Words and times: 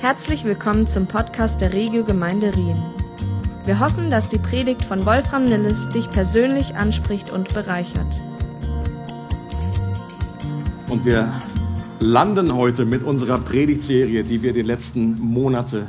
Herzlich 0.00 0.44
willkommen 0.44 0.86
zum 0.86 1.08
Podcast 1.08 1.60
der 1.60 1.72
Regio 1.72 2.04
Gemeinde 2.04 2.54
Rien. 2.54 2.80
Wir 3.64 3.80
hoffen, 3.80 4.10
dass 4.10 4.28
die 4.28 4.38
Predigt 4.38 4.84
von 4.84 5.04
Wolfram 5.04 5.44
Nilles 5.44 5.88
dich 5.88 6.08
persönlich 6.08 6.76
anspricht 6.76 7.30
und 7.30 7.52
bereichert. 7.52 8.22
Und 10.88 11.04
wir 11.04 11.42
landen 11.98 12.54
heute 12.54 12.84
mit 12.84 13.02
unserer 13.02 13.38
Predigtserie, 13.40 14.22
die 14.22 14.40
wir 14.40 14.52
die 14.52 14.62
letzten 14.62 15.18
Monate 15.18 15.88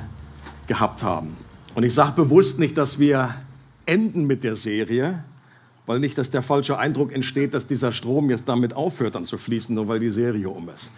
gehabt 0.65 1.03
haben. 1.03 1.37
Und 1.75 1.83
ich 1.83 1.93
sage 1.93 2.13
bewusst 2.13 2.57
nicht, 2.57 2.79
dass 2.79 2.97
wir 2.97 3.35
enden 3.85 4.25
mit 4.25 4.43
der 4.43 4.55
Serie, 4.55 5.23
weil 5.85 5.99
nicht, 5.99 6.17
dass 6.17 6.31
der 6.31 6.41
falsche 6.41 6.79
Eindruck 6.79 7.13
entsteht, 7.13 7.53
dass 7.53 7.67
dieser 7.67 7.91
Strom 7.91 8.31
jetzt 8.31 8.49
damit 8.49 8.75
aufhört 8.75 9.13
dann 9.13 9.25
zu 9.25 9.37
fließen, 9.37 9.75
nur 9.75 9.87
weil 9.87 9.99
die 9.99 10.09
Serie 10.09 10.49
um 10.49 10.67
ist. 10.69 10.89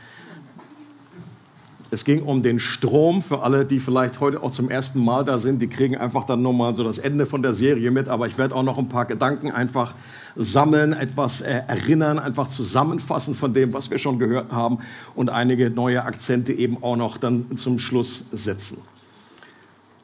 Es 1.93 2.05
ging 2.05 2.23
um 2.23 2.41
den 2.41 2.57
Strom 2.57 3.21
für 3.21 3.43
alle, 3.43 3.65
die 3.65 3.81
vielleicht 3.81 4.21
heute 4.21 4.41
auch 4.41 4.51
zum 4.51 4.69
ersten 4.69 5.03
Mal 5.03 5.25
da 5.25 5.37
sind. 5.37 5.61
Die 5.61 5.67
kriegen 5.67 5.97
einfach 5.97 6.25
dann 6.25 6.41
nochmal 6.41 6.73
so 6.73 6.85
das 6.85 6.97
Ende 6.97 7.25
von 7.25 7.43
der 7.43 7.51
Serie 7.51 7.91
mit. 7.91 8.07
Aber 8.07 8.27
ich 8.27 8.37
werde 8.37 8.55
auch 8.55 8.63
noch 8.63 8.77
ein 8.77 8.87
paar 8.87 9.03
Gedanken 9.03 9.51
einfach 9.51 9.93
sammeln, 10.37 10.93
etwas 10.93 11.41
äh, 11.41 11.63
erinnern, 11.67 12.17
einfach 12.17 12.47
zusammenfassen 12.47 13.35
von 13.35 13.53
dem, 13.53 13.73
was 13.73 13.91
wir 13.91 13.97
schon 13.97 14.19
gehört 14.19 14.53
haben 14.53 14.79
und 15.15 15.29
einige 15.29 15.69
neue 15.69 16.05
Akzente 16.05 16.53
eben 16.53 16.81
auch 16.81 16.95
noch 16.95 17.17
dann 17.17 17.57
zum 17.57 17.77
Schluss 17.77 18.23
setzen. 18.31 18.77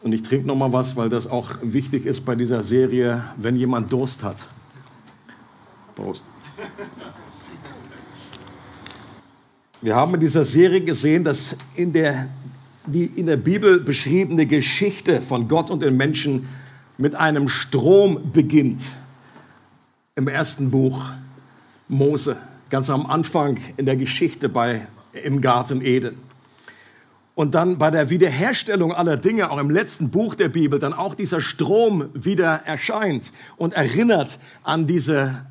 Und 0.03 0.11
ich 0.11 0.23
trinke 0.23 0.45
nochmal 0.45 0.73
was, 0.73 0.97
weil 0.97 1.07
das 1.07 1.25
auch 1.25 1.55
wichtig 1.61 2.05
ist 2.05 2.25
bei 2.25 2.35
dieser 2.35 2.63
Serie, 2.63 3.23
wenn 3.37 3.55
jemand 3.55 3.93
Durst 3.93 4.23
hat. 4.23 4.45
Prost. 5.95 6.25
Wir 9.79 9.95
haben 9.95 10.15
in 10.15 10.19
dieser 10.19 10.43
Serie 10.43 10.81
gesehen, 10.81 11.23
dass 11.23 11.55
in 11.75 11.93
der, 11.93 12.27
die 12.87 13.05
in 13.05 13.27
der 13.27 13.37
Bibel 13.37 13.79
beschriebene 13.79 14.47
Geschichte 14.47 15.21
von 15.21 15.47
Gott 15.47 15.69
und 15.69 15.83
den 15.83 15.95
Menschen 15.95 16.49
mit 16.97 17.13
einem 17.13 17.47
Strom 17.47 18.31
beginnt. 18.33 18.93
Im 20.15 20.27
ersten 20.27 20.71
Buch 20.71 21.11
Mose, 21.87 22.37
ganz 22.71 22.89
am 22.89 23.05
Anfang 23.05 23.59
in 23.77 23.85
der 23.85 23.97
Geschichte 23.97 24.49
bei, 24.49 24.87
im 25.23 25.41
Garten 25.41 25.81
Eden. 25.81 26.17
Und 27.35 27.53
dann 27.53 27.77
bei 27.77 27.91
der 27.91 28.09
Wiederherstellung 28.09 28.91
aller 28.91 29.15
Dinge, 29.15 29.51
auch 29.51 29.59
im 29.59 29.69
letzten 29.69 30.09
Buch 30.09 30.33
der 30.33 30.49
Bibel, 30.49 30.79
dann 30.79 30.93
auch 30.93 31.13
dieser 31.13 31.39
Strom 31.39 32.09
wieder 32.15 32.63
erscheint 32.65 33.31
und 33.57 33.75
erinnert 33.75 34.39
an 34.63 34.87
diese 34.87 35.45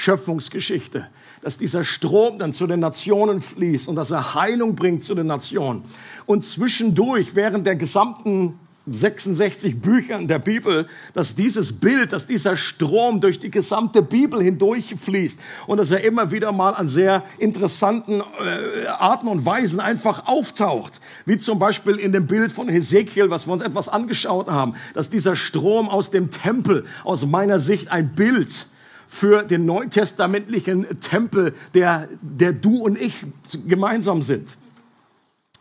Schöpfungsgeschichte, 0.00 1.08
dass 1.42 1.58
dieser 1.58 1.84
Strom 1.84 2.38
dann 2.38 2.54
zu 2.54 2.66
den 2.66 2.80
Nationen 2.80 3.42
fließt 3.42 3.86
und 3.86 3.96
dass 3.96 4.10
er 4.10 4.34
Heilung 4.34 4.74
bringt 4.74 5.04
zu 5.04 5.14
den 5.14 5.26
Nationen. 5.26 5.84
Und 6.24 6.42
zwischendurch, 6.42 7.34
während 7.34 7.66
der 7.66 7.76
gesamten 7.76 8.58
66 8.86 9.78
Büchern 9.78 10.26
der 10.26 10.38
Bibel, 10.38 10.88
dass 11.12 11.36
dieses 11.36 11.80
Bild, 11.80 12.14
dass 12.14 12.26
dieser 12.26 12.56
Strom 12.56 13.20
durch 13.20 13.40
die 13.40 13.50
gesamte 13.50 14.00
Bibel 14.00 14.42
hindurchfließt 14.42 15.38
und 15.66 15.76
dass 15.76 15.90
er 15.90 16.02
immer 16.02 16.30
wieder 16.30 16.50
mal 16.50 16.70
an 16.70 16.88
sehr 16.88 17.22
interessanten 17.38 18.22
äh, 18.22 18.86
Arten 18.86 19.28
und 19.28 19.44
Weisen 19.44 19.80
einfach 19.80 20.26
auftaucht. 20.26 20.98
Wie 21.26 21.36
zum 21.36 21.58
Beispiel 21.58 21.96
in 21.96 22.12
dem 22.12 22.26
Bild 22.26 22.52
von 22.52 22.70
Hesekiel, 22.70 23.28
was 23.28 23.46
wir 23.46 23.52
uns 23.52 23.62
etwas 23.62 23.90
angeschaut 23.90 24.48
haben, 24.48 24.74
dass 24.94 25.10
dieser 25.10 25.36
Strom 25.36 25.90
aus 25.90 26.10
dem 26.10 26.30
Tempel, 26.30 26.86
aus 27.04 27.26
meiner 27.26 27.60
Sicht 27.60 27.92
ein 27.92 28.14
Bild 28.14 28.66
für 29.12 29.42
den 29.42 29.66
neutestamentlichen 29.66 31.00
Tempel, 31.00 31.52
der, 31.74 32.08
der 32.22 32.52
du 32.52 32.76
und 32.76 32.96
ich 32.96 33.26
gemeinsam 33.66 34.22
sind. 34.22 34.56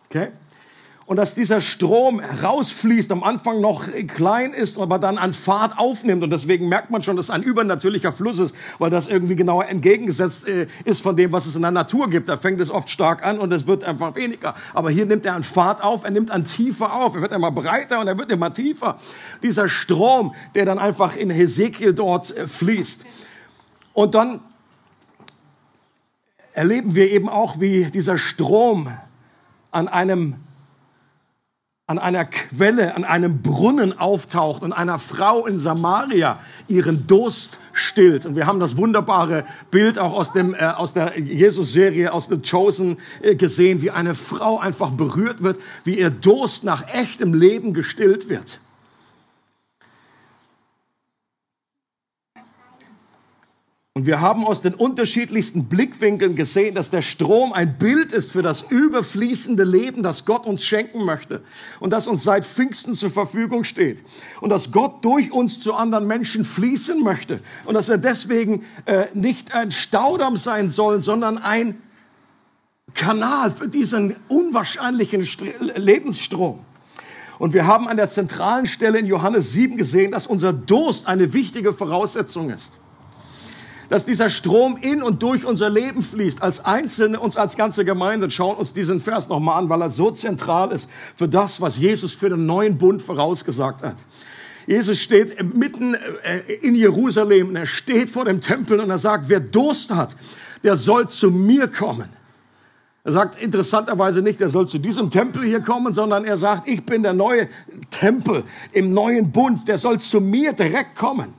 Okay? 0.08 0.28
Und 1.08 1.16
dass 1.16 1.34
dieser 1.34 1.60
Strom 1.60 2.20
rausfließt, 2.20 3.12
am 3.12 3.24
Anfang 3.24 3.60
noch 3.60 3.86
klein 4.06 4.54
ist, 4.54 4.78
aber 4.78 5.00
dann 5.00 5.18
an 5.18 5.34
Fahrt 5.34 5.80
aufnimmt. 5.80 6.24
Und 6.24 6.30
deswegen 6.30 6.70
merkt 6.70 6.92
man 6.92 7.02
schon, 7.02 7.16
dass 7.16 7.26
es 7.26 7.30
ein 7.32 7.42
übernatürlicher 7.42 8.12
Fluss 8.12 8.38
ist, 8.38 8.54
weil 8.78 8.92
das 8.92 9.08
irgendwie 9.08 9.36
genau 9.36 9.64
entgegengesetzt 9.64 10.48
äh, 10.48 10.68
ist 10.86 11.02
von 11.02 11.16
dem, 11.16 11.32
was 11.32 11.48
es 11.48 11.56
in 11.56 11.64
der 11.64 11.72
Natur 11.72 12.08
gibt. 12.12 12.30
Da 12.30 12.38
fängt 12.38 12.62
es 12.62 12.70
oft 12.70 12.92
stark 12.92 13.26
an 13.26 13.40
und 13.40 13.52
es 13.52 13.66
wird 13.66 13.84
einfach 13.84 14.14
weniger. 14.14 14.54
Aber 14.76 14.92
hier 14.92 15.08
nimmt 15.08 15.26
er 15.26 15.34
an 15.34 15.42
Fahrt 15.42 15.84
auf, 15.84 16.04
er 16.04 16.12
nimmt 16.12 16.30
an 16.30 16.46
Tiefe 16.46 16.92
auf. 16.92 17.16
Er 17.16 17.24
wird 17.24 17.32
immer 17.32 17.50
breiter 17.50 18.00
und 18.00 18.08
er 18.08 18.20
wird 18.20 18.32
immer 18.32 18.54
tiefer. 18.54 19.00
Dieser 19.42 19.68
Strom, 19.68 20.36
der 20.54 20.66
dann 20.66 20.78
einfach 20.78 21.16
in 21.16 21.32
Hesekiel 21.32 21.96
dort 21.96 22.38
äh, 22.38 22.48
fließt. 22.48 23.08
Und 24.00 24.16
dann 24.16 24.40
erleben 26.54 26.96
wir 26.96 27.12
eben 27.12 27.28
auch, 27.28 27.60
wie 27.60 27.92
dieser 27.92 28.18
Strom 28.18 28.90
an 29.72 29.90
einem 29.90 30.38
an 31.86 32.00
einer 32.00 32.24
Quelle, 32.24 32.96
an 32.96 33.04
einem 33.04 33.42
Brunnen 33.42 34.00
auftaucht 34.00 34.62
und 34.62 34.72
einer 34.72 35.00
Frau 35.00 35.46
in 35.46 35.60
Samaria 35.60 36.40
ihren 36.70 37.08
Durst 37.08 37.60
stillt. 37.74 38.26
Und 38.26 38.38
wir 38.38 38.48
haben 38.48 38.62
das 38.62 38.78
wunderbare 38.78 39.44
Bild 39.70 40.00
auch 40.00 40.14
aus, 40.14 40.32
dem, 40.32 40.54
äh, 40.54 40.60
aus 40.60 40.94
der 40.94 41.20
Jesus-Serie, 41.20 42.14
aus 42.14 42.28
The 42.28 42.38
Chosen 42.38 43.00
äh, 43.22 43.36
gesehen, 43.36 43.82
wie 43.82 43.92
eine 43.92 44.16
Frau 44.16 44.60
einfach 44.60 44.92
berührt 44.92 45.44
wird, 45.44 45.60
wie 45.84 46.00
ihr 46.00 46.10
Durst 46.10 46.64
nach 46.64 46.88
echtem 46.94 47.34
Leben 47.34 47.74
gestillt 47.74 48.30
wird. 48.30 48.60
Und 54.00 54.06
wir 54.06 54.22
haben 54.22 54.48
aus 54.48 54.62
den 54.62 54.76
unterschiedlichsten 54.76 55.66
Blickwinkeln 55.66 56.38
gesehen, 56.38 56.74
dass 56.74 56.90
der 56.90 57.02
Strom 57.02 57.52
ein 57.52 57.78
Bild 57.78 58.14
ist 58.14 58.32
für 58.32 58.42
das 58.42 58.62
überfließende 58.72 59.66
Leben, 59.66 60.04
das 60.04 60.24
Gott 60.24 60.46
uns 60.46 60.64
schenken 60.64 61.04
möchte 61.04 61.42
und 61.82 61.90
das 61.90 62.08
uns 62.08 62.24
seit 62.24 62.46
Pfingsten 62.46 62.94
zur 62.94 63.10
Verfügung 63.10 63.66
steht. 63.66 64.02
Und 64.40 64.52
dass 64.52 64.72
Gott 64.72 65.04
durch 65.04 65.34
uns 65.34 65.60
zu 65.60 65.74
anderen 65.74 66.08
Menschen 66.08 66.46
fließen 66.46 67.04
möchte 67.04 67.42
und 67.66 67.74
dass 67.74 67.90
er 67.90 67.98
deswegen 67.98 68.64
äh, 68.86 69.08
nicht 69.14 69.54
ein 69.54 69.70
Staudamm 69.70 70.38
sein 70.38 70.72
soll, 70.72 71.02
sondern 71.02 71.38
ein 71.38 71.82
Kanal 72.94 73.52
für 73.52 73.68
diesen 73.68 74.16
unwahrscheinlichen 74.30 75.28
Lebensstrom. 75.76 76.62
Und 77.38 77.54
wir 77.54 77.68
haben 77.68 77.90
an 77.90 77.98
der 77.98 78.08
zentralen 78.08 78.66
Stelle 78.66 78.98
in 78.98 79.08
Johannes 79.08 79.52
7 79.52 79.76
gesehen, 79.76 80.12
dass 80.12 80.26
unser 80.26 80.54
Durst 80.54 81.06
eine 81.06 81.34
wichtige 81.34 81.74
Voraussetzung 81.74 82.50
ist 82.50 82.79
dass 83.90 84.06
dieser 84.06 84.30
Strom 84.30 84.78
in 84.80 85.04
und 85.04 85.22
durch 85.24 85.46
unser 85.46 85.70
Leben 85.70 86.02
fließt, 86.02 86.42
als 86.42 86.64
Einzelne, 86.64 87.20
uns 87.20 87.38
als 87.38 87.58
ganze 87.58 87.84
Gemeinde. 87.84 88.30
Schauen 88.30 88.56
uns 88.56 88.74
diesen 88.74 89.00
Vers 89.00 89.30
nochmal 89.30 89.58
an, 89.58 89.70
weil 89.70 89.82
er 89.82 89.90
so 89.90 90.12
zentral 90.12 90.72
ist 90.72 90.90
für 91.16 91.28
das, 91.28 91.60
was 91.60 91.78
Jesus 91.78 92.14
für 92.14 92.30
den 92.30 92.46
neuen 92.46 92.78
Bund 92.78 93.02
vorausgesagt 93.02 93.84
hat. 93.84 93.98
Jesus 94.68 95.00
steht 95.00 95.56
mitten 95.56 95.96
äh, 95.96 96.40
in 96.62 96.76
Jerusalem 96.76 97.50
und 97.50 97.56
er 97.56 97.66
steht 97.66 98.12
vor 98.12 98.26
dem 98.26 98.40
Tempel 98.40 98.80
und 98.80 98.92
er 98.92 99.00
sagt, 99.00 99.28
wer 99.28 99.40
Durst 99.40 99.90
hat, 99.94 100.16
der 100.64 100.78
soll 100.78 101.10
zu 101.10 101.32
mir 101.32 101.68
kommen. 101.68 102.10
Er 103.04 103.14
sagt 103.14 103.42
interessanterweise 103.42 104.22
nicht, 104.22 104.40
er 104.42 104.50
soll 104.50 104.68
zu 104.68 104.78
diesem 104.78 105.10
Tempel 105.10 105.44
hier 105.44 105.62
kommen, 105.62 105.94
sondern 105.94 106.26
er 106.26 106.38
sagt, 106.38 106.68
ich 106.68 106.84
bin 106.84 107.02
der 107.02 107.14
neue 107.14 107.48
Tempel 107.90 108.44
im 108.72 108.94
neuen 108.94 109.32
Bund, 109.32 109.68
der 109.68 109.80
soll 109.80 110.00
zu 110.00 110.22
mir 110.22 110.54
direkt 110.54 110.96
kommen. 110.96 111.34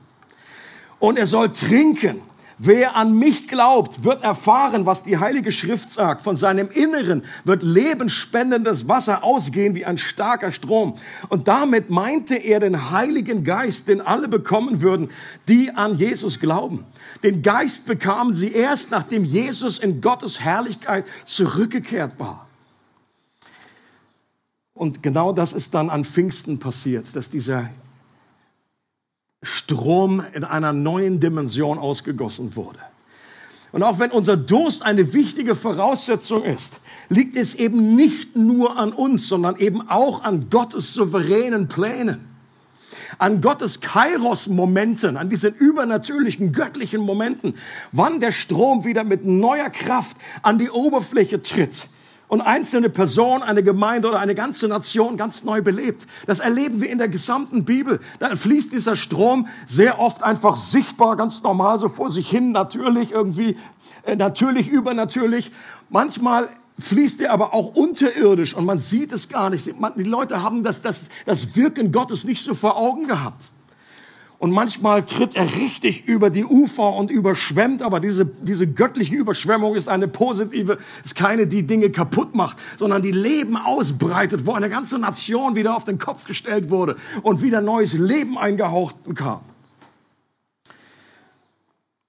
Und 0.99 1.17
er 1.17 1.28
soll 1.28 1.53
trinken. 1.53 2.22
Wer 2.62 2.94
an 2.94 3.15
mich 3.19 3.48
glaubt, 3.48 4.04
wird 4.04 4.22
erfahren, 4.22 4.84
was 4.84 5.03
die 5.03 5.16
Heilige 5.16 5.50
Schrift 5.50 5.88
sagt. 5.88 6.21
Von 6.21 6.37
seinem 6.37 6.69
Inneren 6.69 7.25
wird 7.44 7.62
lebensspendendes 7.62 8.87
Wasser 8.87 9.25
ausgehen 9.25 9.75
wie 9.75 9.87
ein 9.87 9.97
starker 9.97 10.53
Strom. 10.53 10.99
Und 11.31 11.49
damit 11.49 11.88
meinte 11.88 12.37
er 12.37 12.60
den 12.60 12.91
Heiligen 12.91 13.44
Geist, 13.44 13.88
den 13.88 14.03
alle 14.03 14.28
bekommen 14.28 14.82
würden, 14.82 15.09
die 15.49 15.70
an 15.70 15.94
Jesus 15.94 16.38
glauben. 16.38 16.84
Den 17.22 17.43
Geist 17.43 17.87
bekamen 17.87 18.34
sie 18.34 18.53
erst, 18.53 18.91
nachdem 18.91 19.25
Jesus 19.25 19.78
in 19.78 20.03
Gottes 20.03 20.41
Herrlichkeit 20.41 21.06
zurückgekehrt 21.25 22.20
war. 22.20 22.47
Und 24.75 25.02
genau 25.02 25.32
das 25.32 25.55
ist 25.55 25.73
dann 25.73 25.88
an 25.88 26.05
Pfingsten 26.05 26.58
passiert, 26.58 27.17
dass 27.17 27.31
dieser 27.31 27.70
Strom 29.42 30.22
in 30.34 30.44
einer 30.44 30.72
neuen 30.72 31.19
Dimension 31.19 31.78
ausgegossen 31.78 32.56
wurde. 32.56 32.78
Und 33.72 33.82
auch 33.82 33.98
wenn 33.98 34.10
unser 34.10 34.37
Durst 34.37 34.84
eine 34.84 35.14
wichtige 35.14 35.54
Voraussetzung 35.54 36.42
ist, 36.42 36.81
liegt 37.08 37.37
es 37.37 37.54
eben 37.54 37.94
nicht 37.94 38.37
nur 38.37 38.78
an 38.78 38.92
uns, 38.92 39.28
sondern 39.28 39.56
eben 39.56 39.88
auch 39.88 40.25
an 40.25 40.50
Gottes 40.50 40.92
souveränen 40.92 41.69
Plänen, 41.69 42.28
an 43.19 43.40
Gottes 43.40 43.81
Kairos-Momenten, 43.81 45.16
an 45.16 45.31
diesen 45.31 45.54
übernatürlichen 45.54 46.52
göttlichen 46.52 47.00
Momenten, 47.00 47.54
wann 47.92 48.20
der 48.20 48.32
Strom 48.32 48.84
wieder 48.84 49.04
mit 49.04 49.25
neuer 49.25 49.70
Kraft 49.70 50.16
an 50.42 50.58
die 50.58 50.70
Oberfläche 50.70 51.40
tritt 51.40 51.88
und 52.31 52.41
einzelne 52.41 52.91
Personen, 52.91 53.43
eine 53.43 53.65
Gemeinde 53.65 54.09
oder 54.09 54.21
eine 54.21 54.37
ganze 54.37 54.69
Nation 54.69 55.17
ganz 55.17 55.43
neu 55.43 55.62
belebt. 55.62 56.06
Das 56.27 56.38
erleben 56.38 56.81
wir 56.81 56.88
in 56.88 56.99
der 56.99 57.09
gesamten 57.09 57.65
Bibel. 57.65 57.99
Da 58.21 58.37
fließt 58.37 58.73
dieser 58.73 58.94
Strom 58.94 59.49
sehr 59.67 59.99
oft 59.99 60.23
einfach 60.23 60.55
sichtbar, 60.55 61.17
ganz 61.17 61.43
normal 61.43 61.81
so 61.81 61.88
vor 61.88 62.09
sich 62.09 62.31
hin, 62.31 62.53
natürlich 62.53 63.11
irgendwie, 63.11 63.56
äh, 64.05 64.15
natürlich, 64.15 64.69
übernatürlich. 64.69 65.50
Manchmal 65.88 66.49
fließt 66.79 67.21
er 67.21 67.32
aber 67.32 67.53
auch 67.53 67.75
unterirdisch 67.75 68.55
und 68.55 68.65
man 68.65 68.79
sieht 68.79 69.11
es 69.11 69.29
gar 69.29 69.50
nicht. 69.50 69.69
Die 69.97 70.05
Leute 70.05 70.41
haben 70.41 70.62
das, 70.62 70.83
das, 70.83 71.09
das 71.26 71.56
Wirken 71.56 71.91
Gottes 71.91 72.25
nicht 72.25 72.44
so 72.44 72.55
vor 72.55 72.76
Augen 72.76 73.09
gehabt. 73.09 73.50
Und 74.40 74.52
manchmal 74.52 75.04
tritt 75.04 75.37
er 75.37 75.54
richtig 75.56 76.08
über 76.08 76.31
die 76.31 76.46
Ufer 76.46 76.94
und 76.94 77.10
überschwemmt, 77.10 77.82
aber 77.82 78.00
diese, 78.00 78.25
diese 78.25 78.66
göttliche 78.66 79.14
Überschwemmung 79.14 79.75
ist 79.75 79.87
eine 79.87 80.08
positive, 80.08 80.78
ist 81.04 81.14
keine, 81.14 81.46
die 81.46 81.66
Dinge 81.66 81.90
kaputt 81.90 82.34
macht, 82.34 82.56
sondern 82.78 83.02
die 83.02 83.12
Leben 83.12 83.58
ausbreitet, 83.58 84.46
wo 84.46 84.54
eine 84.54 84.70
ganze 84.70 84.98
Nation 84.98 85.56
wieder 85.56 85.76
auf 85.76 85.84
den 85.84 85.98
Kopf 85.98 86.25
gestellt 86.25 86.70
wurde 86.70 86.96
und 87.20 87.42
wieder 87.42 87.60
neues 87.60 87.92
Leben 87.92 88.38
eingehaucht 88.38 88.96
kam. 89.14 89.42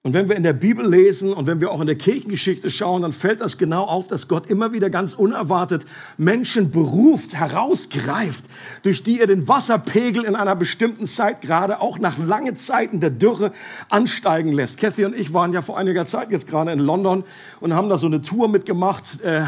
Und 0.03 0.15
wenn 0.15 0.29
wir 0.29 0.35
in 0.35 0.41
der 0.41 0.53
Bibel 0.53 0.89
lesen 0.89 1.31
und 1.31 1.45
wenn 1.45 1.61
wir 1.61 1.69
auch 1.69 1.79
in 1.79 1.85
der 1.85 1.95
Kirchengeschichte 1.95 2.71
schauen, 2.71 3.03
dann 3.03 3.11
fällt 3.11 3.39
das 3.39 3.59
genau 3.59 3.83
auf, 3.83 4.07
dass 4.07 4.27
Gott 4.27 4.49
immer 4.49 4.73
wieder 4.73 4.89
ganz 4.89 5.13
unerwartet 5.13 5.85
Menschen 6.17 6.71
beruft, 6.71 7.35
herausgreift, 7.35 8.43
durch 8.81 9.03
die 9.03 9.19
er 9.19 9.27
den 9.27 9.47
Wasserpegel 9.47 10.23
in 10.23 10.35
einer 10.35 10.55
bestimmten 10.55 11.05
Zeit, 11.05 11.41
gerade 11.41 11.81
auch 11.81 11.99
nach 11.99 12.17
langen 12.17 12.55
Zeiten 12.55 12.99
der 12.99 13.11
Dürre, 13.11 13.51
ansteigen 13.89 14.53
lässt. 14.53 14.79
Kathy 14.79 15.05
und 15.05 15.15
ich 15.15 15.35
waren 15.35 15.53
ja 15.53 15.61
vor 15.61 15.77
einiger 15.77 16.07
Zeit 16.07 16.31
jetzt 16.31 16.47
gerade 16.47 16.71
in 16.71 16.79
London 16.79 17.23
und 17.59 17.75
haben 17.75 17.87
da 17.87 17.99
so 17.99 18.07
eine 18.07 18.23
Tour 18.23 18.47
mitgemacht 18.47 19.21
äh, 19.21 19.43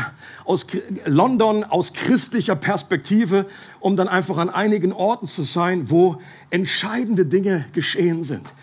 aus 0.45 0.67
London 1.05 1.63
aus 1.63 1.93
christlicher 1.93 2.55
Perspektive, 2.55 3.47
um 3.79 3.95
dann 3.95 4.07
einfach 4.07 4.37
an 4.37 4.51
einigen 4.51 4.93
Orten 4.93 5.25
zu 5.25 5.41
sein, 5.41 5.89
wo 5.89 6.21
entscheidende 6.51 7.25
Dinge 7.25 7.65
geschehen 7.73 8.23
sind. 8.23 8.53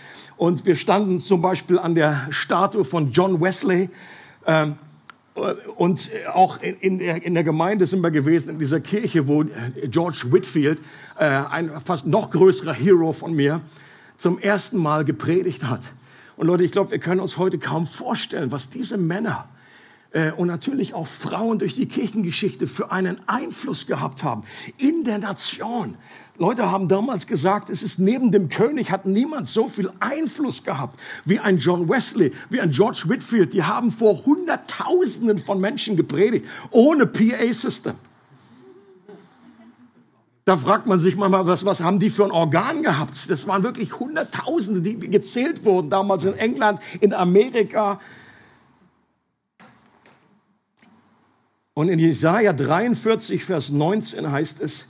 Und 0.40 0.64
wir 0.64 0.74
standen 0.74 1.18
zum 1.18 1.42
Beispiel 1.42 1.78
an 1.78 1.94
der 1.94 2.28
Statue 2.30 2.86
von 2.86 3.12
John 3.12 3.42
Wesley. 3.42 3.90
Ähm, 4.46 4.76
und 5.76 6.10
auch 6.32 6.56
in 6.62 6.98
der, 6.98 7.22
in 7.22 7.34
der 7.34 7.44
Gemeinde 7.44 7.84
sind 7.84 8.00
wir 8.00 8.10
gewesen, 8.10 8.48
in 8.48 8.58
dieser 8.58 8.80
Kirche, 8.80 9.28
wo 9.28 9.44
George 9.90 10.28
Whitfield, 10.30 10.80
äh, 11.18 11.26
ein 11.26 11.78
fast 11.84 12.06
noch 12.06 12.30
größerer 12.30 12.72
Hero 12.72 13.12
von 13.12 13.34
mir, 13.34 13.60
zum 14.16 14.38
ersten 14.38 14.78
Mal 14.78 15.04
gepredigt 15.04 15.64
hat. 15.64 15.82
Und 16.38 16.46
Leute, 16.46 16.64
ich 16.64 16.72
glaube, 16.72 16.90
wir 16.90 17.00
können 17.00 17.20
uns 17.20 17.36
heute 17.36 17.58
kaum 17.58 17.86
vorstellen, 17.86 18.50
was 18.50 18.70
diese 18.70 18.96
Männer 18.96 19.46
äh, 20.12 20.32
und 20.32 20.48
natürlich 20.48 20.94
auch 20.94 21.06
Frauen 21.06 21.58
durch 21.58 21.74
die 21.74 21.86
Kirchengeschichte 21.86 22.66
für 22.66 22.90
einen 22.90 23.20
Einfluss 23.26 23.86
gehabt 23.86 24.22
haben 24.22 24.44
in 24.76 25.04
der 25.04 25.18
Nation. 25.18 25.96
Leute 26.36 26.70
haben 26.70 26.88
damals 26.88 27.26
gesagt, 27.26 27.68
es 27.68 27.82
ist 27.82 27.98
neben 27.98 28.32
dem 28.32 28.48
König 28.48 28.90
hat 28.90 29.04
niemand 29.04 29.46
so 29.46 29.68
viel 29.68 29.92
Einfluss 30.00 30.64
gehabt 30.64 30.98
wie 31.26 31.38
ein 31.38 31.58
John 31.58 31.88
Wesley, 31.88 32.32
wie 32.48 32.60
ein 32.60 32.70
George 32.70 33.04
Whitfield. 33.08 33.52
Die 33.52 33.62
haben 33.62 33.90
vor 33.90 34.24
Hunderttausenden 34.24 35.38
von 35.38 35.60
Menschen 35.60 35.96
gepredigt, 35.96 36.46
ohne 36.70 37.06
PA-System. 37.06 37.94
Da 40.46 40.56
fragt 40.56 40.86
man 40.86 40.98
sich 40.98 41.16
manchmal, 41.16 41.46
was, 41.46 41.64
was 41.66 41.82
haben 41.82 42.00
die 42.00 42.10
für 42.10 42.24
ein 42.24 42.30
Organ 42.30 42.82
gehabt? 42.82 43.12
Das 43.28 43.46
waren 43.46 43.62
wirklich 43.62 44.00
Hunderttausende, 44.00 44.80
die 44.80 44.98
gezählt 44.98 45.64
wurden, 45.64 45.90
damals 45.90 46.24
in 46.24 46.34
England, 46.34 46.80
in 47.00 47.12
Amerika. 47.12 48.00
Und 51.80 51.88
in 51.88 51.98
Jesaja 51.98 52.52
43, 52.52 53.42
Vers 53.42 53.70
19 53.70 54.30
heißt 54.30 54.60
es, 54.60 54.88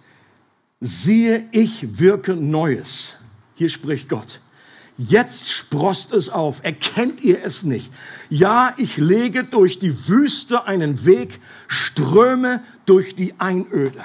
siehe, 0.81 1.45
ich 1.53 2.01
wirke 2.01 2.35
Neues. 2.35 3.19
Hier 3.55 3.69
spricht 3.69 4.09
Gott. 4.09 4.41
Jetzt 4.99 5.49
sprost 5.49 6.13
es 6.13 6.31
auf. 6.31 6.65
Erkennt 6.65 7.23
ihr 7.23 7.45
es 7.45 7.63
nicht? 7.63 7.93
Ja, 8.29 8.75
ich 8.77 8.97
lege 8.97 9.45
durch 9.45 9.79
die 9.79 10.09
Wüste 10.09 10.67
einen 10.67 11.07
Weg, 11.07 11.39
Ströme 11.69 12.61
durch 12.87 13.15
die 13.15 13.39
Einöde. 13.39 14.05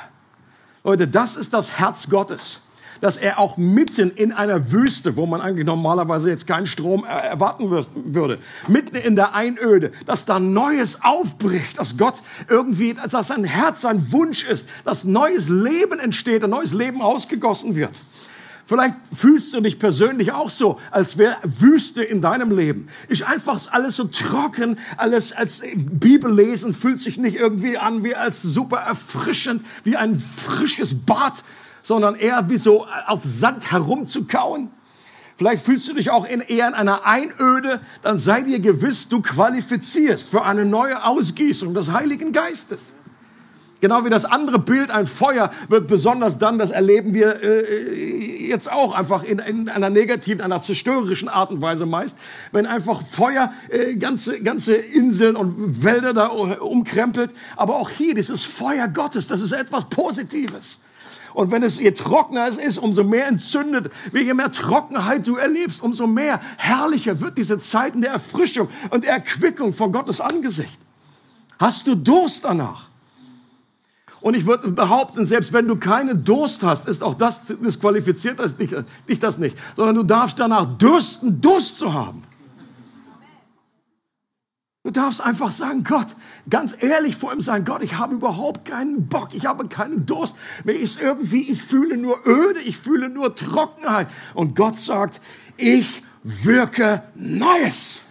Leute, 0.83 1.07
das 1.07 1.37
ist 1.37 1.55
das 1.55 1.79
Herz 1.79 2.07
Gottes 2.07 2.61
dass 3.01 3.17
er 3.17 3.39
auch 3.39 3.57
mitten 3.57 4.11
in 4.11 4.31
einer 4.31 4.71
Wüste, 4.71 5.17
wo 5.17 5.25
man 5.25 5.41
eigentlich 5.41 5.65
normalerweise 5.65 6.29
jetzt 6.29 6.47
keinen 6.47 6.67
Strom 6.67 7.03
erwarten 7.03 7.69
würde, 7.69 8.39
mitten 8.67 8.95
in 8.95 9.15
der 9.15 9.33
Einöde, 9.33 9.91
dass 10.05 10.25
da 10.25 10.39
Neues 10.39 11.03
aufbricht, 11.03 11.77
dass 11.79 11.97
Gott 11.97 12.15
irgendwie, 12.49 12.93
dass 12.93 13.27
sein 13.27 13.43
Herz 13.43 13.81
sein 13.81 14.11
Wunsch 14.11 14.43
ist, 14.43 14.67
dass 14.83 15.03
neues 15.03 15.49
Leben 15.49 15.99
entsteht, 15.99 16.43
ein 16.43 16.49
neues 16.49 16.73
Leben 16.73 17.01
ausgegossen 17.01 17.75
wird. 17.75 18.01
Vielleicht 18.67 18.95
fühlst 19.13 19.53
du 19.53 19.61
dich 19.61 19.77
persönlich 19.77 20.31
auch 20.31 20.49
so, 20.49 20.79
als 20.89 21.19
wäre 21.19 21.37
Wüste 21.43 22.03
in 22.03 22.19
deinem 22.19 22.49
Leben. 22.49 22.87
Ist 23.07 23.21
einfach 23.21 23.59
alles 23.71 23.97
so 23.97 24.05
trocken, 24.05 24.79
alles 24.97 25.33
als 25.33 25.61
Bibellesen 25.75 26.73
fühlt 26.73 26.99
sich 26.99 27.19
nicht 27.19 27.35
irgendwie 27.35 27.77
an 27.77 28.03
wie 28.03 28.15
als 28.15 28.41
super 28.41 28.77
erfrischend, 28.77 29.63
wie 29.83 29.97
ein 29.97 30.19
frisches 30.19 31.05
Bad, 31.05 31.43
sondern 31.85 32.15
eher 32.15 32.49
wie 32.49 32.57
so 32.57 32.87
auf 33.05 33.21
Sand 33.23 33.71
herumzukauen. 33.71 34.71
Vielleicht 35.37 35.63
fühlst 35.63 35.87
du 35.87 35.93
dich 35.93 36.09
auch 36.09 36.25
in, 36.25 36.41
eher 36.41 36.67
in 36.67 36.73
einer 36.73 37.05
Einöde, 37.05 37.79
dann 38.01 38.17
sei 38.17 38.41
dir 38.41 38.59
gewiss, 38.59 39.07
du 39.07 39.21
qualifizierst 39.21 40.29
für 40.29 40.43
eine 40.43 40.65
neue 40.65 41.03
Ausgießung 41.05 41.75
des 41.75 41.91
Heiligen 41.91 42.31
Geistes. 42.31 42.95
Genau 43.81 44.03
wie 44.03 44.09
das 44.09 44.25
andere 44.25 44.57
Bild, 44.57 44.89
ein 44.89 45.05
Feuer, 45.05 45.51
wird 45.69 45.87
besonders 45.87 46.39
dann, 46.39 46.57
das 46.57 46.71
erleben 46.71 47.13
wir 47.13 47.43
äh, 47.43 48.47
jetzt 48.47 48.71
auch 48.71 48.95
einfach 48.95 49.23
in, 49.23 49.37
in 49.37 49.69
einer 49.69 49.91
negativen, 49.91 50.41
einer 50.41 50.63
zerstörerischen 50.63 51.29
Art 51.29 51.51
und 51.51 51.61
Weise 51.61 51.85
meist, 51.85 52.17
wenn 52.51 52.65
einfach 52.65 53.03
Feuer 53.05 53.53
äh, 53.69 53.95
ganze, 53.95 54.41
ganze 54.41 54.73
Inseln 54.73 55.35
und 55.35 55.83
Wälder 55.83 56.15
da 56.15 56.27
umkrempelt. 56.27 57.31
Aber 57.57 57.75
auch 57.75 57.91
hier, 57.91 58.15
dieses 58.15 58.43
Feuer 58.43 58.87
Gottes, 58.87 59.27
das 59.27 59.41
ist 59.41 59.51
etwas 59.51 59.85
Positives. 59.85 60.79
Und 61.35 61.51
wenn 61.51 61.63
es 61.63 61.79
je 61.79 61.91
trockener 61.91 62.47
es 62.47 62.57
ist, 62.57 62.77
umso 62.77 63.03
mehr 63.03 63.27
entzündet, 63.27 63.91
je 64.13 64.33
mehr 64.33 64.51
Trockenheit 64.51 65.27
du 65.27 65.35
erlebst, 65.35 65.83
umso 65.83 66.07
mehr 66.07 66.39
herrlicher 66.57 67.19
wird 67.19 67.37
diese 67.37 67.59
Zeiten 67.59 68.01
der 68.01 68.11
Erfrischung 68.11 68.69
und 68.89 69.03
Erquickung 69.03 69.73
vor 69.73 69.91
Gottes 69.91 70.21
Angesicht. 70.21 70.79
Hast 71.59 71.87
du 71.87 71.95
Durst 71.95 72.45
danach? 72.45 72.87
Und 74.21 74.33
ich 74.33 74.45
würde 74.45 74.69
behaupten, 74.69 75.25
selbst 75.25 75.53
wenn 75.53 75.67
du 75.67 75.75
keinen 75.75 76.23
Durst 76.23 76.63
hast, 76.63 76.87
ist 76.87 77.03
auch 77.03 77.15
das 77.15 77.43
disqualifiziert 77.45 78.39
dich 79.07 79.19
das 79.19 79.37
nicht, 79.37 79.57
sondern 79.75 79.95
du 79.95 80.03
darfst 80.03 80.39
danach 80.39 80.77
dürsten, 80.77 81.41
Durst 81.41 81.77
zu 81.77 81.93
haben. 81.93 82.23
Du 84.85 84.91
darfst 84.91 85.19
einfach 85.19 85.49
sagen, 85.49 85.83
Gott, 85.83 86.15
ganz 86.47 86.75
ehrlich 86.79 87.15
vor 87.15 87.33
ihm 87.33 87.41
sein, 87.41 87.65
Gott, 87.65 87.81
ich 87.81 87.97
habe 87.97 88.13
überhaupt 88.13 88.65
keinen 88.65 89.07
Bock, 89.07 89.29
ich 89.33 89.47
habe 89.47 89.67
keinen 89.67 90.05
Durst. 90.05 90.37
Mir 90.63 90.73
ist 90.73 91.01
irgendwie, 91.01 91.41
ich 91.51 91.63
fühle 91.63 91.97
nur 91.97 92.19
Öde, 92.27 92.59
ich 92.59 92.77
fühle 92.77 93.09
nur 93.09 93.33
Trockenheit. 93.33 94.09
Und 94.35 94.55
Gott 94.55 94.77
sagt, 94.77 95.21
ich 95.57 96.03
wirke 96.21 97.01
Neues. 97.15 98.03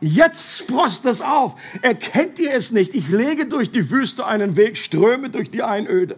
Jetzt 0.00 0.60
sprost 0.60 1.04
es 1.04 1.20
auf. 1.20 1.56
Erkennt 1.82 2.38
ihr 2.38 2.54
es 2.54 2.72
nicht? 2.72 2.94
Ich 2.94 3.10
lege 3.10 3.44
durch 3.44 3.70
die 3.70 3.90
Wüste 3.90 4.24
einen 4.24 4.56
Weg, 4.56 4.78
ströme 4.78 5.28
durch 5.28 5.50
die 5.50 5.62
Einöde. 5.62 6.16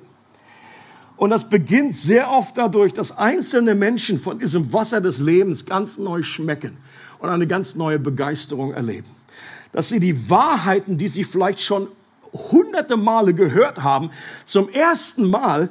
Und 1.17 1.31
das 1.31 1.51
beginnt 1.51 1.97
sehr 1.97 2.31
oft 2.31 2.57
dadurch, 2.57 2.93
dass 2.93 3.19
einzelne 3.19 3.75
Menschen 3.75 4.21
von 4.21 4.39
diesem 4.39 4.73
Wasser 4.73 5.01
des 5.01 5.19
Lebens 5.19 5.67
ganz 5.67 5.99
neu 5.99 6.23
schmecken 6.23 6.77
und 7.19 7.29
eine 7.29 7.49
ganz 7.49 7.75
neue 7.75 7.99
Begeisterung 7.99 8.73
erleben 8.73 9.09
dass 9.75 9.89
sie 9.89 9.99
die 9.99 10.31
Wahrheiten, 10.31 10.97
die 10.97 11.09
sie 11.09 11.25
vielleicht 11.25 11.61
schon 11.61 11.89
hunderte 12.33 12.97
Male 12.97 13.35
gehört 13.35 13.83
haben, 13.83 14.11
zum 14.45 14.69
ersten 14.69 15.29
Mal 15.29 15.69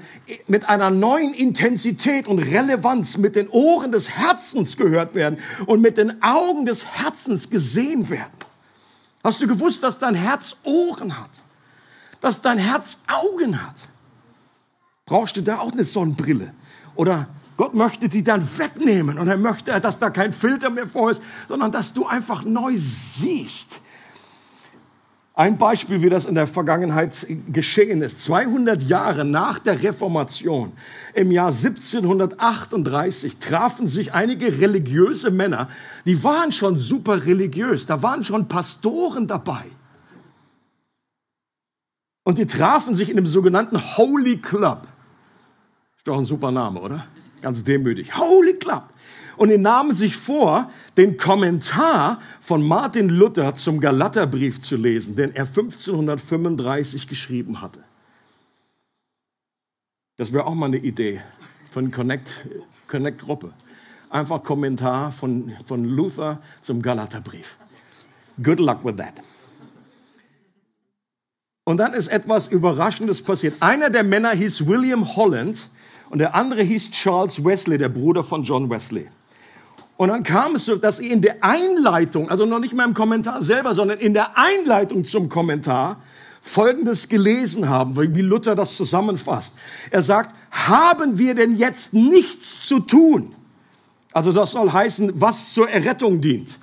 mit 0.47 0.67
einer 0.69 0.91
neuen 0.91 1.33
Intensität 1.33 2.27
und 2.27 2.39
Relevanz 2.39 3.17
mit 3.17 3.35
den 3.35 3.47
Ohren 3.49 3.91
des 3.91 4.09
Herzens 4.09 4.77
gehört 4.77 5.15
werden 5.15 5.39
und 5.65 5.81
mit 5.81 5.97
den 5.97 6.21
Augen 6.21 6.65
des 6.65 6.85
Herzens 6.85 7.49
gesehen 7.49 8.09
werden. 8.09 8.31
Hast 9.23 9.41
du 9.41 9.47
gewusst, 9.47 9.83
dass 9.83 9.99
dein 9.99 10.15
Herz 10.15 10.57
Ohren 10.63 11.17
hat? 11.17 11.31
Dass 12.19 12.41
dein 12.41 12.57
Herz 12.57 13.03
Augen 13.07 13.61
hat? 13.65 13.75
Brauchst 15.05 15.37
du 15.37 15.41
da 15.41 15.59
auch 15.59 15.71
eine 15.71 15.85
Sonnenbrille? 15.85 16.53
Oder 16.95 17.29
Gott 17.55 17.73
möchte 17.73 18.09
die 18.09 18.23
dann 18.23 18.45
wegnehmen 18.57 19.17
und 19.17 19.27
er 19.27 19.37
möchte, 19.37 19.79
dass 19.79 19.99
da 19.99 20.09
kein 20.09 20.33
Filter 20.33 20.69
mehr 20.69 20.87
vor 20.87 21.11
ist, 21.11 21.21
sondern 21.47 21.71
dass 21.71 21.93
du 21.93 22.05
einfach 22.05 22.43
neu 22.43 22.73
siehst 22.75 23.81
ein 25.35 25.57
Beispiel, 25.57 26.03
wie 26.03 26.09
das 26.09 26.25
in 26.25 26.35
der 26.35 26.45
Vergangenheit 26.45 27.25
geschehen 27.51 28.01
ist. 28.03 28.21
200 28.21 28.83
Jahre 28.83 29.25
nach 29.25 29.57
der 29.57 29.81
Reformation, 29.81 30.73
im 31.15 31.31
Jahr 31.31 31.47
1738, 31.47 33.37
trafen 33.37 33.87
sich 33.87 34.13
einige 34.13 34.59
religiöse 34.59 35.31
Männer, 35.31 35.69
die 36.05 36.23
waren 36.23 36.51
schon 36.51 36.77
super 36.77 37.25
religiös, 37.25 37.87
da 37.87 38.03
waren 38.03 38.23
schon 38.23 38.47
Pastoren 38.47 39.25
dabei. 39.25 39.65
Und 42.23 42.37
die 42.37 42.45
trafen 42.45 42.95
sich 42.95 43.09
in 43.09 43.15
dem 43.15 43.27
sogenannten 43.27 43.77
Holy 43.97 44.37
Club. 44.37 44.87
Ist 45.97 46.07
doch 46.07 46.17
ein 46.17 46.25
super 46.25 46.51
Name, 46.51 46.79
oder? 46.79 47.07
Ganz 47.41 47.63
demütig. 47.63 48.17
Holy 48.17 48.53
Club. 48.53 48.83
Und 49.37 49.49
die 49.49 49.57
nahmen 49.57 49.95
sich 49.95 50.15
vor, 50.15 50.71
den 50.97 51.17
Kommentar 51.17 52.19
von 52.39 52.65
Martin 52.65 53.09
Luther 53.09 53.55
zum 53.55 53.79
Galaterbrief 53.79 54.61
zu 54.61 54.75
lesen, 54.75 55.15
den 55.15 55.35
er 55.35 55.45
1535 55.45 57.07
geschrieben 57.07 57.61
hatte. 57.61 57.83
Das 60.17 60.31
wäre 60.31 60.45
auch 60.45 60.53
mal 60.53 60.67
eine 60.67 60.77
Idee 60.77 61.21
von 61.71 61.91
Connect, 61.91 62.45
Connect 62.87 63.19
Gruppe. 63.19 63.53
Einfach 64.09 64.43
Kommentar 64.43 65.11
von, 65.11 65.51
von 65.65 65.83
Luther 65.83 66.39
zum 66.61 66.83
Galaterbrief. 66.83 67.55
Good 68.41 68.59
luck 68.59 68.85
with 68.85 68.95
that. 68.97 69.15
Und 71.65 71.77
dann 71.77 71.93
ist 71.93 72.09
etwas 72.09 72.47
Überraschendes 72.47 73.23
passiert. 73.23 73.55
Einer 73.59 73.89
der 73.89 74.03
Männer 74.03 74.31
hieß 74.31 74.67
William 74.67 75.15
Holland 75.15 75.67
und 76.09 76.19
der 76.19 76.35
andere 76.35 76.61
hieß 76.61 76.91
Charles 76.91 77.43
Wesley, 77.43 77.77
der 77.77 77.89
Bruder 77.89 78.23
von 78.23 78.43
John 78.43 78.69
Wesley. 78.69 79.09
Und 79.95 80.09
dann 80.09 80.23
kam 80.23 80.55
es 80.55 80.65
so, 80.65 80.75
dass 80.75 80.97
sie 80.97 81.09
in 81.09 81.21
der 81.21 81.43
Einleitung, 81.43 82.29
also 82.29 82.45
noch 82.45 82.59
nicht 82.59 82.73
mal 82.73 82.85
im 82.85 82.93
Kommentar 82.93 83.43
selber, 83.43 83.73
sondern 83.73 83.99
in 83.99 84.13
der 84.13 84.37
Einleitung 84.37 85.05
zum 85.05 85.29
Kommentar 85.29 85.97
Folgendes 86.41 87.07
gelesen 87.07 87.69
haben, 87.69 87.95
wie 87.95 88.21
Luther 88.21 88.53
das 88.53 88.75
zusammenfasst. 88.75 89.55
Er 89.91 90.01
sagt, 90.01 90.35
haben 90.51 91.17
wir 91.17 91.35
denn 91.35 91.55
jetzt 91.55 91.93
nichts 91.93 92.67
zu 92.67 92.79
tun? 92.79 93.33
Also 94.11 94.31
das 94.31 94.51
soll 94.51 94.71
heißen, 94.71 95.13
was 95.21 95.53
zur 95.53 95.69
Errettung 95.69 96.19
dient. 96.21 96.57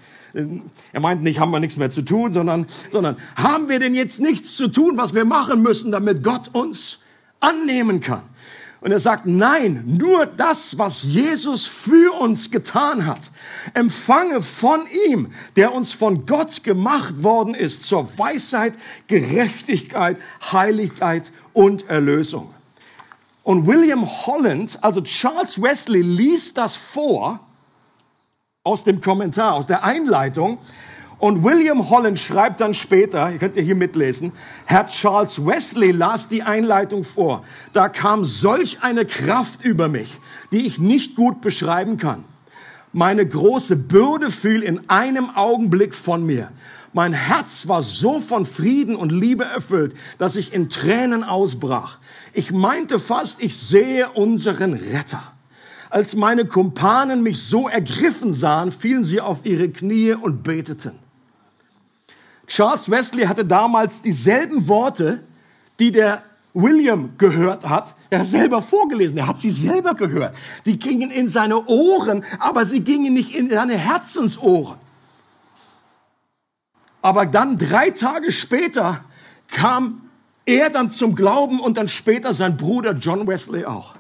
Er 0.93 1.01
meint 1.01 1.23
nicht, 1.23 1.41
haben 1.41 1.51
wir 1.51 1.61
nichts 1.61 1.77
mehr 1.77 1.91
zu 1.91 2.03
tun, 2.03 2.33
sondern, 2.33 2.67
sondern 2.91 3.17
haben 3.37 3.69
wir 3.69 3.79
denn 3.79 3.95
jetzt 3.95 4.21
nichts 4.21 4.55
zu 4.55 4.69
tun, 4.69 4.97
was 4.97 5.15
wir 5.15 5.25
machen 5.25 5.63
müssen, 5.63 5.91
damit 5.91 6.23
Gott 6.23 6.51
uns 6.53 7.01
annehmen 7.41 8.01
kann? 8.01 8.23
Und 8.81 8.93
er 8.93 9.01
sagt, 9.01 9.27
nein, 9.27 9.85
nur 9.87 10.25
das, 10.25 10.79
was 10.79 11.03
Jesus 11.03 11.67
für 11.67 12.19
uns 12.19 12.51
getan 12.51 13.05
hat, 13.05 13.31
empfange 13.75 14.41
von 14.41 14.81
ihm, 15.07 15.33
der 15.57 15.75
uns 15.75 15.93
von 15.93 16.25
Gott 16.25 16.65
gemacht 16.65 17.23
worden 17.23 17.55
ist, 17.55 17.85
zur 17.85 18.09
Weisheit, 18.19 18.75
Gerechtigkeit, 19.07 20.19
Heiligkeit 20.51 21.31
und 21.53 21.89
Erlösung. 21.91 22.55
Und 23.43 23.67
William 23.67 24.07
Holland, 24.07 24.79
also 24.83 25.03
Charles 25.03 25.61
Wesley, 25.61 26.01
liest 26.01 26.57
das 26.57 26.77
vor 26.77 27.41
aus 28.63 28.85
dem 28.85 29.01
Kommentar, 29.01 29.55
aus 29.55 29.67
der 29.67 29.85
Einleitung 29.85 30.59
und 31.21 31.45
William 31.45 31.91
Holland 31.91 32.19
schreibt 32.19 32.61
dann 32.61 32.73
später, 32.73 33.31
ihr 33.31 33.39
könnt 33.39 33.55
ihr 33.55 33.63
hier 33.63 33.75
mitlesen, 33.75 34.33
Herr 34.65 34.87
Charles 34.87 35.45
Wesley 35.45 35.91
las 35.91 36.29
die 36.29 36.43
Einleitung 36.43 37.05
vor. 37.05 37.45
Da 37.75 37.91
kam 37.91 38.25
solch 38.25 38.83
eine 38.83 39.05
Kraft 39.05 39.63
über 39.63 39.89
mich, 39.89 40.19
die 40.51 40.65
ich 40.67 40.79
nicht 40.79 41.17
gut 41.17 41.43
beschreiben 41.43 41.99
kann. 41.99 42.25
Meine 42.93 43.27
große 43.27 43.77
Bürde 43.77 44.31
fiel 44.31 44.63
in 44.63 44.89
einem 44.89 45.29
Augenblick 45.37 45.95
von 45.95 46.25
mir. 46.25 46.51
Mein 46.95 47.13
Herz 47.13 47.69
war 47.69 47.83
so 47.83 48.19
von 48.19 48.47
Frieden 48.47 48.97
und 48.97 49.13
Liebe 49.13 49.45
erfüllt, 49.45 49.95
dass 50.17 50.37
ich 50.37 50.55
in 50.55 50.71
Tränen 50.71 51.23
ausbrach. 51.23 51.99
Ich 52.33 52.51
meinte 52.51 52.99
fast, 52.99 53.43
ich 53.43 53.57
sehe 53.57 54.09
unseren 54.09 54.73
Retter. 54.73 55.23
Als 55.91 56.15
meine 56.15 56.47
Kumpanen 56.47 57.23
mich 57.23 57.43
so 57.43 57.69
ergriffen 57.69 58.33
sahen, 58.33 58.73
fielen 58.73 59.05
sie 59.05 59.21
auf 59.21 59.45
ihre 59.45 59.69
Knie 59.69 60.15
und 60.15 60.43
beteten. 60.43 61.10
Charles 62.51 62.91
Wesley 62.91 63.27
hatte 63.27 63.45
damals 63.45 64.03
dieselben 64.03 64.67
Worte, 64.67 65.23
die 65.79 65.93
der 65.93 66.25
William 66.53 67.17
gehört 67.17 67.69
hat, 67.69 67.95
er 68.11 68.25
selber 68.25 68.61
vorgelesen, 68.61 69.19
er 69.19 69.29
hat 69.29 69.41
sie 69.41 69.53
selber 69.53 69.95
gehört. 69.95 70.35
Die 70.67 70.77
gingen 70.77 71.13
in 71.13 71.29
seine 71.29 71.65
Ohren, 71.67 72.25
aber 72.41 72.65
sie 72.65 72.81
gingen 72.81 73.15
nicht 73.15 73.37
in 73.37 73.49
seine 73.49 73.79
Herzensohren. 73.79 74.79
Aber 77.01 77.25
dann 77.25 77.57
drei 77.57 77.91
Tage 77.91 78.33
später 78.33 79.05
kam 79.47 80.11
er 80.45 80.71
dann 80.71 80.91
zum 80.91 81.15
Glauben 81.15 81.61
und 81.61 81.77
dann 81.77 81.87
später 81.87 82.35
sein 82.35 82.57
Bruder 82.57 82.95
John 82.95 83.29
Wesley 83.29 83.65
auch. 83.65 83.95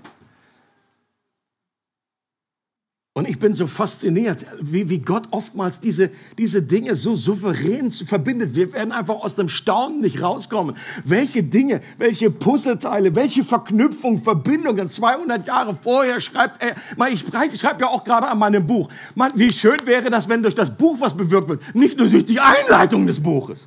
Und 3.13 3.29
ich 3.29 3.41
bin 3.41 3.53
so 3.55 3.67
fasziniert, 3.67 4.47
wie, 4.61 4.89
wie 4.89 4.99
Gott 4.99 5.25
oftmals 5.33 5.81
diese, 5.81 6.13
diese 6.39 6.63
Dinge 6.63 6.95
so 6.95 7.17
souverän 7.17 7.91
verbindet. 7.91 8.55
Wir 8.55 8.73
werden 8.73 8.93
einfach 8.93 9.17
aus 9.17 9.35
dem 9.35 9.49
Staunen 9.49 9.99
nicht 9.99 10.23
rauskommen. 10.23 10.77
Welche 11.05 11.43
Dinge, 11.43 11.81
welche 11.99 12.31
Puzzleteile, 12.31 13.17
welche 13.17 13.43
Verknüpfung, 13.43 14.23
Verbindungen 14.23 14.89
200 14.89 15.45
Jahre 15.45 15.75
vorher 15.75 16.21
schreibt 16.21 16.63
er. 16.63 16.77
Ich 17.11 17.23
schreibe 17.23 17.59
schreib 17.59 17.81
ja 17.81 17.89
auch 17.89 18.05
gerade 18.05 18.29
an 18.29 18.39
meinem 18.39 18.65
Buch. 18.65 18.89
Man, 19.17 19.33
wie 19.35 19.53
schön 19.53 19.79
wäre 19.87 20.09
das, 20.09 20.29
wenn 20.29 20.45
durch 20.45 20.55
das 20.55 20.77
Buch 20.77 21.01
was 21.01 21.17
bewirkt 21.17 21.49
wird, 21.49 21.75
nicht 21.75 21.99
nur 21.99 22.09
durch 22.09 22.27
die 22.27 22.39
Einleitung 22.39 23.09
des 23.09 23.21
Buches. 23.21 23.67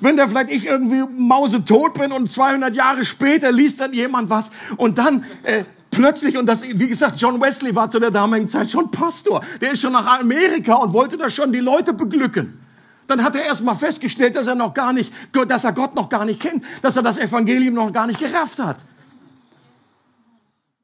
Wenn 0.00 0.16
da 0.16 0.26
vielleicht 0.26 0.50
ich 0.50 0.66
irgendwie 0.66 1.04
mausetot 1.16 1.94
bin 1.94 2.10
und 2.10 2.28
200 2.28 2.74
Jahre 2.74 3.04
später 3.04 3.52
liest 3.52 3.78
dann 3.78 3.92
jemand 3.92 4.28
was 4.28 4.50
und 4.76 4.98
dann... 4.98 5.22
Äh, 5.44 5.62
plötzlich, 5.90 6.36
und 6.36 6.46
das, 6.46 6.62
wie 6.62 6.88
gesagt, 6.88 7.20
John 7.20 7.40
Wesley 7.40 7.74
war 7.74 7.90
zu 7.90 7.98
der 7.98 8.10
damaligen 8.10 8.48
Zeit 8.48 8.70
schon 8.70 8.90
Pastor. 8.90 9.42
Der 9.60 9.72
ist 9.72 9.82
schon 9.82 9.92
nach 9.92 10.06
Amerika 10.20 10.74
und 10.74 10.92
wollte 10.92 11.16
da 11.16 11.30
schon 11.30 11.52
die 11.52 11.60
Leute 11.60 11.92
beglücken. 11.92 12.58
Dann 13.06 13.24
hat 13.24 13.34
er 13.34 13.42
erst 13.42 13.64
mal 13.64 13.74
festgestellt, 13.74 14.36
dass 14.36 14.46
er 14.46 14.54
noch 14.54 14.72
gar 14.72 14.92
nicht, 14.92 15.12
dass 15.48 15.64
er 15.64 15.72
Gott 15.72 15.94
noch 15.96 16.08
gar 16.08 16.24
nicht 16.24 16.40
kennt, 16.40 16.64
dass 16.82 16.96
er 16.96 17.02
das 17.02 17.18
Evangelium 17.18 17.74
noch 17.74 17.92
gar 17.92 18.06
nicht 18.06 18.20
gerafft 18.20 18.58
hat. 18.60 18.84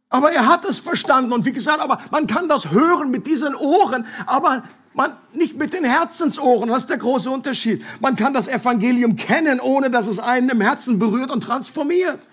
Aber 0.08 0.32
er 0.32 0.46
hat 0.46 0.64
es 0.64 0.78
verstanden 0.78 1.32
und 1.32 1.44
wie 1.44 1.52
gesagt, 1.52 1.80
aber 1.80 2.00
man 2.10 2.26
kann 2.26 2.48
das 2.48 2.70
hören 2.70 3.10
mit 3.10 3.26
diesen 3.26 3.54
Ohren, 3.54 4.06
aber 4.26 4.62
man 4.94 5.12
nicht 5.34 5.56
mit 5.58 5.72
den 5.72 5.84
Herzensohren. 5.84 6.68
Das 6.68 6.82
ist 6.82 6.90
der 6.90 6.96
große 6.96 7.30
Unterschied. 7.30 7.84
Man 8.00 8.16
kann 8.16 8.32
das 8.32 8.48
Evangelium 8.48 9.16
kennen, 9.16 9.60
ohne 9.60 9.90
dass 9.90 10.06
es 10.06 10.18
einen 10.18 10.48
im 10.48 10.60
Herzen 10.60 10.98
berührt 10.98 11.30
und 11.30 11.42
transformiert. 11.42 12.26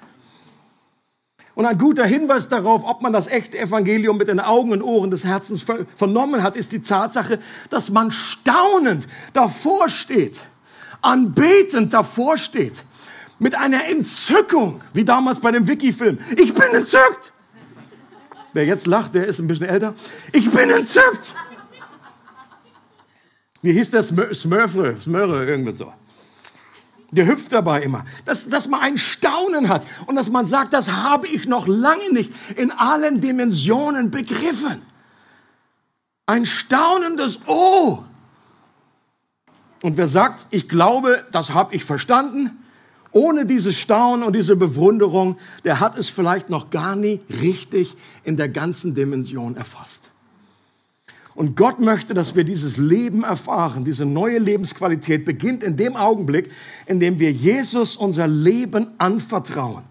Und 1.56 1.66
ein 1.66 1.78
guter 1.78 2.06
Hinweis 2.06 2.50
darauf, 2.50 2.84
ob 2.84 3.02
man 3.02 3.14
das 3.14 3.28
echte 3.28 3.60
Evangelium 3.60 4.18
mit 4.18 4.28
den 4.28 4.40
Augen 4.40 4.72
und 4.72 4.82
Ohren 4.82 5.12
des 5.12 5.24
Herzens 5.24 5.64
vernommen 5.96 6.42
hat, 6.42 6.56
ist 6.56 6.72
die 6.72 6.82
Tatsache, 6.82 7.40
dass 7.70 7.92
man 7.92 8.10
staunend 8.10 9.08
davor 9.34 9.90
steht, 9.90 10.42
anbetend 11.02 11.94
davor 11.94 12.38
steht, 12.38 12.84
mit 13.38 13.56
einer 13.56 13.86
Entzückung, 13.88 14.82
wie 14.94 15.06
damals 15.06 15.40
bei 15.40 15.52
dem 15.52 15.68
Wiki-Film. 15.68 16.18
Ich 16.38 16.54
bin 16.56 16.74
entzückt! 16.74 17.32
Wer 18.54 18.66
jetzt 18.66 18.88
lacht, 18.88 19.14
der 19.16 19.28
ist 19.28 19.40
ein 19.40 19.48
bisschen 19.48 19.68
älter. 19.68 19.94
Ich 20.32 20.50
bin 20.50 20.70
entzückt! 20.70 21.36
Wie 23.62 23.74
hieß 23.74 23.92
der 23.92 24.04
Smurfre? 24.04 24.98
Smurre, 25.00 25.46
irgendwie 25.46 25.72
so. 25.72 25.94
Der 27.14 27.28
hüpft 27.28 27.52
dabei 27.52 27.84
immer. 27.84 28.06
Dass, 28.26 28.50
dass 28.50 28.68
man 28.68 28.82
ein 28.82 28.98
Staunen 28.98 29.70
hat 29.70 29.86
und 30.08 30.16
dass 30.16 30.30
man 30.30 30.48
sagt, 30.48 30.74
das 30.74 30.92
habe 30.92 31.28
ich 31.28 31.48
noch 31.48 31.68
lange 31.68 32.12
nicht 32.12 32.34
in 32.56 32.72
allen 32.72 33.22
Dimensionen 33.22 34.10
begriffen. 34.10 34.82
Ein 36.26 36.48
staunendes 36.48 37.42
Oh. 37.46 38.04
Und 39.84 39.98
wer 39.98 40.08
sagt, 40.08 40.48
ich 40.50 40.68
glaube, 40.68 41.24
das 41.32 41.54
habe 41.54 41.76
ich 41.76 41.84
verstanden, 41.84 42.58
ohne 43.12 43.46
dieses 43.46 43.78
Staunen 43.78 44.26
und 44.26 44.36
diese 44.36 44.56
Bewunderung, 44.56 45.38
der 45.66 45.80
hat 45.80 46.00
es 46.00 46.10
vielleicht 46.10 46.50
noch 46.50 46.72
gar 46.72 46.96
nie 46.96 47.20
richtig 47.30 47.96
in 48.24 48.38
der 48.38 48.50
ganzen 48.50 48.96
Dimension 48.96 49.56
erfasst. 49.56 50.10
Und 51.36 51.56
Gott 51.56 51.80
möchte, 51.80 52.14
dass 52.14 52.36
wir 52.36 52.44
dieses 52.44 52.78
Leben 52.78 53.24
erfahren, 53.24 53.84
diese 53.84 54.06
neue 54.06 54.38
Lebensqualität 54.38 55.26
beginnt 55.26 55.64
in 55.64 55.78
dem 55.78 55.96
Augenblick, 55.96 56.52
in 56.86 57.00
dem 57.00 57.20
wir 57.20 57.32
Jesus 57.32 57.98
unser 57.98 58.28
Leben 58.28 58.92
anvertrauen 59.00 59.84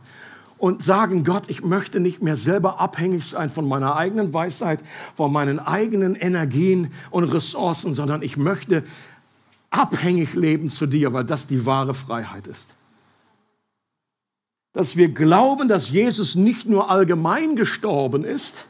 und 0.59 0.85
sagen, 0.85 1.25
Gott, 1.25 1.51
ich 1.51 1.65
möchte 1.65 1.99
nicht 1.99 2.23
mehr 2.23 2.37
selber 2.37 2.81
abhängig 2.81 3.25
sein 3.25 3.51
von 3.51 3.67
meiner 3.67 3.97
eigenen 3.97 4.33
Weisheit, 4.33 4.79
von 5.15 5.33
meinen 5.33 5.59
eigenen 5.59 6.15
Energien 6.15 6.93
und 7.11 7.25
Ressourcen, 7.25 7.95
sondern 7.95 8.23
ich 8.23 8.37
möchte 8.37 8.85
abhängig 9.71 10.35
leben 10.35 10.69
zu 10.69 10.87
dir, 10.87 11.13
weil 11.13 11.25
das 11.25 11.49
die 11.49 11.67
wahre 11.67 11.95
Freiheit 11.95 12.47
ist. 12.47 12.77
Dass 14.73 14.97
wir 14.97 15.09
glauben, 15.09 15.67
dass 15.67 15.91
Jesus 15.91 16.37
nicht 16.37 16.69
nur 16.69 16.89
allgemein 16.89 17.57
gestorben 17.57 18.23
ist, 18.23 18.67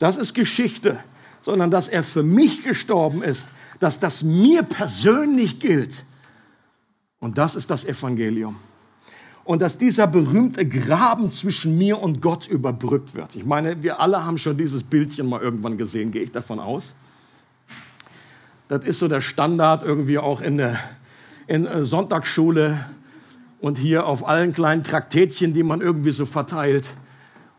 das 0.00 0.16
ist 0.16 0.34
Geschichte 0.34 0.98
sondern 1.42 1.70
dass 1.70 1.88
er 1.88 2.02
für 2.02 2.22
mich 2.22 2.62
gestorben 2.62 3.22
ist, 3.22 3.48
dass 3.78 4.00
das 4.00 4.22
mir 4.22 4.62
persönlich 4.62 5.60
gilt. 5.60 6.04
Und 7.18 7.38
das 7.38 7.54
ist 7.54 7.70
das 7.70 7.84
Evangelium. 7.84 8.56
Und 9.44 9.62
dass 9.62 9.78
dieser 9.78 10.06
berühmte 10.06 10.66
Graben 10.66 11.30
zwischen 11.30 11.76
mir 11.76 12.00
und 12.00 12.20
Gott 12.20 12.46
überbrückt 12.46 13.14
wird. 13.14 13.36
Ich 13.36 13.44
meine, 13.44 13.82
wir 13.82 14.00
alle 14.00 14.24
haben 14.24 14.38
schon 14.38 14.56
dieses 14.56 14.82
Bildchen 14.82 15.26
mal 15.26 15.40
irgendwann 15.40 15.76
gesehen, 15.76 16.12
gehe 16.12 16.22
ich 16.22 16.30
davon 16.32 16.60
aus. 16.60 16.92
Das 18.68 18.84
ist 18.84 18.98
so 19.00 19.08
der 19.08 19.20
Standard 19.20 19.82
irgendwie 19.82 20.18
auch 20.18 20.40
in 20.40 20.58
der 20.58 20.78
in 21.50 21.64
der 21.64 21.84
Sonntagsschule 21.84 22.86
und 23.60 23.76
hier 23.76 24.06
auf 24.06 24.26
allen 24.26 24.52
kleinen 24.52 24.84
Traktätchen, 24.84 25.52
die 25.52 25.64
man 25.64 25.80
irgendwie 25.80 26.12
so 26.12 26.24
verteilt. 26.24 26.90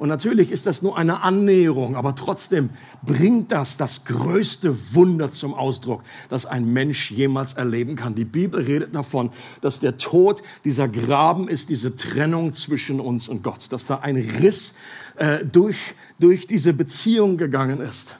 Und 0.01 0.09
natürlich 0.09 0.49
ist 0.49 0.65
das 0.65 0.81
nur 0.81 0.97
eine 0.97 1.21
Annäherung, 1.21 1.95
aber 1.95 2.15
trotzdem 2.15 2.71
bringt 3.05 3.51
das 3.51 3.77
das 3.77 4.03
größte 4.05 4.95
Wunder 4.95 5.31
zum 5.31 5.53
Ausdruck, 5.53 6.01
das 6.27 6.47
ein 6.47 6.65
Mensch 6.73 7.11
jemals 7.11 7.53
erleben 7.53 7.95
kann. 7.95 8.15
Die 8.15 8.25
Bibel 8.25 8.63
redet 8.63 8.95
davon, 8.95 9.29
dass 9.61 9.79
der 9.79 9.99
Tod 9.99 10.41
dieser 10.65 10.87
Graben 10.87 11.47
ist, 11.47 11.69
diese 11.69 11.95
Trennung 11.95 12.53
zwischen 12.53 12.99
uns 12.99 13.29
und 13.29 13.43
Gott, 13.43 13.71
dass 13.71 13.85
da 13.85 13.99
ein 13.99 14.15
Riss 14.15 14.73
äh, 15.17 15.45
durch, 15.45 15.93
durch 16.19 16.47
diese 16.47 16.73
Beziehung 16.73 17.37
gegangen 17.37 17.79
ist. 17.79 18.15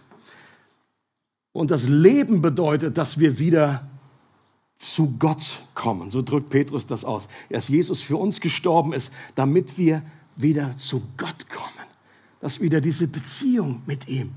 Und 1.51 1.71
das 1.71 1.87
Leben 1.87 2.43
bedeutet, 2.43 2.99
dass 2.99 3.19
wir 3.19 3.39
wieder 3.39 3.89
zu 4.75 5.15
Gott 5.17 5.63
kommen. 5.73 6.11
So 6.11 6.21
drückt 6.21 6.51
Petrus 6.51 6.85
das 6.85 7.05
aus. 7.05 7.27
Dass 7.49 7.69
Jesus 7.69 8.01
für 8.01 8.17
uns 8.17 8.39
gestorben 8.39 8.93
ist, 8.93 9.11
damit 9.33 9.79
wir 9.79 10.03
wieder 10.35 10.77
zu 10.77 11.01
Gott 11.17 11.49
kommen. 11.49 11.67
Dass 12.39 12.59
wieder 12.59 12.81
diese 12.81 13.07
Beziehung 13.07 13.81
mit 13.85 14.07
ihm 14.07 14.31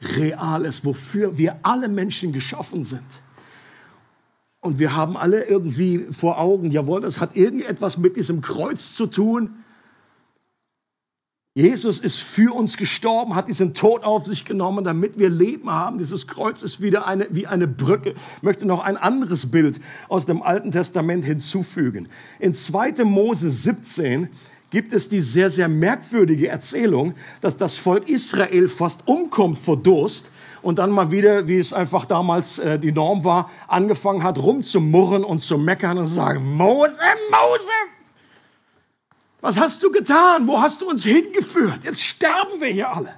real 0.00 0.64
ist, 0.64 0.84
wofür 0.84 1.38
wir 1.38 1.58
alle 1.62 1.88
Menschen 1.88 2.32
geschaffen 2.32 2.84
sind. 2.84 3.02
Und 4.60 4.78
wir 4.78 4.94
haben 4.94 5.16
alle 5.16 5.44
irgendwie 5.44 6.06
vor 6.10 6.38
Augen, 6.38 6.70
jawohl, 6.70 7.00
das 7.00 7.18
hat 7.18 7.36
irgendetwas 7.36 7.98
mit 7.98 8.16
diesem 8.16 8.40
Kreuz 8.40 8.94
zu 8.94 9.06
tun. 9.06 9.50
Jesus 11.54 11.98
ist 11.98 12.18
für 12.18 12.54
uns 12.54 12.78
gestorben, 12.78 13.34
hat 13.34 13.48
diesen 13.48 13.74
Tod 13.74 14.04
auf 14.04 14.24
sich 14.24 14.46
genommen, 14.46 14.84
damit 14.84 15.18
wir 15.18 15.28
Leben 15.28 15.68
haben. 15.68 15.98
Dieses 15.98 16.26
Kreuz 16.26 16.62
ist 16.62 16.80
wieder 16.80 17.06
eine, 17.06 17.26
wie 17.30 17.46
eine 17.46 17.68
Brücke. 17.68 18.14
Ich 18.36 18.42
möchte 18.42 18.64
noch 18.64 18.80
ein 18.80 18.96
anderes 18.96 19.50
Bild 19.50 19.80
aus 20.08 20.24
dem 20.24 20.42
Alten 20.42 20.70
Testament 20.70 21.24
hinzufügen. 21.26 22.08
In 22.38 22.54
2. 22.54 23.04
Mose 23.04 23.50
17 23.50 24.28
gibt 24.72 24.94
es 24.94 25.10
die 25.10 25.20
sehr, 25.20 25.50
sehr 25.50 25.68
merkwürdige 25.68 26.48
Erzählung, 26.48 27.14
dass 27.42 27.58
das 27.58 27.76
Volk 27.76 28.08
Israel 28.08 28.68
fast 28.68 29.06
umkommt 29.06 29.58
vor 29.58 29.76
Durst 29.76 30.32
und 30.62 30.78
dann 30.78 30.90
mal 30.90 31.12
wieder, 31.12 31.46
wie 31.46 31.58
es 31.58 31.74
einfach 31.74 32.06
damals 32.06 32.58
äh, 32.58 32.78
die 32.78 32.90
Norm 32.90 33.22
war, 33.22 33.50
angefangen 33.68 34.24
hat 34.24 34.38
rumzumurren 34.38 35.24
und 35.24 35.40
zu 35.40 35.58
meckern 35.58 35.98
und 35.98 36.08
zu 36.08 36.14
sagen, 36.14 36.56
Mose, 36.56 36.98
Mose, 37.30 37.70
was 39.42 39.58
hast 39.58 39.82
du 39.82 39.90
getan? 39.90 40.48
Wo 40.48 40.60
hast 40.60 40.80
du 40.80 40.88
uns 40.88 41.04
hingeführt? 41.04 41.84
Jetzt 41.84 42.02
sterben 42.02 42.60
wir 42.60 42.68
hier 42.68 42.90
alle. 42.90 43.14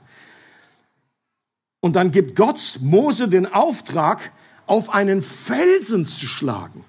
Und 1.80 1.94
dann 1.94 2.10
gibt 2.10 2.34
Gott 2.34 2.78
Mose 2.80 3.28
den 3.28 3.52
Auftrag, 3.52 4.32
auf 4.66 4.90
einen 4.90 5.22
Felsen 5.22 6.04
zu 6.04 6.26
schlagen. 6.26 6.84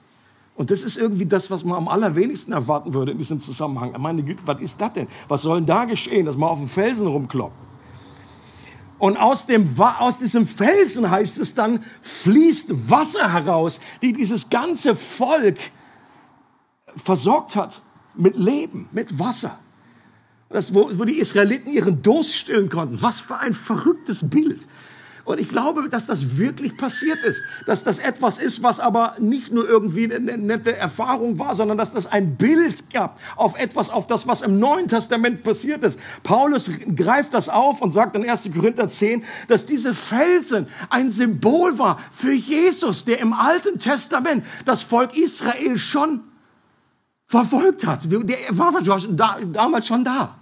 Und 0.55 0.71
das 0.71 0.83
ist 0.83 0.97
irgendwie 0.97 1.25
das, 1.25 1.51
was 1.51 1.65
man 1.65 1.77
am 1.77 1.88
allerwenigsten 1.88 2.53
erwarten 2.53 2.93
würde 2.93 3.12
in 3.12 3.17
diesem 3.17 3.39
Zusammenhang. 3.39 3.93
Meine 4.00 4.24
Güte, 4.24 4.41
was 4.45 4.62
ist 4.62 4.79
das 4.79 4.93
denn? 4.93 5.07
Was 5.27 5.41
soll 5.41 5.57
denn 5.57 5.65
da 5.65 5.85
geschehen, 5.85 6.25
dass 6.25 6.38
man 6.38 6.50
auf 6.50 6.59
dem 6.59 6.69
Felsen 6.69 7.07
rumkloppt? 7.07 7.59
Und 8.97 9.17
aus, 9.17 9.45
dem, 9.45 9.77
aus 9.77 10.19
diesem 10.19 10.47
Felsen 10.47 11.12
heißt 11.12 11.39
es 11.39 11.53
dann, 11.53 11.83
fließt 12.01 12.89
Wasser 12.89 13.33
heraus, 13.33 13.81
die 14.01 14.13
dieses 14.13 14.50
ganze 14.50 14.95
Volk 14.95 15.57
versorgt 16.95 17.57
hat 17.57 17.81
mit 18.15 18.38
Leben, 18.38 18.88
mit 18.93 19.19
Wasser. 19.19 19.59
Das, 20.50 20.74
wo, 20.74 20.89
wo 20.93 21.03
die 21.03 21.19
Israeliten 21.19 21.69
ihren 21.69 22.01
Durst 22.01 22.33
stillen 22.35 22.69
konnten. 22.69 23.01
Was 23.01 23.19
für 23.19 23.38
ein 23.38 23.53
verrücktes 23.53 24.29
Bild. 24.29 24.65
Und 25.25 25.39
ich 25.39 25.50
glaube, 25.50 25.89
dass 25.89 26.05
das 26.05 26.38
wirklich 26.38 26.77
passiert 26.77 27.24
ist. 27.24 27.41
Dass 27.65 27.84
das 27.84 27.98
etwas 28.00 28.38
ist, 28.38 28.62
was 28.62 28.79
aber 28.79 29.15
nicht 29.20 29.51
nur 29.51 29.67
irgendwie 29.67 30.13
eine 30.13 30.38
nette 30.38 30.75
Erfahrung 30.75 31.39
war, 31.39 31.55
sondern 31.55 31.77
dass 31.77 31.94
das 31.94 32.05
ein 32.05 32.36
Bild 32.36 32.91
gab 32.91 33.20
auf 33.36 33.60
etwas, 33.60 33.89
auf 33.89 34.05
das, 34.05 34.27
was 34.27 34.44
im 34.44 34.60
Neuen 34.60 34.88
Testament 34.88 35.44
passiert 35.44 35.84
ist. 35.84 36.00
Paulus 36.22 36.70
greift 36.96 37.34
das 37.34 37.50
auf 37.50 37.82
und 37.82 37.89
sagt 37.89 38.15
in 38.15 38.29
1. 38.29 38.51
Korinther 38.53 38.88
10, 38.88 39.24
dass 39.48 39.65
diese 39.65 39.96
Felsen 39.96 40.67
ein 40.89 41.10
Symbol 41.10 41.77
war 41.79 42.00
für 42.12 42.34
Jesus, 42.34 43.05
der 43.05 43.20
im 43.20 43.34
Alten 43.34 43.79
Testament 43.79 44.46
das 44.65 44.84
Volk 44.84 45.17
Israel 45.17 45.79
schon 45.79 46.22
verfolgt 47.25 47.86
hat. 47.88 48.01
Der 48.03 48.38
war 48.51 48.72
damals 48.82 49.88
schon 49.88 50.03
da. 50.03 50.38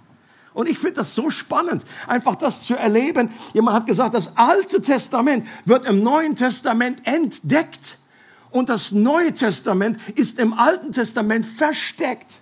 Und 0.54 0.68
ich 0.68 0.78
finde 0.78 0.96
das 0.96 1.16
so 1.16 1.30
spannend, 1.30 1.84
einfach 2.08 2.36
das 2.36 2.64
zu 2.64 2.76
erleben. 2.76 3.30
Jemand 3.54 3.78
hat 3.78 3.86
gesagt, 3.88 4.14
das 4.14 4.38
Alte 4.38 4.82
Testament 4.82 5.48
wird 5.66 5.86
im 5.86 6.04
Neuen 6.04 6.36
Testament 6.36 7.06
entdeckt 7.06 7.98
und 8.52 8.70
das 8.70 8.92
Neue 8.92 9.34
Testament 9.34 9.98
ist 10.16 10.40
im 10.40 10.54
Alten 10.54 10.92
Testament 10.92 11.46
versteckt. 11.46 12.42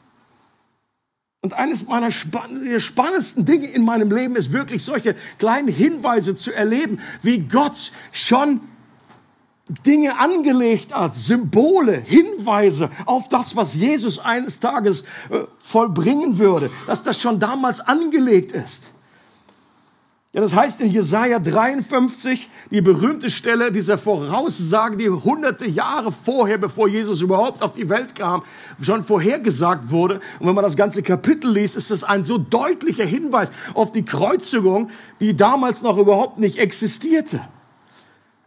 Und 1.43 1.53
eines 1.53 1.87
meiner 1.87 2.11
spannendsten 2.11 3.45
Dinge 3.45 3.67
in 3.67 3.83
meinem 3.83 4.11
Leben 4.11 4.35
ist 4.35 4.51
wirklich 4.51 4.83
solche 4.83 5.15
kleinen 5.39 5.69
Hinweise 5.69 6.35
zu 6.35 6.53
erleben, 6.53 6.99
wie 7.23 7.39
Gott 7.39 7.91
schon 8.11 8.61
Dinge 9.85 10.19
angelegt 10.19 10.93
hat, 10.93 11.15
Symbole, 11.15 11.93
Hinweise 11.93 12.89
auf 13.05 13.29
das, 13.29 13.55
was 13.55 13.75
Jesus 13.75 14.19
eines 14.19 14.59
Tages 14.59 15.01
äh, 15.29 15.43
vollbringen 15.59 16.37
würde, 16.37 16.69
dass 16.87 17.03
das 17.03 17.19
schon 17.19 17.39
damals 17.39 17.79
angelegt 17.79 18.51
ist. 18.51 18.91
Ja, 20.33 20.39
das 20.39 20.55
heißt 20.55 20.79
in 20.79 20.89
Jesaja 20.89 21.39
53, 21.39 22.49
die 22.69 22.79
berühmte 22.79 23.29
Stelle 23.29 23.69
dieser 23.69 23.97
Voraussage, 23.97 24.95
die 24.95 25.09
hunderte 25.09 25.67
Jahre 25.67 26.13
vorher, 26.13 26.57
bevor 26.57 26.87
Jesus 26.87 27.21
überhaupt 27.21 27.61
auf 27.61 27.73
die 27.73 27.89
Welt 27.89 28.15
kam, 28.15 28.43
schon 28.81 29.03
vorhergesagt 29.03 29.91
wurde. 29.91 30.21
Und 30.39 30.47
wenn 30.47 30.55
man 30.55 30.63
das 30.63 30.77
ganze 30.77 31.03
Kapitel 31.03 31.51
liest, 31.51 31.75
ist 31.75 31.91
das 31.91 32.05
ein 32.05 32.23
so 32.23 32.37
deutlicher 32.37 33.03
Hinweis 33.03 33.51
auf 33.73 33.91
die 33.91 34.05
Kreuzigung, 34.05 34.89
die 35.19 35.35
damals 35.35 35.81
noch 35.81 35.97
überhaupt 35.97 36.39
nicht 36.39 36.59
existierte. 36.59 37.41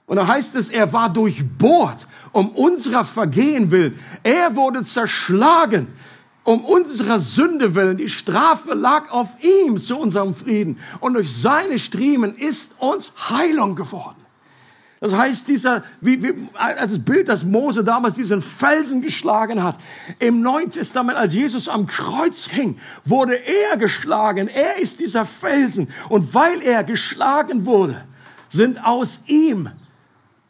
Und 0.06 0.16
da 0.16 0.26
heißt 0.26 0.54
es, 0.56 0.68
er 0.68 0.92
war 0.92 1.12
durchbohrt 1.12 2.06
um 2.32 2.50
unserer 2.50 3.04
Vergehen 3.04 3.70
willen. 3.70 3.98
Er 4.22 4.56
wurde 4.56 4.84
zerschlagen 4.84 5.88
um 6.44 6.64
unserer 6.64 7.18
Sünde 7.18 7.74
willen. 7.74 7.96
Die 7.96 8.08
Strafe 8.08 8.74
lag 8.74 9.10
auf 9.10 9.30
ihm 9.42 9.78
zu 9.78 9.98
unserem 9.98 10.34
Frieden. 10.34 10.78
Und 11.00 11.14
durch 11.14 11.34
seine 11.34 11.78
Striemen 11.78 12.34
ist 12.36 12.80
uns 12.80 13.12
Heilung 13.30 13.74
geworden. 13.74 14.16
Das 15.00 15.12
heißt, 15.12 15.48
dieser, 15.48 15.82
wie, 16.00 16.22
wie, 16.22 16.34
als 16.54 17.02
Bild, 17.04 17.28
dass 17.28 17.44
Mose 17.44 17.84
damals 17.84 18.14
diesen 18.14 18.40
Felsen 18.40 19.02
geschlagen 19.02 19.62
hat. 19.62 19.78
Im 20.18 20.40
Neuen 20.40 20.70
Testament, 20.70 21.18
als 21.18 21.34
Jesus 21.34 21.68
am 21.68 21.86
Kreuz 21.86 22.46
hing, 22.46 22.78
wurde 23.04 23.34
er 23.36 23.76
geschlagen. 23.76 24.48
Er 24.48 24.78
ist 24.80 25.00
dieser 25.00 25.26
Felsen. 25.26 25.88
Und 26.08 26.32
weil 26.34 26.62
er 26.62 26.84
geschlagen 26.84 27.66
wurde, 27.66 28.04
sind 28.48 28.84
aus 28.84 29.22
ihm 29.26 29.70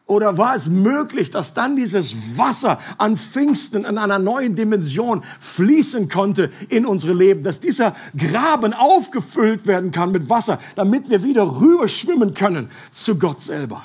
oder 0.06 0.36
war 0.36 0.54
es 0.54 0.68
möglich, 0.68 1.30
dass 1.30 1.54
dann 1.54 1.76
dieses 1.76 2.36
Wasser 2.36 2.78
an 2.98 3.16
Pfingsten 3.16 3.84
in 3.84 3.96
einer 3.96 4.18
neuen 4.18 4.54
Dimension 4.54 5.24
fließen 5.40 6.10
konnte 6.10 6.50
in 6.68 6.84
unsere 6.84 7.14
Leben, 7.14 7.42
dass 7.42 7.60
dieser 7.60 7.96
Graben 8.16 8.74
aufgefüllt 8.74 9.66
werden 9.66 9.92
kann 9.92 10.12
mit 10.12 10.28
Wasser, 10.28 10.58
damit 10.74 11.08
wir 11.08 11.24
wieder 11.24 11.60
rüber 11.60 11.88
schwimmen 11.88 12.34
können 12.34 12.70
zu 12.90 13.18
Gott 13.18 13.42
selber? 13.42 13.82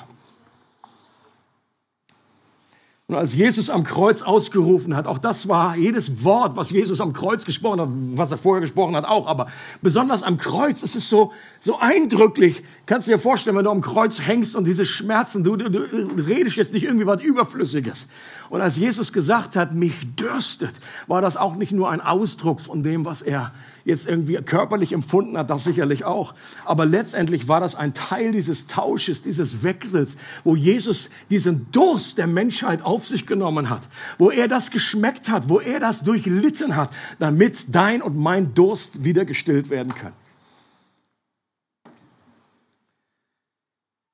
Und 3.10 3.16
als 3.16 3.34
Jesus 3.34 3.70
am 3.70 3.82
Kreuz 3.82 4.22
ausgerufen 4.22 4.94
hat, 4.94 5.08
auch 5.08 5.18
das 5.18 5.48
war 5.48 5.74
jedes 5.76 6.22
Wort, 6.22 6.54
was 6.54 6.70
Jesus 6.70 7.00
am 7.00 7.12
Kreuz 7.12 7.44
gesprochen 7.44 7.80
hat, 7.80 7.88
was 7.90 8.30
er 8.30 8.38
vorher 8.38 8.60
gesprochen 8.60 8.94
hat 8.94 9.04
auch, 9.04 9.26
aber 9.26 9.48
besonders 9.82 10.22
am 10.22 10.36
Kreuz 10.36 10.84
ist 10.84 10.94
es 10.94 11.10
so, 11.10 11.32
so 11.58 11.80
eindrücklich. 11.80 12.62
Kannst 12.86 13.08
du 13.08 13.10
dir 13.10 13.18
vorstellen, 13.18 13.56
wenn 13.56 13.64
du 13.64 13.72
am 13.72 13.80
Kreuz 13.80 14.20
hängst 14.20 14.54
und 14.54 14.64
diese 14.64 14.86
Schmerzen, 14.86 15.42
du, 15.42 15.56
du, 15.56 15.68
du 15.70 16.22
redest 16.22 16.54
jetzt 16.54 16.72
nicht 16.72 16.84
irgendwie 16.84 17.04
was 17.04 17.20
Überflüssiges. 17.20 18.06
Und 18.48 18.60
als 18.60 18.76
Jesus 18.76 19.12
gesagt 19.12 19.56
hat, 19.56 19.74
mich 19.74 20.14
dürstet, 20.14 20.74
war 21.08 21.20
das 21.20 21.36
auch 21.36 21.56
nicht 21.56 21.72
nur 21.72 21.90
ein 21.90 22.00
Ausdruck 22.00 22.60
von 22.60 22.84
dem, 22.84 23.04
was 23.04 23.22
er 23.22 23.50
jetzt 23.84 24.06
irgendwie 24.06 24.34
körperlich 24.36 24.92
empfunden 24.92 25.36
hat, 25.38 25.50
das 25.50 25.64
sicherlich 25.64 26.04
auch. 26.04 26.34
Aber 26.64 26.86
letztendlich 26.86 27.48
war 27.48 27.60
das 27.60 27.74
ein 27.74 27.94
Teil 27.94 28.32
dieses 28.32 28.66
Tausches, 28.66 29.22
dieses 29.22 29.62
Wechsels, 29.62 30.16
wo 30.44 30.56
Jesus 30.56 31.10
diesen 31.30 31.70
Durst 31.72 32.18
der 32.18 32.26
Menschheit 32.26 32.82
auf 32.82 33.06
sich 33.06 33.26
genommen 33.26 33.70
hat, 33.70 33.88
wo 34.18 34.30
er 34.30 34.48
das 34.48 34.70
geschmeckt 34.70 35.30
hat, 35.30 35.48
wo 35.48 35.60
er 35.60 35.80
das 35.80 36.02
durchlitten 36.02 36.76
hat, 36.76 36.90
damit 37.18 37.74
dein 37.74 38.02
und 38.02 38.16
mein 38.16 38.54
Durst 38.54 39.04
wieder 39.04 39.24
gestillt 39.24 39.70
werden 39.70 39.94
kann. 39.94 40.12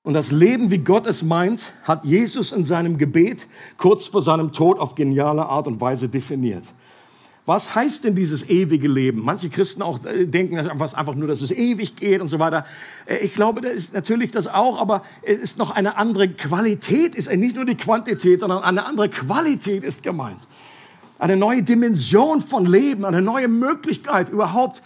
Und 0.06 0.14
das 0.14 0.30
Leben, 0.30 0.70
wie 0.70 0.78
Gott 0.78 1.04
es 1.08 1.24
meint, 1.24 1.72
hat 1.82 2.04
Jesus 2.04 2.52
in 2.52 2.64
seinem 2.64 2.96
Gebet 2.96 3.48
kurz 3.76 4.06
vor 4.06 4.22
seinem 4.22 4.52
Tod 4.52 4.78
auf 4.78 4.94
geniale 4.94 5.46
Art 5.46 5.66
und 5.66 5.80
Weise 5.80 6.08
definiert. 6.08 6.74
Was 7.46 7.76
heißt 7.76 8.02
denn 8.02 8.16
dieses 8.16 8.50
ewige 8.50 8.88
Leben? 8.88 9.22
Manche 9.24 9.48
Christen 9.48 9.80
auch 9.80 10.04
äh, 10.04 10.26
denken 10.26 10.58
einfach 10.58 11.14
nur, 11.14 11.28
dass 11.28 11.42
es 11.42 11.52
ewig 11.52 11.94
geht 11.94 12.20
und 12.20 12.26
so 12.26 12.40
weiter. 12.40 12.66
Äh, 13.06 13.18
ich 13.18 13.34
glaube, 13.34 13.60
das 13.60 13.72
ist 13.72 13.94
natürlich 13.94 14.32
das 14.32 14.48
auch, 14.48 14.80
aber 14.80 15.04
es 15.22 15.38
ist 15.38 15.56
noch 15.56 15.70
eine 15.70 15.96
andere 15.96 16.28
Qualität, 16.28 17.14
ist 17.14 17.32
nicht 17.32 17.54
nur 17.54 17.64
die 17.64 17.76
Quantität, 17.76 18.40
sondern 18.40 18.64
eine 18.64 18.84
andere 18.84 19.08
Qualität 19.08 19.84
ist 19.84 20.02
gemeint. 20.02 20.40
Eine 21.20 21.36
neue 21.36 21.62
Dimension 21.62 22.40
von 22.40 22.66
Leben, 22.66 23.04
eine 23.04 23.22
neue 23.22 23.46
Möglichkeit 23.46 24.28
überhaupt 24.28 24.82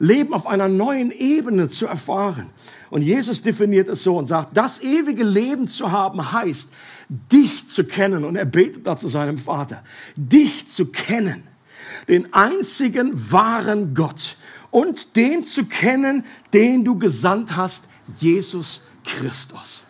Leben 0.00 0.34
auf 0.34 0.48
einer 0.48 0.66
neuen 0.66 1.12
Ebene 1.12 1.68
zu 1.68 1.86
erfahren. 1.86 2.50
Und 2.90 3.02
Jesus 3.02 3.42
definiert 3.42 3.86
es 3.86 4.02
so 4.02 4.16
und 4.16 4.26
sagt, 4.26 4.56
das 4.56 4.82
ewige 4.82 5.22
Leben 5.22 5.68
zu 5.68 5.92
haben 5.92 6.32
heißt, 6.32 6.72
dich 7.08 7.66
zu 7.68 7.84
kennen. 7.84 8.24
Und 8.24 8.34
er 8.34 8.46
betet 8.46 8.86
da 8.86 8.96
zu 8.96 9.06
seinem 9.06 9.38
Vater, 9.38 9.84
dich 10.16 10.68
zu 10.68 10.86
kennen. 10.86 11.44
Den 12.08 12.32
einzigen 12.32 13.32
wahren 13.32 13.94
Gott 13.94 14.36
und 14.70 15.16
den 15.16 15.44
zu 15.44 15.66
kennen, 15.66 16.24
den 16.52 16.84
du 16.84 16.98
gesandt 16.98 17.56
hast, 17.56 17.88
Jesus 18.18 18.82
Christus. 19.04 19.82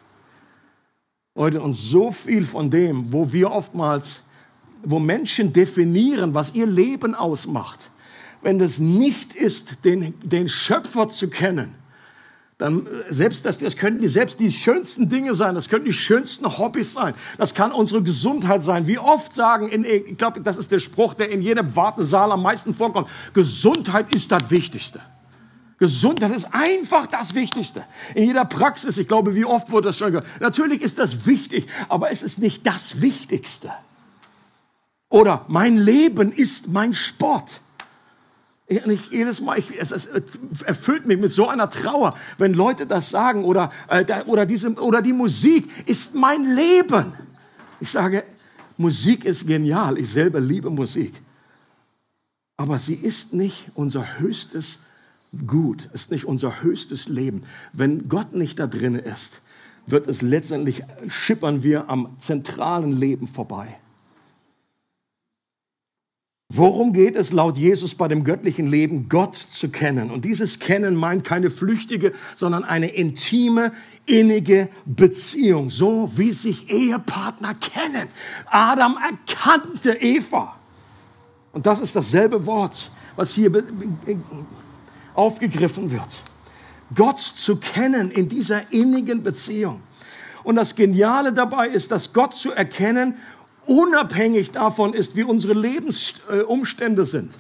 Leute, 1.35 1.61
und 1.61 1.72
so 1.72 2.11
viel 2.11 2.44
von 2.44 2.70
dem, 2.70 3.12
wo 3.12 3.33
wir 3.33 3.50
oftmals, 3.50 4.22
wo 4.83 4.98
Menschen 4.98 5.53
definieren, 5.53 6.35
was 6.35 6.55
ihr 6.55 6.66
Leben 6.66 7.14
ausmacht, 7.14 7.90
wenn 8.42 8.59
das 8.59 8.79
nicht 8.79 9.35
ist, 9.35 9.85
den, 9.85 10.14
den 10.22 10.48
Schöpfer 10.48 11.09
zu 11.09 11.29
kennen, 11.29 11.74
dann 12.61 12.87
äh, 12.87 12.90
selbst 13.12 13.44
das, 13.46 13.59
das 13.59 13.77
könnten 13.77 14.03
die 14.03 14.09
selbst 14.09 14.38
die 14.38 14.51
schönsten 14.51 15.09
Dinge 15.09 15.35
sein, 15.35 15.55
das 15.55 15.68
könnten 15.68 15.87
die 15.87 15.94
schönsten 15.94 16.59
Hobbys 16.59 16.92
sein, 16.92 17.14
das 17.38 17.55
kann 17.55 17.73
unsere 17.73 18.03
Gesundheit 18.03 18.62
sein. 18.62 18.87
Wie 18.87 18.99
oft 18.99 19.33
sagen, 19.33 19.68
in, 19.68 19.85
ich 19.85 20.18
glaube, 20.18 20.40
das 20.40 20.57
ist 20.57 20.70
der 20.70 20.79
Spruch, 20.79 21.14
der 21.14 21.31
in 21.31 21.40
jedem 21.40 21.75
Wartesaal 21.75 22.33
am 22.33 22.42
meisten 22.42 22.75
vorkommt: 22.75 23.09
Gesundheit 23.33 24.14
ist 24.14 24.31
das 24.31 24.51
Wichtigste. 24.51 25.01
Gesundheit 25.79 26.33
ist 26.33 26.49
einfach 26.53 27.07
das 27.07 27.35
Wichtigste. 27.35 27.83
In 28.14 28.25
jeder 28.25 28.44
Praxis, 28.44 28.99
ich 28.99 29.09
glaube, 29.09 29.35
wie 29.35 29.46
oft 29.46 29.70
wurde 29.70 29.88
das 29.88 29.96
schon 29.96 30.12
gehört. 30.12 30.27
Natürlich 30.38 30.83
ist 30.83 30.99
das 30.99 31.25
wichtig, 31.25 31.66
aber 31.88 32.11
es 32.11 32.23
ist 32.23 32.38
nicht 32.38 32.66
das 32.66 33.01
Wichtigste. 33.01 33.73
Oder 35.09 35.46
mein 35.49 35.79
Leben 35.79 36.33
ist 36.33 36.68
mein 36.68 36.92
Sport. 36.92 37.62
Ich, 38.72 39.11
jedes 39.11 39.40
Mal, 39.40 39.59
ich, 39.59 39.80
es, 39.80 39.90
es, 39.90 40.09
erfüllt 40.62 41.04
mich 41.04 41.18
mit 41.18 41.33
so 41.33 41.48
einer 41.48 41.68
Trauer, 41.70 42.16
wenn 42.38 42.54
Leute 42.54 42.87
das 42.87 43.11
sagen 43.11 43.42
oder, 43.44 43.72
äh, 43.88 44.04
oder, 44.26 44.46
diese, 44.46 44.72
oder 44.74 45.02
die 45.02 45.12
Musik 45.12 45.68
ist 45.88 46.14
mein 46.14 46.44
Leben. 46.44 47.12
Ich 47.80 47.90
sage, 47.90 48.22
Musik 48.76 49.24
ist 49.24 49.48
genial. 49.48 49.98
Ich 49.98 50.11
selber 50.11 50.38
liebe 50.38 50.70
Musik. 50.70 51.12
Aber 52.56 52.78
sie 52.78 52.94
ist 52.94 53.35
nicht 53.35 53.72
unser 53.74 54.20
höchstes 54.20 54.78
Gut, 55.46 55.88
ist 55.92 56.12
nicht 56.12 56.24
unser 56.24 56.62
höchstes 56.62 57.09
Leben. 57.09 57.42
Wenn 57.72 58.09
Gott 58.09 58.35
nicht 58.35 58.61
da 58.61 58.68
drin 58.68 58.94
ist, 58.94 59.40
wird 59.87 60.06
es 60.06 60.22
letztendlich, 60.22 60.85
schippern 61.09 61.64
wir 61.64 61.90
am 61.90 62.16
zentralen 62.18 62.92
Leben 62.92 63.26
vorbei. 63.26 63.80
Worum 66.53 66.93
geht 66.93 67.15
es 67.15 67.31
laut 67.33 67.57
Jesus 67.57 67.95
bei 67.95 68.09
dem 68.09 68.25
göttlichen 68.25 68.67
Leben? 68.67 69.09
Gott 69.09 69.37
zu 69.37 69.69
kennen. 69.69 70.11
Und 70.11 70.25
dieses 70.25 70.59
Kennen 70.59 70.97
meint 70.97 71.23
keine 71.23 71.49
flüchtige, 71.49 72.13
sondern 72.35 72.65
eine 72.65 72.89
intime, 72.89 73.71
innige 74.05 74.69
Beziehung. 74.85 75.71
So 75.71 76.11
wie 76.17 76.33
sich 76.33 76.69
Ehepartner 76.69 77.55
kennen. 77.55 78.09
Adam 78.47 78.99
erkannte 78.99 79.93
Eva. 79.93 80.57
Und 81.53 81.67
das 81.67 81.79
ist 81.79 81.95
dasselbe 81.95 82.45
Wort, 82.47 82.91
was 83.15 83.33
hier 83.33 83.63
aufgegriffen 85.15 85.93
wird. 85.93 86.21
Gott 86.97 87.21
zu 87.21 87.59
kennen 87.59 88.11
in 88.11 88.29
dieser 88.29 88.73
innigen 88.73 89.23
Beziehung. 89.23 89.83
Und 90.43 90.57
das 90.57 90.75
Geniale 90.75 91.33
dabei 91.33 91.69
ist, 91.69 91.93
dass 91.93 92.13
Gott 92.13 92.35
zu 92.35 92.51
erkennen 92.51 93.15
unabhängig 93.66 94.51
davon 94.51 94.94
ist, 94.94 95.16
wie 95.16 95.25
unsere 95.25 95.55
Lebensumstände 95.55 97.05
sind. 97.05 97.37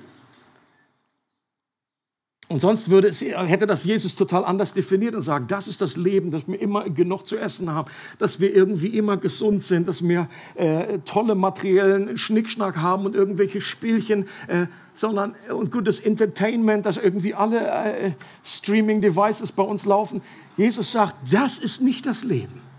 Und 2.50 2.58
sonst 2.58 2.90
würde 2.90 3.06
es, 3.06 3.20
hätte 3.20 3.68
das 3.68 3.84
Jesus 3.84 4.16
total 4.16 4.44
anders 4.44 4.74
definiert 4.74 5.14
und 5.14 5.22
sagen, 5.22 5.46
das 5.46 5.68
ist 5.68 5.80
das 5.80 5.96
Leben, 5.96 6.32
dass 6.32 6.48
wir 6.48 6.60
immer 6.60 6.90
genug 6.90 7.24
zu 7.24 7.38
essen 7.38 7.70
haben, 7.70 7.88
dass 8.18 8.40
wir 8.40 8.52
irgendwie 8.52 8.88
immer 8.88 9.16
gesund 9.18 9.62
sind, 9.62 9.86
dass 9.86 10.02
wir 10.02 10.28
äh, 10.56 10.98
tolle 11.04 11.36
materiellen 11.36 12.18
Schnickschnack 12.18 12.78
haben 12.78 13.06
und 13.06 13.14
irgendwelche 13.14 13.60
Spielchen, 13.60 14.26
äh, 14.48 14.66
sondern 14.94 15.36
und 15.54 15.70
gutes 15.70 16.00
Entertainment, 16.00 16.86
dass 16.86 16.96
irgendwie 16.96 17.34
alle 17.34 17.68
äh, 17.68 18.10
Streaming-Devices 18.42 19.52
bei 19.52 19.62
uns 19.62 19.84
laufen. 19.84 20.20
Jesus 20.56 20.90
sagt, 20.90 21.14
das 21.32 21.60
ist 21.60 21.82
nicht 21.82 22.04
das 22.04 22.24
Leben. 22.24 22.69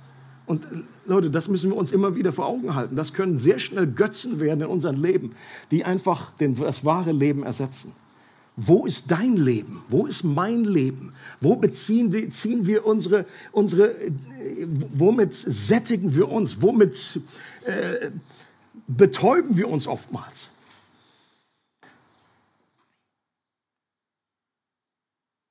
Und 0.51 0.67
Leute, 1.05 1.29
das 1.29 1.47
müssen 1.47 1.71
wir 1.71 1.77
uns 1.77 1.93
immer 1.93 2.13
wieder 2.17 2.33
vor 2.33 2.45
Augen 2.45 2.75
halten. 2.75 2.97
Das 2.97 3.13
können 3.13 3.37
sehr 3.37 3.57
schnell 3.57 3.87
Götzen 3.87 4.41
werden 4.41 4.59
in 4.59 4.67
unserem 4.67 5.01
Leben, 5.01 5.31
die 5.71 5.85
einfach 5.85 6.31
den, 6.31 6.55
das 6.55 6.83
wahre 6.83 7.13
Leben 7.13 7.43
ersetzen. 7.43 7.93
Wo 8.57 8.85
ist 8.85 9.09
dein 9.09 9.37
Leben? 9.37 9.81
Wo 9.87 10.07
ist 10.07 10.25
mein 10.25 10.65
Leben? 10.65 11.13
Wo 11.39 11.55
beziehen 11.55 12.11
wir, 12.11 12.29
ziehen 12.31 12.67
wir 12.67 12.85
unsere, 12.85 13.25
unsere, 13.53 13.91
äh, 13.91 14.67
womit 14.93 15.33
sättigen 15.33 16.13
wir 16.15 16.29
uns? 16.29 16.61
Womit 16.61 17.21
äh, 17.63 18.11
betäuben 18.89 19.55
wir 19.55 19.69
uns 19.69 19.87
oftmals? 19.87 20.50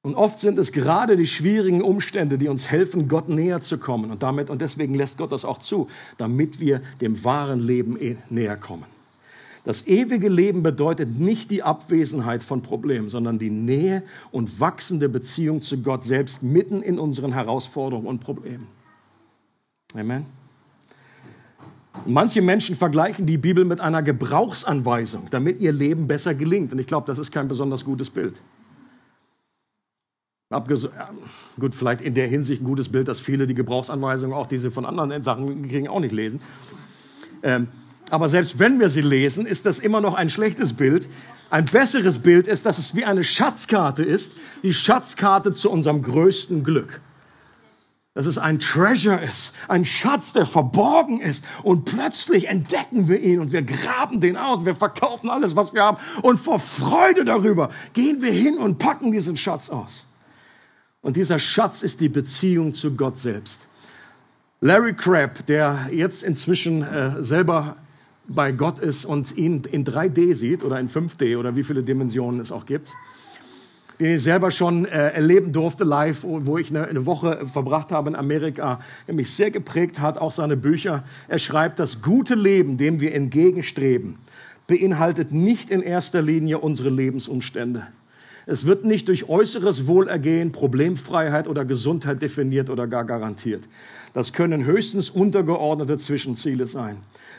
Und 0.02 0.14
oft 0.14 0.38
sind 0.38 0.58
es 0.58 0.72
gerade 0.72 1.16
die 1.16 1.26
schwierigen 1.26 1.82
Umstände, 1.82 2.38
die 2.38 2.48
uns 2.48 2.70
helfen, 2.70 3.06
Gott 3.06 3.28
näher 3.28 3.60
zu 3.60 3.76
kommen. 3.76 4.10
Und 4.10 4.22
damit, 4.22 4.48
und 4.48 4.62
deswegen 4.62 4.94
lässt 4.94 5.18
Gott 5.18 5.30
das 5.30 5.44
auch 5.44 5.58
zu, 5.58 5.88
damit 6.16 6.58
wir 6.58 6.80
dem 7.02 7.22
wahren 7.22 7.60
Leben 7.60 8.00
eh 8.00 8.16
näher 8.30 8.56
kommen. 8.56 8.86
Das 9.64 9.86
ewige 9.86 10.30
Leben 10.30 10.62
bedeutet 10.62 11.18
nicht 11.18 11.50
die 11.50 11.62
Abwesenheit 11.62 12.42
von 12.42 12.62
Problemen, 12.62 13.10
sondern 13.10 13.38
die 13.38 13.50
Nähe 13.50 14.02
und 14.32 14.58
wachsende 14.58 15.10
Beziehung 15.10 15.60
zu 15.60 15.82
Gott 15.82 16.02
selbst 16.02 16.42
mitten 16.42 16.80
in 16.80 16.98
unseren 16.98 17.34
Herausforderungen 17.34 18.06
und 18.06 18.20
Problemen. 18.20 18.66
Amen. 19.94 20.24
Manche 22.06 22.40
Menschen 22.40 22.74
vergleichen 22.74 23.26
die 23.26 23.36
Bibel 23.36 23.66
mit 23.66 23.80
einer 23.80 24.02
Gebrauchsanweisung, 24.02 25.26
damit 25.30 25.60
ihr 25.60 25.72
Leben 25.72 26.06
besser 26.06 26.34
gelingt. 26.34 26.72
Und 26.72 26.78
ich 26.78 26.86
glaube, 26.86 27.06
das 27.06 27.18
ist 27.18 27.30
kein 27.30 27.48
besonders 27.48 27.84
gutes 27.84 28.08
Bild. 28.08 28.40
Abges 30.52 30.88
gut, 31.60 31.76
vielleicht 31.76 32.00
in 32.00 32.14
der 32.14 32.26
Hinsicht 32.26 32.60
ein 32.60 32.64
gutes 32.64 32.88
Bild, 32.88 33.06
dass 33.06 33.20
viele 33.20 33.46
die 33.46 33.54
Gebrauchsanweisungen, 33.54 34.36
auch 34.36 34.48
diese 34.48 34.72
von 34.72 34.84
anderen 34.84 35.22
Sachen 35.22 35.68
kriegen, 35.68 35.86
auch 35.86 36.00
nicht 36.00 36.10
lesen. 36.10 36.40
Ähm, 37.44 37.68
aber 38.10 38.28
selbst 38.28 38.58
wenn 38.58 38.80
wir 38.80 38.88
sie 38.88 39.00
lesen, 39.00 39.46
ist 39.46 39.64
das 39.64 39.78
immer 39.78 40.00
noch 40.00 40.14
ein 40.14 40.28
schlechtes 40.28 40.72
Bild. 40.72 41.06
Ein 41.50 41.66
besseres 41.66 42.18
Bild 42.18 42.48
ist, 42.48 42.66
dass 42.66 42.78
es 42.78 42.96
wie 42.96 43.04
eine 43.04 43.22
Schatzkarte 43.22 44.02
ist, 44.02 44.32
die 44.64 44.74
Schatzkarte 44.74 45.52
zu 45.52 45.70
unserem 45.70 46.02
größten 46.02 46.64
Glück. 46.64 47.00
Dass 48.14 48.26
es 48.26 48.36
ein 48.36 48.58
Treasure 48.58 49.20
ist, 49.20 49.54
ein 49.68 49.84
Schatz, 49.84 50.32
der 50.32 50.46
verborgen 50.46 51.20
ist. 51.20 51.44
Und 51.62 51.84
plötzlich 51.84 52.48
entdecken 52.48 53.06
wir 53.06 53.20
ihn 53.20 53.38
und 53.38 53.52
wir 53.52 53.62
graben 53.62 54.20
den 54.20 54.36
aus. 54.36 54.64
Wir 54.64 54.74
verkaufen 54.74 55.30
alles, 55.30 55.54
was 55.54 55.72
wir 55.72 55.82
haben. 55.84 55.98
Und 56.22 56.38
vor 56.40 56.58
Freude 56.58 57.24
darüber 57.24 57.70
gehen 57.92 58.20
wir 58.20 58.32
hin 58.32 58.58
und 58.58 58.78
packen 58.78 59.12
diesen 59.12 59.36
Schatz 59.36 59.70
aus. 59.70 60.06
Und 61.02 61.16
dieser 61.16 61.38
Schatz 61.38 61.82
ist 61.82 62.00
die 62.00 62.08
Beziehung 62.08 62.74
zu 62.74 62.94
Gott 62.94 63.18
selbst. 63.18 63.66
Larry 64.60 64.92
Crabb, 64.92 65.46
der 65.46 65.88
jetzt 65.90 66.22
inzwischen 66.22 66.82
äh, 66.82 67.22
selber 67.22 67.76
bei 68.28 68.52
Gott 68.52 68.78
ist 68.78 69.06
und 69.06 69.36
ihn 69.36 69.62
in 69.70 69.84
3D 69.84 70.34
sieht 70.34 70.62
oder 70.62 70.78
in 70.78 70.88
5D 70.88 71.38
oder 71.38 71.56
wie 71.56 71.64
viele 71.64 71.82
Dimensionen 71.82 72.40
es 72.40 72.52
auch 72.52 72.66
gibt, 72.66 72.92
den 73.98 74.16
ich 74.16 74.22
selber 74.22 74.50
schon 74.50 74.84
äh, 74.84 75.12
erleben 75.12 75.52
durfte 75.52 75.84
live, 75.84 76.24
wo 76.24 76.58
ich 76.58 76.70
eine, 76.70 76.86
eine, 76.86 77.06
Woche 77.06 77.46
verbracht 77.46 77.90
habe 77.90 78.10
in 78.10 78.16
Amerika, 78.16 78.80
der 79.06 79.14
mich 79.14 79.32
sehr 79.32 79.50
geprägt 79.50 80.00
hat, 80.00 80.18
auch 80.18 80.32
seine 80.32 80.56
Bücher. 80.56 81.04
Er 81.28 81.38
schreibt, 81.38 81.78
das 81.78 82.02
gute 82.02 82.34
Leben, 82.34 82.76
dem 82.76 83.00
wir 83.00 83.14
entgegenstreben, 83.14 84.16
beinhaltet 84.66 85.32
nicht 85.32 85.70
in 85.70 85.80
erster 85.80 86.20
Linie 86.22 86.58
unsere 86.58 86.90
Lebensumstände. 86.90 87.88
Es 88.50 88.66
wird 88.66 88.84
nicht 88.84 89.06
durch 89.06 89.28
äußeres 89.28 89.86
Wohlergehen, 89.86 90.50
Problemfreiheit 90.50 91.46
oder 91.46 91.64
Gesundheit 91.64 92.20
definiert 92.20 92.68
oder 92.68 92.88
gar 92.88 93.04
garantiert. 93.04 93.62
Das 94.12 94.32
können 94.32 94.64
höchstens 94.64 95.08
untergeordnete 95.08 95.98
Zwischenziele 95.98 96.66
sein. 96.66 96.96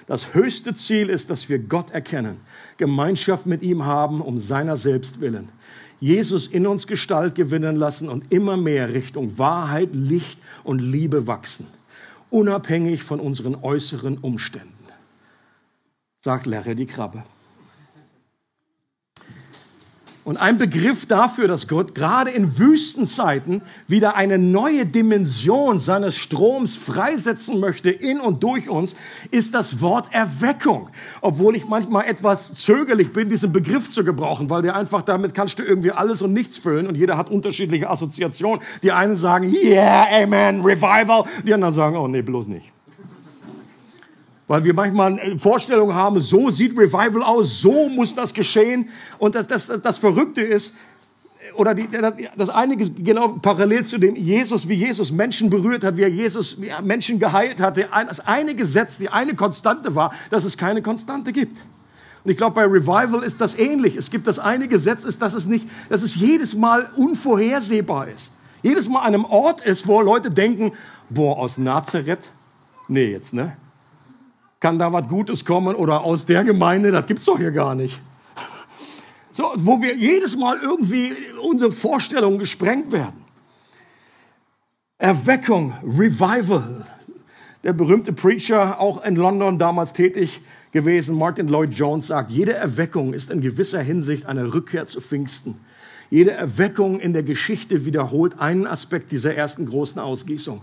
Das 0.08 0.34
höchste 0.34 0.74
Ziel 0.74 1.10
ist, 1.10 1.30
dass 1.30 1.50
wir 1.50 1.60
Gott 1.60 1.91
erkennen, 1.91 2.38
Gemeinschaft 2.78 3.45
mit 3.45 3.62
ihm 3.62 3.84
haben, 3.84 4.21
um 4.21 4.38
seiner 4.38 4.78
selbst 4.78 5.19
willen. 5.19 5.50
Jesus 6.00 6.47
in 6.47 6.65
uns 6.65 6.88
Gestalt 6.88 7.36
gewinnen 7.36 7.76
lassen 7.76 8.08
und 8.08 8.32
immer 8.32 8.56
mehr 8.56 8.93
Richtung 8.93 9.38
Wahrheit, 9.38 9.89
Licht 9.91 10.39
und 10.63 10.80
Liebe 10.80 11.28
wachsen, 11.28 11.67
unabhängig 12.30 13.04
von 13.04 13.19
unseren 13.19 13.56
äußeren 13.56 14.17
Umständen. 14.17 14.71
Sagt 16.21 16.45
Larry 16.45 16.76
die 16.76 16.86
Krabbe. 16.86 17.24
Und 20.24 20.38
ein 20.38 20.60
Begriff 20.60 21.08
dafür, 21.08 21.48
dass 21.48 21.68
Gott 21.68 21.96
gerade 21.96 22.30
in 22.30 22.60
Wüstenzeiten 22.60 23.64
wieder 23.88 24.16
eine 24.16 24.38
neue 24.38 24.86
Dimension 24.86 25.80
seines 25.80 26.16
Stroms 26.18 26.76
freisetzen 26.76 27.60
möchte 27.60 27.90
in 27.90 28.20
und 28.20 28.44
durch 28.44 28.70
uns, 28.70 28.96
ist 29.32 29.56
das 29.56 29.82
Wort 29.82 30.10
Erweckung. 30.12 30.90
Obwohl 31.22 31.56
ich 31.56 31.68
manchmal 31.68 32.06
etwas 32.06 32.54
zögerlich 32.54 33.14
bin, 33.14 33.30
diesen 33.30 33.52
Begriff 33.52 33.90
zu 33.90 34.04
gebrauchen, 34.04 34.50
weil 34.52 34.62
der 34.62 34.76
einfach 34.76 35.02
damit 35.02 35.34
kannst 35.34 35.58
du 35.58 35.64
irgendwie 35.64 35.92
alles 35.92 36.22
und 36.22 36.34
nichts 36.34 36.58
füllen 36.60 36.86
und 36.86 36.96
jeder 36.96 37.18
hat 37.18 37.32
unterschiedliche 37.32 37.90
Assoziationen. 37.90 38.62
Die 38.84 38.92
einen 38.92 39.16
sagen, 39.16 39.52
yeah, 39.52 40.06
amen, 40.22 40.62
revival. 40.62 41.24
Die 41.46 41.54
anderen 41.54 41.74
sagen, 41.74 41.98
oh 41.98 42.08
nee, 42.08 42.22
bloß 42.22 42.48
nicht 42.48 42.72
weil 44.52 44.66
wir 44.66 44.74
manchmal 44.74 45.18
Vorstellungen 45.38 45.96
haben, 45.96 46.20
so 46.20 46.50
sieht 46.50 46.78
Revival 46.78 47.24
aus, 47.24 47.62
so 47.62 47.88
muss 47.88 48.16
das 48.16 48.34
geschehen. 48.34 48.90
Und 49.18 49.34
das, 49.34 49.48
das, 49.48 49.68
das 49.82 49.98
Verrückte 49.98 50.42
ist, 50.42 50.74
oder 51.56 51.74
die, 51.74 51.88
das 52.36 52.50
einige 52.50 52.90
genau 52.90 53.30
parallel 53.30 53.86
zu 53.86 53.98
dem 53.98 54.18
Jesus, 54.18 54.68
wie 54.68 54.74
Jesus 54.74 55.10
Menschen 55.14 55.50
berührt 55.50 55.86
hat, 55.86 55.96
wie 55.96 56.02
er 56.02 56.10
Jesus 56.10 56.62
wie 56.62 56.68
er 56.68 56.82
Menschen 56.82 57.18
geheilt 57.18 57.62
hatte. 57.62 57.88
Das 57.94 58.20
eine 58.20 58.54
Gesetz, 58.54 58.98
die 58.98 59.08
eine 59.08 59.36
Konstante 59.36 59.96
war, 59.96 60.14
dass 60.32 60.44
es 60.44 60.58
keine 60.58 60.82
Konstante 60.82 61.32
gibt. 61.32 61.58
Und 62.26 62.32
ich 62.32 62.36
glaube, 62.36 62.56
bei 62.56 62.66
Revival 62.66 63.24
ist 63.24 63.40
das 63.40 63.58
ähnlich. 63.58 63.96
Es 63.96 64.12
gibt 64.12 64.28
das 64.28 64.38
eine 64.38 64.68
Gesetz, 64.68 65.06
ist, 65.06 65.22
dass 65.22 65.34
es 65.34 65.46
nicht, 65.46 65.66
dass 65.88 66.02
es 66.02 66.16
jedes 66.16 66.56
Mal 66.56 66.90
unvorhersehbar 66.98 68.10
ist. 68.10 68.32
Jedes 68.64 68.90
Mal 68.90 69.00
an 69.00 69.14
einem 69.14 69.24
Ort 69.24 69.66
ist, 69.66 69.88
wo 69.88 70.02
Leute 70.02 70.30
denken, 70.30 70.74
boah, 71.10 71.38
aus 71.38 71.58
Nazareth? 71.58 72.32
Nee, 72.90 73.12
jetzt, 73.12 73.34
ne? 73.34 73.56
Kann 74.62 74.80
da 74.80 74.93
was 74.93 75.10
Gutes 75.10 75.43
kommen 75.43 75.76
oder 75.76 76.02
aus 76.02 76.26
der 76.26 76.45
Gemeinde, 76.45 76.91
das 76.91 77.06
gibt's 77.08 77.26
doch 77.26 77.38
hier 77.38 77.52
gar 77.52 77.76
nicht. 77.76 78.00
So, 79.32 79.52
wo 79.58 79.82
wir 79.82 79.95
jedes 79.95 80.38
Mal 80.38 80.58
irgendwie 80.62 81.13
unsere 81.41 81.71
Vorstellungen 81.71 82.38
gesprengt 82.38 82.91
werden. 82.91 83.21
Erweckung, 84.97 85.74
Revival. 85.84 86.86
Der 87.63 87.74
berühmte 87.74 88.13
Preacher, 88.13 88.80
auch 88.80 89.04
in 89.04 89.15
London 89.15 89.58
damals 89.58 89.93
tätig 89.93 90.41
gewesen, 90.71 91.17
Martin 91.17 91.47
Lloyd 91.47 91.74
Jones 91.74 92.08
sagt, 92.08 92.32
jede 92.32 92.54
Erweckung 92.54 93.13
ist 93.13 93.32
in 93.32 93.41
gewisser 93.41 93.82
Hinsicht 93.82 94.26
eine 94.26 94.54
Rückkehr 94.54 94.86
zu 94.86 95.02
Pfingsten. 95.02 95.56
Jede 96.10 96.32
Erweckung 96.32 97.00
in 97.00 97.13
der 97.13 97.24
Geschichte 97.24 97.86
wiederholt 97.86 98.39
einen 98.39 98.67
Aspekt 98.67 99.12
dieser 99.12 99.34
ersten 99.34 99.65
großen 99.65 100.00
Ausgießung. 100.00 100.62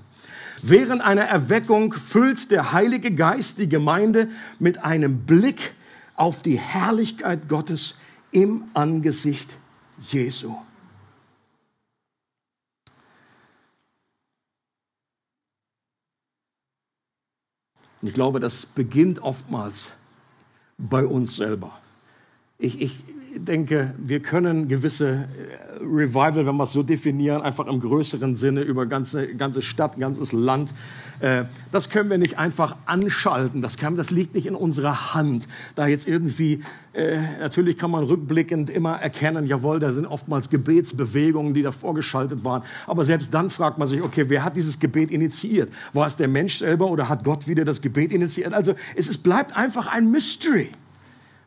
Während 0.63 1.03
einer 1.03 1.23
Erweckung 1.23 1.93
füllt 1.93 2.51
der 2.51 2.73
Heilige 2.73 3.15
Geist 3.15 3.59
die 3.59 3.69
Gemeinde 3.69 4.29
mit 4.59 4.79
einem 4.79 5.21
Blick 5.27 5.75
auf 6.15 6.43
die 6.43 6.59
Herrlichkeit 6.59 7.49
Gottes 7.49 7.99
im 8.33 8.65
Angesicht 8.75 9.59
Jesu. 10.01 10.57
Und 18.01 18.09
ich 18.09 18.15
glaube, 18.15 18.41
das 18.41 18.67
beginnt 18.67 19.21
oftmals 19.21 19.93
bei 20.77 21.05
uns 21.05 21.37
selber. 21.37 21.79
Ich, 22.59 22.81
ich, 22.81 23.05
denke, 23.39 23.95
wir 23.99 24.21
können 24.21 24.69
gewisse 24.69 25.09
äh, 25.09 25.85
Revival, 25.85 26.47
wenn 26.47 26.57
wir 26.57 26.65
es 26.65 26.73
so 26.73 26.83
definieren, 26.83 27.43
einfach 27.43 27.67
im 27.67 27.81
größeren 27.81 28.35
Sinne 28.35 28.63
über 28.63 28.87
ganze, 28.87 29.29
ganze 29.35 29.63
Stadt, 29.63 29.99
ganzes 29.99 30.33
Land, 30.33 30.75
äh, 31.21 31.45
das 31.73 31.91
können 31.91 32.11
wir 32.11 32.19
nicht 32.19 32.39
einfach 32.39 32.77
anschalten. 32.87 33.63
Das, 33.63 33.77
kann, 33.77 33.97
das 33.97 34.11
liegt 34.11 34.35
nicht 34.35 34.47
in 34.47 34.55
unserer 34.55 35.15
Hand. 35.15 35.49
Da 35.75 35.87
jetzt 35.87 36.07
irgendwie, 36.07 36.63
äh, 36.93 37.19
natürlich 37.41 37.79
kann 37.79 37.91
man 37.91 38.05
rückblickend 38.05 38.71
immer 38.71 38.97
erkennen, 38.97 39.47
jawohl, 39.47 39.79
da 39.79 39.93
sind 39.93 40.07
oftmals 40.07 40.51
Gebetsbewegungen, 40.51 41.55
die 41.55 41.63
da 41.63 41.73
vorgeschaltet 41.73 42.45
waren. 42.45 42.63
Aber 42.87 43.05
selbst 43.05 43.33
dann 43.35 43.51
fragt 43.51 43.79
man 43.79 43.89
sich, 43.89 44.03
okay, 44.03 44.25
wer 44.29 44.45
hat 44.45 44.57
dieses 44.57 44.79
Gebet 44.79 45.11
initiiert? 45.11 45.73
War 45.93 46.07
es 46.07 46.17
der 46.17 46.29
Mensch 46.29 46.59
selber 46.59 46.87
oder 46.87 47.09
hat 47.09 47.25
Gott 47.25 47.49
wieder 47.49 47.65
das 47.65 47.81
Gebet 47.83 48.13
initiiert? 48.13 48.55
Also 48.55 48.75
es, 48.95 49.09
es 49.09 49.19
bleibt 49.19 49.57
einfach 49.57 49.87
ein 49.87 50.11
Mystery. 50.11 50.71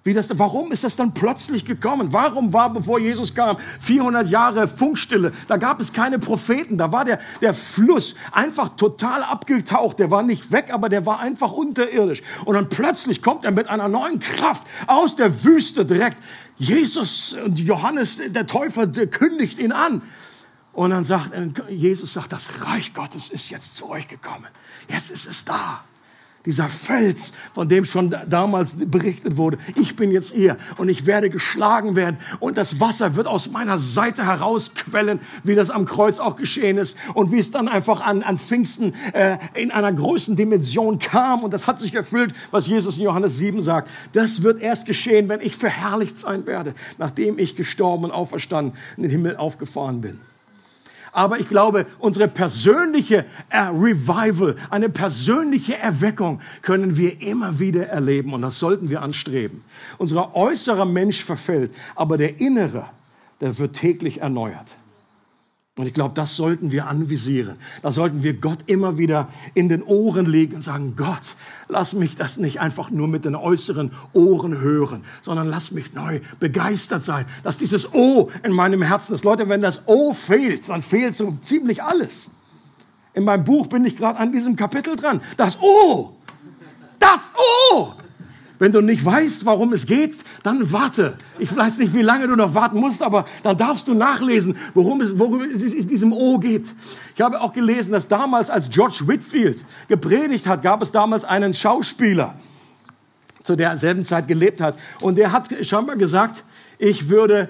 Wie 0.04 0.14
das, 0.14 0.36
warum 0.40 0.72
ist 0.72 0.84
das 0.84 0.96
dann 0.96 1.14
plötzlich 1.14 1.64
gekommen? 1.64 2.12
Warum 2.12 2.54
war, 2.54 2.74
bevor 2.74 3.00
Jesus 3.00 3.36
kam, 3.36 3.58
400 3.82 4.28
Jahre 4.30 4.68
Funkstille? 4.68 5.32
Da 5.48 5.58
gab 5.58 5.80
es 5.80 5.94
keine 5.94 6.18
Propheten. 6.18 6.80
Da 6.80 6.92
war 6.92 7.06
der, 7.06 7.20
der 7.42 7.54
Fluss 7.54 8.16
einfach 8.32 8.70
total 8.70 9.22
abgetaucht. 9.22 10.00
Der 10.00 10.10
war 10.10 10.24
nicht 10.24 10.52
weg, 10.52 10.70
aber 10.74 10.90
der 10.90 11.06
war 11.06 11.20
einfach 11.20 11.52
unterirdisch. 11.52 12.24
Und 12.46 12.56
dann 12.56 12.68
plötzlich 12.68 13.22
kommt 13.22 13.46
er 13.46 13.52
mit 13.52 13.70
einer 13.70 13.90
neuen 13.90 14.20
Kraft 14.20 14.66
aus 14.88 15.16
der 15.16 15.44
Wüste 15.44 15.86
direkt. 15.86 16.18
Jesus 16.58 17.34
und 17.46 17.60
Johannes, 17.60 18.20
der 18.26 18.48
Täufer, 18.48 18.88
der 18.88 19.06
kündigt 19.06 19.60
ihn 19.60 19.72
an. 19.72 20.02
Und 20.74 20.90
dann 20.90 21.04
sagt 21.04 21.32
Jesus 21.70 22.14
sagt, 22.14 22.32
das 22.32 22.50
Reich 22.62 22.96
Gottes 22.96 23.30
ist 23.30 23.52
jetzt 23.52 23.76
zu 23.76 23.88
euch 23.88 24.08
gekommen. 24.08 24.48
Jetzt 24.88 25.12
ist 25.12 25.28
es 25.28 25.46
da. 25.46 25.84
Dieser 26.46 26.70
Fels, 26.70 27.34
von 27.54 27.70
dem 27.70 27.86
schon 27.86 28.16
damals 28.28 28.78
berichtet 28.80 29.38
wurde. 29.38 29.58
Ich 29.76 29.96
bin 29.96 30.12
jetzt 30.12 30.34
hier 30.34 30.58
und 30.78 30.90
ich 30.90 31.06
werde 31.06 31.30
geschlagen 31.30 31.96
werden 31.96 32.18
und 32.40 32.58
das 32.58 32.80
Wasser 32.80 33.16
wird 33.16 33.28
aus 33.28 33.52
meiner 33.52 33.78
Seite 33.78 34.26
herausquellen, 34.26 35.20
wie 35.44 35.54
das 35.54 35.70
am 35.70 35.86
Kreuz 35.86 36.20
auch 36.20 36.36
geschehen 36.36 36.78
ist 36.78 36.98
und 37.14 37.32
wie 37.32 37.38
es 37.38 37.52
dann 37.52 37.68
einfach 37.68 38.02
an, 38.02 38.24
an 38.24 38.38
Pfingsten 38.38 38.94
äh, 39.14 39.38
in 39.54 39.70
einer 39.70 39.94
großen 39.94 40.36
Dimension 40.36 40.98
kam 40.98 41.44
und 41.44 41.54
das 41.54 41.68
hat 41.68 41.80
sich 41.80 41.94
erfüllt, 41.94 42.34
was 42.50 42.66
Jesus 42.66 42.98
in 42.98 43.04
Johannes 43.04 43.38
7 43.38 43.62
sagt. 43.62 43.90
Das 44.14 44.42
wird 44.42 44.62
erst 44.62 44.88
geschehen, 44.88 45.30
wenn 45.30 45.42
ich 45.42 45.56
verherrlicht 45.56 46.18
sein 46.18 46.48
werde, 46.48 46.74
nachdem 46.98 47.38
ich 47.38 47.56
gestorben 47.56 48.06
und 48.06 48.12
auferstanden 48.12 48.74
in 48.98 49.04
den 49.04 49.12
Himmel 49.12 49.38
aufgefahren 49.38 50.02
bin. 50.02 50.20
Aber 51.12 51.40
ich 51.40 51.50
glaube, 51.50 51.86
unsere 52.00 52.28
persönliche 52.28 53.26
äh, 53.50 53.60
Revival, 53.60 54.56
eine 54.70 54.90
persönliche 54.90 55.78
Erweckung 55.78 56.40
können 56.62 56.96
wir 56.96 57.22
immer 57.22 57.60
wieder 57.60 57.88
erleben 57.88 58.34
und 58.34 58.42
das 58.42 58.60
sollten 58.60 58.90
wir 58.90 59.02
anstreben. 59.02 59.64
Unser 59.98 60.36
äußerer 60.36 60.86
Mensch 60.86 61.24
verfällt, 61.24 61.74
aber 61.96 62.18
der 62.18 62.40
innere, 62.40 62.90
der 63.42 63.58
wird 63.58 63.76
täglich 63.76 64.22
erneuert. 64.22 64.78
Und 65.78 65.88
ich 65.88 65.94
glaube, 65.94 66.14
das 66.16 66.36
sollten 66.36 66.72
wir 66.72 66.88
anvisieren. 66.88 67.56
Da 67.82 67.92
sollten 67.92 68.24
wir 68.24 68.34
Gott 68.34 68.60
immer 68.66 68.98
wieder 68.98 69.30
in 69.54 69.70
den 69.70 69.84
Ohren 69.84 70.26
legen 70.26 70.56
und 70.56 70.62
sagen, 70.62 70.96
Gott, 70.98 71.22
lass 71.70 71.94
mich 71.94 72.18
das 72.18 72.38
nicht 72.38 72.60
einfach 72.60 72.92
nur 72.92 73.08
mit 73.08 73.24
den 73.24 73.36
äußeren 73.36 73.94
Ohren 74.12 74.60
hören, 74.60 75.06
sondern 75.22 75.48
lass 75.48 75.72
mich 75.72 75.94
neu 75.94 76.20
begeistert 76.42 77.04
sein, 77.04 77.26
dass 77.44 77.58
dieses 77.58 77.94
O 77.94 78.30
in 78.44 78.52
meinem 78.52 78.82
Herzen 78.82 79.16
ist. 79.16 79.24
Leute, 79.24 79.48
wenn 79.48 79.62
das 79.62 79.88
O 79.88 80.14
fehlt, 80.14 80.68
dann 80.68 80.82
fehlt 80.82 81.16
so 81.16 81.32
ziemlich 81.42 81.82
alles. 81.82 82.30
In 83.14 83.24
meinem 83.24 83.46
Buch 83.46 83.68
bin 83.68 83.86
ich 83.86 83.96
gerade 83.96 84.20
an 84.20 84.34
diesem 84.34 84.58
Kapitel 84.58 84.98
dran. 84.98 85.22
Das 85.38 85.58
O! 85.62 86.18
Das 87.00 87.32
O! 87.72 87.94
Wenn 88.62 88.72
du 88.72 88.82
nicht 88.82 89.04
weißt, 89.04 89.44
warum 89.48 89.74
es 89.74 89.88
geht, 89.88 90.18
dann 90.44 90.72
warte. 90.72 91.16
Ich 91.40 91.56
weiß 91.56 91.80
nicht, 91.80 91.96
wie 91.96 92.04
lange 92.04 92.28
du 92.28 92.36
noch 92.36 92.54
warten 92.54 92.78
musst, 92.78 93.02
aber 93.02 93.26
dann 93.42 93.58
darfst 93.58 93.88
du 93.88 93.96
nachlesen, 93.96 94.56
worum 94.76 95.02
es, 95.02 95.18
worum 95.18 95.42
es 95.42 95.64
in 95.74 95.88
diesem 95.88 96.14
O 96.14 96.38
geht. 96.38 96.70
Ich 97.16 97.22
habe 97.22 97.42
auch 97.42 97.54
gelesen, 97.54 97.92
dass 97.92 98.08
damals, 98.08 98.52
als 98.52 98.70
George 98.70 99.00
Whitfield 99.08 99.66
gepredigt 99.88 100.46
hat, 100.46 100.62
gab 100.62 100.84
es 100.84 100.92
damals 100.92 101.26
einen 101.26 101.56
Schauspieler, 101.56 102.36
zu 103.42 103.56
der 103.56 103.80
selben 103.80 104.04
Zeit 104.04 104.28
gelebt 104.28 104.62
hat. 104.62 104.78
Und 105.00 105.16
der 105.16 105.32
hat 105.32 105.48
scheinbar 105.66 105.96
gesagt, 105.96 106.44
ich 106.78 107.10
würde 107.10 107.50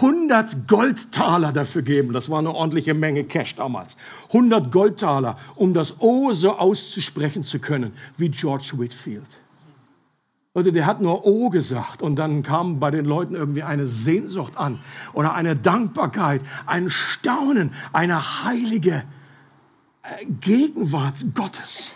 100 0.00 0.66
Goldtaler 0.66 1.52
dafür 1.52 1.82
geben. 1.82 2.12
Das 2.12 2.28
war 2.28 2.40
eine 2.40 2.52
ordentliche 2.52 2.94
Menge 2.94 3.22
Cash 3.22 3.54
damals. 3.54 3.94
100 4.30 4.72
Goldtaler, 4.72 5.38
um 5.54 5.74
das 5.74 6.00
O 6.00 6.32
so 6.32 6.58
auszusprechen 6.58 7.44
zu 7.44 7.60
können 7.60 7.92
wie 8.16 8.30
George 8.30 8.72
Whitfield. 8.78 9.39
Leute, 10.52 10.72
der 10.72 10.84
hat 10.84 11.00
nur 11.00 11.26
O 11.26 11.48
gesagt 11.48 12.02
und 12.02 12.16
dann 12.16 12.42
kam 12.42 12.80
bei 12.80 12.90
den 12.90 13.04
Leuten 13.04 13.36
irgendwie 13.36 13.62
eine 13.62 13.86
Sehnsucht 13.86 14.56
an 14.56 14.80
oder 15.12 15.34
eine 15.34 15.54
Dankbarkeit, 15.54 16.40
ein 16.66 16.90
Staunen, 16.90 17.72
eine 17.92 18.44
heilige 18.44 19.04
äh, 20.02 20.26
Gegenwart 20.40 21.24
Gottes. 21.34 21.92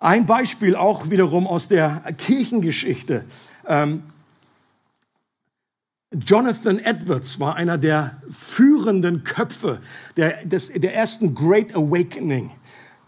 Ein 0.00 0.26
Beispiel 0.26 0.74
auch 0.74 1.10
wiederum 1.10 1.46
aus 1.46 1.68
der 1.68 2.00
Kirchengeschichte. 2.18 3.24
Ähm, 3.68 4.02
Jonathan 6.12 6.80
Edwards 6.80 7.38
war 7.38 7.54
einer 7.54 7.78
der 7.78 8.20
führenden 8.28 9.22
Köpfe 9.22 9.80
der, 10.16 10.44
des, 10.44 10.72
der 10.72 10.94
ersten 10.94 11.36
Great 11.36 11.74
Awakening 11.76 12.50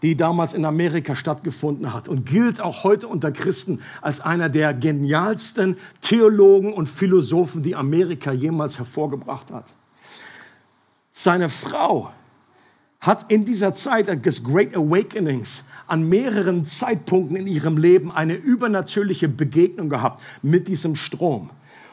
die 0.01 0.15
damals 0.15 0.53
in 0.53 0.65
Amerika 0.65 1.15
stattgefunden 1.15 1.93
hat 1.93 2.07
und 2.07 2.25
gilt 2.25 2.61
auch 2.61 2.83
heute 2.83 3.07
unter 3.07 3.31
Christen 3.31 3.81
als 4.01 4.21
einer 4.21 4.49
der 4.49 4.73
genialsten 4.73 5.77
Theologen 6.01 6.73
und 6.73 6.87
Philosophen, 6.87 7.63
die 7.63 7.75
Amerika 7.75 8.31
jemals 8.31 8.77
hervorgebracht 8.77 9.51
hat. 9.51 9.75
Seine 11.11 11.49
Frau 11.49 12.11
hat 13.01 13.31
in 13.31 13.45
dieser 13.45 13.73
Zeit 13.73 14.25
des 14.25 14.43
Great 14.43 14.75
Awakenings 14.75 15.63
an 15.87 16.07
mehreren 16.07 16.65
Zeitpunkten 16.65 17.35
in 17.35 17.47
ihrem 17.47 17.77
Leben 17.77 18.11
eine 18.11 18.35
übernatürliche 18.35 19.27
Begegnung 19.27 19.89
gehabt 19.89 20.21
mit 20.41 20.67
diesem 20.67 20.95
Strom. 20.95 21.49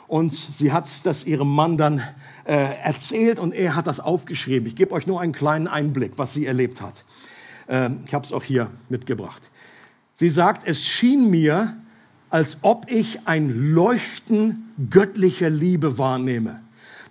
Und 0.09 0.33
sie 0.33 0.73
hat 0.73 0.89
das 1.05 1.25
ihrem 1.25 1.49
Mann 1.49 1.77
dann 1.77 2.01
äh, 2.45 2.77
erzählt 2.83 3.41
und 3.41 3.53
er 3.53 3.75
hat 3.75 3.87
das 3.89 3.99
aufgeschrieben. 3.99 4.69
Ich 4.69 4.77
gebe 4.77 4.93
euch 4.93 5.07
nur 5.07 5.21
einen 5.21 5.33
kleinen 5.33 5.67
Einblick, 5.67 6.13
was 6.17 6.33
sie 6.33 6.47
erlebt 6.47 6.81
hat. 6.81 7.05
Äh, 7.69 7.91
ich 8.07 8.15
habe 8.15 8.25
es 8.25 8.33
auch 8.33 8.43
hier 8.43 8.71
mitgebracht. 8.89 9.51
Sie 10.15 10.29
sagt, 10.29 10.67
es 10.67 10.87
schien 10.87 11.31
mir, 11.31 11.77
als 12.31 12.59
ob 12.63 12.91
ich 12.91 13.27
ein 13.27 13.73
Leuchten 13.73 14.73
göttlicher 14.91 15.51
Liebe 15.51 15.99
wahrnehme, 15.99 16.63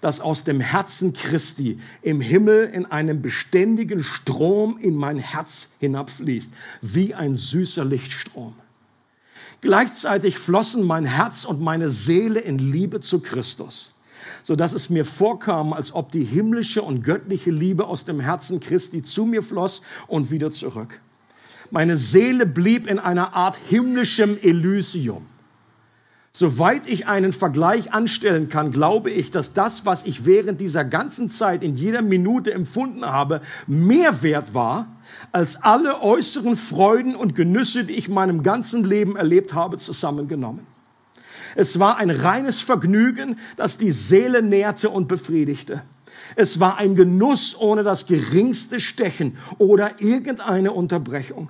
das 0.02 0.20
aus 0.20 0.44
dem 0.44 0.60
Herzen 0.60 1.14
Christi 1.14 1.80
im 2.02 2.20
Himmel 2.22 2.66
in 2.74 2.86
einem 2.86 3.22
beständigen 3.22 4.04
Strom 4.04 4.78
in 4.78 4.96
mein 4.96 5.18
Herz 5.18 5.70
hinabfließt, 5.80 6.52
wie 6.82 7.16
ein 7.16 7.36
süßer 7.36 7.86
Lichtstrom. 7.86 8.54
Gleichzeitig 9.62 10.38
flossen 10.38 10.84
mein 10.84 11.06
Herz 11.06 11.46
und 11.46 11.62
meine 11.62 11.90
Seele 11.90 12.40
in 12.40 12.60
Liebe 12.60 13.00
zu 13.00 13.20
Christus, 13.20 13.95
so 14.44 14.56
dass 14.56 14.74
es 14.74 14.90
mir 14.90 15.06
vorkam, 15.06 15.74
als 15.74 15.94
ob 15.94 16.12
die 16.12 16.24
himmlische 16.24 16.82
und 16.82 17.04
göttliche 17.04 17.52
Liebe 17.52 17.86
aus 17.86 18.06
dem 18.06 18.20
Herzen 18.20 18.60
Christi 18.60 19.02
zu 19.02 19.26
mir 19.26 19.44
floss 19.44 19.82
und 20.08 20.32
wieder 20.32 20.52
zurück. 20.52 21.00
Meine 21.72 21.98
Seele 21.98 22.46
blieb 22.46 22.88
in 22.88 23.00
einer 23.00 23.34
Art 23.34 23.58
himmlischem 23.70 24.38
Elysium. 24.42 25.26
Soweit 26.38 26.86
ich 26.88 27.08
einen 27.08 27.32
Vergleich 27.32 27.94
anstellen 27.94 28.50
kann, 28.50 28.74
glaube 28.74 29.10
ich, 29.10 29.32
dass 29.32 29.54
das, 29.54 29.86
was 29.86 30.06
ich 30.06 30.26
während 30.26 30.60
dieser 30.60 30.84
ganzen 30.84 31.30
Zeit 31.30 31.64
in 31.64 31.76
jeder 31.76 32.02
Minute 32.02 32.54
empfunden 32.54 33.06
habe, 33.06 33.40
mehr 33.68 34.22
wert 34.22 34.54
war 34.54 34.88
als 35.32 35.64
alle 35.64 36.02
äußeren 36.02 36.58
Freuden 36.58 37.16
und 37.16 37.36
Genüsse, 37.36 37.86
die 37.86 37.94
ich 37.94 38.10
meinem 38.10 38.44
ganzen 38.44 38.84
Leben 38.84 39.16
erlebt 39.16 39.54
habe, 39.54 39.78
zusammengenommen. 39.78 40.75
Es 41.56 41.80
war 41.80 41.98
ein 41.98 42.10
reines 42.10 42.62
Vergnügen, 42.62 43.40
das 43.56 43.78
die 43.78 43.92
Seele 43.92 44.42
nährte 44.42 44.90
und 44.90 45.08
befriedigte. 45.08 45.82
Es 46.36 46.60
war 46.60 46.78
ein 46.78 46.96
Genuss 46.96 47.56
ohne 47.58 47.84
das 47.84 48.08
geringste 48.08 48.80
Stechen 48.80 49.38
oder 49.58 50.02
irgendeine 50.02 50.74
Unterbrechung. 50.74 51.50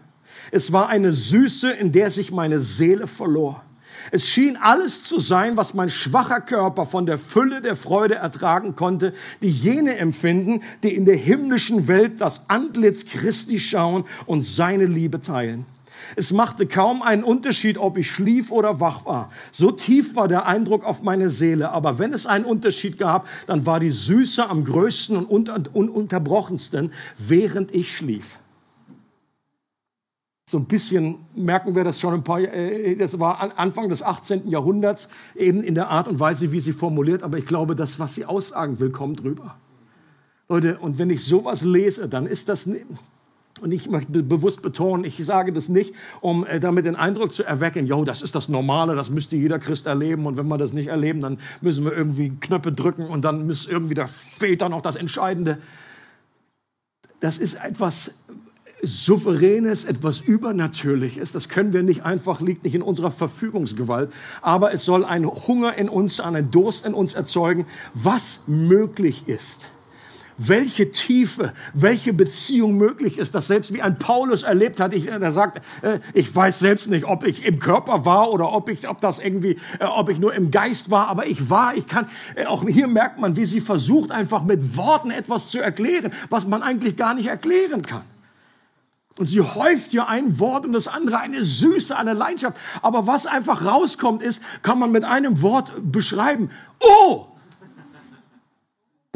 Es 0.52 0.72
war 0.72 0.90
eine 0.90 1.12
Süße, 1.12 1.72
in 1.72 1.92
der 1.92 2.12
sich 2.12 2.32
meine 2.32 2.60
Seele 2.60 3.08
verlor. 3.08 3.64
Es 4.12 4.28
schien 4.28 4.58
alles 4.58 5.04
zu 5.04 5.20
sein, 5.20 5.58
was 5.58 5.74
mein 5.74 5.90
schwacher 5.90 6.42
Körper 6.42 6.86
von 6.86 7.08
der 7.08 7.18
Fülle 7.18 7.62
der 7.62 7.76
Freude 7.76 8.16
ertragen 8.16 8.76
konnte, 8.76 9.14
die 9.42 9.50
jene 9.50 9.98
empfinden, 9.98 10.62
die 10.84 10.94
in 10.94 11.06
der 11.06 11.16
himmlischen 11.16 11.88
Welt 11.88 12.22
das 12.22 12.44
Antlitz 12.48 13.06
Christi 13.06 13.60
schauen 13.60 14.06
und 14.28 14.42
seine 14.42 14.86
Liebe 14.86 15.22
teilen. 15.22 15.66
Es 16.16 16.32
machte 16.32 16.68
kaum 16.68 17.02
einen 17.02 17.24
Unterschied, 17.24 17.78
ob 17.78 17.98
ich 17.98 18.10
schlief 18.10 18.52
oder 18.52 18.80
wach 18.80 19.06
war. 19.06 19.32
So 19.52 19.72
tief 19.72 20.16
war 20.16 20.28
der 20.28 20.46
Eindruck 20.46 20.84
auf 20.84 21.02
meine 21.02 21.30
Seele. 21.30 21.72
Aber 21.72 22.00
wenn 22.00 22.14
es 22.14 22.26
einen 22.26 22.46
Unterschied 22.46 22.98
gab, 22.98 23.28
dann 23.48 23.66
war 23.66 23.80
die 23.80 23.92
Süße 23.92 24.50
am 24.50 24.64
größten 24.64 25.26
und 25.26 25.76
ununterbrochensten, 25.76 26.92
während 27.18 27.74
ich 27.74 27.96
schlief. 27.96 28.40
So 30.48 30.60
ein 30.60 30.66
bisschen 30.66 31.26
merken 31.34 31.74
wir 31.74 31.84
das 31.84 32.00
schon 32.00 32.14
ein 32.14 32.24
paar, 32.24 32.40
äh, 32.40 32.96
das 32.96 33.20
war 33.20 33.58
Anfang 33.58 33.90
des 33.90 34.04
18. 34.04 34.48
Jahrhunderts, 34.48 35.10
eben 35.34 35.64
in 35.64 35.74
der 35.74 35.90
Art 35.90 36.08
und 36.08 36.20
Weise, 36.20 36.52
wie 36.52 36.60
sie 36.60 36.72
formuliert, 36.72 37.24
aber 37.24 37.40
ich 37.40 37.48
glaube, 37.48 37.76
das, 37.76 38.00
was 38.00 38.14
sie 38.14 38.26
aussagen 38.26 38.80
will, 38.80 38.92
kommt 38.92 39.24
drüber. 39.24 39.56
Leute, 40.48 40.78
und 40.78 41.00
wenn 41.00 41.10
ich 41.10 41.26
sowas 41.26 41.64
lese, 41.64 42.08
dann 42.08 42.28
ist 42.28 42.48
das, 42.48 42.70
und 43.62 43.72
ich 43.72 43.90
möchte 43.90 44.22
bewusst 44.22 44.62
betonen, 44.62 45.06
ich 45.06 45.24
sage 45.24 45.54
das 45.54 45.70
nicht, 45.70 45.94
um 46.20 46.46
äh, 46.46 46.60
damit 46.60 46.86
den 46.86 46.96
Eindruck 46.96 47.32
zu 47.32 47.44
erwecken, 47.44 47.86
jo, 47.88 48.04
das 48.04 48.22
ist 48.22 48.36
das 48.36 48.50
Normale, 48.50 48.96
das 48.96 49.10
müsste 49.10 49.38
jeder 49.38 49.60
Christ 49.60 49.88
erleben 49.88 50.26
und 50.26 50.36
wenn 50.38 50.48
wir 50.48 50.58
das 50.58 50.74
nicht 50.74 50.88
erleben, 50.88 51.22
dann 51.22 51.40
müssen 51.62 51.86
wir 51.86 51.94
irgendwie 51.94 52.32
Knöpfe 52.40 52.72
drücken 52.72 53.06
und 53.06 53.24
dann 53.24 53.48
muss 53.48 53.68
irgendwie 53.68 53.96
fehlt 54.08 54.62
dann 54.62 54.72
noch 54.72 54.82
das 54.82 54.96
Entscheidende. 54.96 55.60
Das 57.22 57.38
ist 57.38 57.56
etwas, 57.56 58.12
Souveränes, 58.86 59.86
etwas 59.86 60.20
Übernatürliches. 60.20 61.32
Das 61.32 61.50
können 61.50 61.74
wir 61.74 61.84
nicht 61.84 62.04
einfach, 62.04 62.42
liegt 62.42 62.64
nicht 62.64 62.76
in 62.76 62.82
unserer 62.82 63.12
Verfügungsgewalt. 63.12 64.12
Aber 64.42 64.74
es 64.74 64.86
soll 64.86 65.06
einen 65.06 65.26
Hunger 65.26 65.78
in 65.78 65.90
uns, 65.90 66.20
einen 66.20 66.52
Durst 66.52 66.86
in 66.86 66.94
uns 66.94 67.14
erzeugen, 67.14 67.66
was 67.94 68.44
möglich 68.48 69.28
ist. 69.28 69.72
Welche 70.38 70.92
Tiefe, 70.92 71.54
welche 71.74 72.12
Beziehung 72.12 72.76
möglich 72.76 73.18
ist, 73.18 73.36
dass 73.36 73.48
selbst 73.48 73.74
wie 73.74 73.82
ein 73.82 73.98
Paulus 73.98 74.44
erlebt 74.44 74.82
hat, 74.82 74.94
ich, 74.94 75.08
er 75.08 75.32
sagt, 75.32 75.62
äh, 75.82 76.00
ich 76.14 76.36
weiß 76.36 76.60
selbst 76.60 76.90
nicht, 76.90 77.06
ob 77.06 77.26
ich 77.26 77.46
im 77.46 77.60
Körper 77.60 78.06
war 78.06 78.32
oder 78.32 78.52
ob 78.52 78.68
ich, 78.68 78.90
ob 78.90 79.00
das 79.00 79.20
irgendwie, 79.20 79.58
äh, 79.80 79.86
ob 79.86 80.10
ich 80.10 80.20
nur 80.20 80.34
im 80.34 80.52
Geist 80.52 80.92
war, 80.92 81.08
aber 81.08 81.26
ich 81.26 81.50
war, 81.50 81.76
ich 81.76 81.88
kann, 81.88 82.08
äh, 82.36 82.46
auch 82.46 82.68
hier 82.68 82.88
merkt 82.88 83.18
man, 83.18 83.38
wie 83.38 83.46
sie 83.46 83.62
versucht, 83.62 84.12
einfach 84.12 84.44
mit 84.44 84.76
Worten 84.76 85.10
etwas 85.10 85.52
zu 85.52 85.62
erklären, 85.62 86.12
was 86.30 86.46
man 86.46 86.64
eigentlich 86.64 86.98
gar 86.98 87.14
nicht 87.14 87.28
erklären 87.28 87.82
kann. 87.82 88.04
Und 89.18 89.28
sie 89.28 89.40
häuft 89.40 89.94
ja 89.94 90.08
ein 90.08 90.40
Wort 90.40 90.66
und 90.66 90.74
das 90.74 90.90
andere 90.90 91.20
eine 91.20 91.44
Süße, 91.44 91.98
eine 91.98 92.14
Leidenschaft. 92.14 92.58
Aber 92.82 93.08
was 93.08 93.26
einfach 93.26 93.64
rauskommt 93.64 94.22
ist, 94.22 94.44
kann 94.62 94.78
man 94.78 94.92
mit 94.92 95.06
einem 95.06 95.42
Wort 95.42 95.72
beschreiben. 95.82 96.50
Oh! 96.82 97.28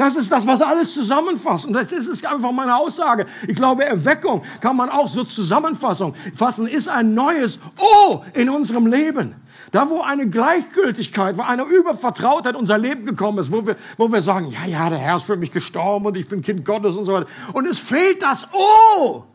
Das 0.00 0.16
ist 0.16 0.32
das, 0.32 0.46
was 0.46 0.62
alles 0.62 0.94
zusammenfasst. 0.94 1.66
Und 1.66 1.74
das 1.74 1.92
ist 1.92 2.24
einfach 2.24 2.52
meine 2.52 2.74
Aussage. 2.74 3.26
Ich 3.46 3.54
glaube, 3.54 3.84
Erweckung 3.84 4.42
kann 4.62 4.74
man 4.74 4.88
auch 4.88 5.06
so 5.06 5.24
zusammenfassen. 5.24 6.14
Fassen 6.34 6.66
ist 6.66 6.88
ein 6.88 7.12
neues 7.12 7.60
Oh 7.76 8.22
in 8.32 8.48
unserem 8.48 8.86
Leben. 8.86 9.34
Da, 9.72 9.90
wo 9.90 10.00
eine 10.00 10.26
Gleichgültigkeit, 10.26 11.36
wo 11.36 11.42
eine 11.42 11.64
Übervertrautheit 11.64 12.56
unser 12.56 12.78
Leben 12.78 13.04
gekommen 13.04 13.40
ist, 13.40 13.52
wo 13.52 13.66
wir, 13.66 13.76
wo 13.98 14.10
wir 14.10 14.22
sagen, 14.22 14.46
ja, 14.46 14.64
ja, 14.64 14.88
der 14.88 14.98
Herr 14.98 15.18
ist 15.18 15.26
für 15.26 15.36
mich 15.36 15.52
gestorben 15.52 16.06
und 16.06 16.16
ich 16.16 16.26
bin 16.26 16.40
Kind 16.40 16.64
Gottes 16.64 16.96
und 16.96 17.04
so 17.04 17.12
weiter. 17.12 17.26
Und 17.52 17.66
es 17.66 17.78
fehlt 17.78 18.22
das 18.22 18.48
Oh. 18.54 19.24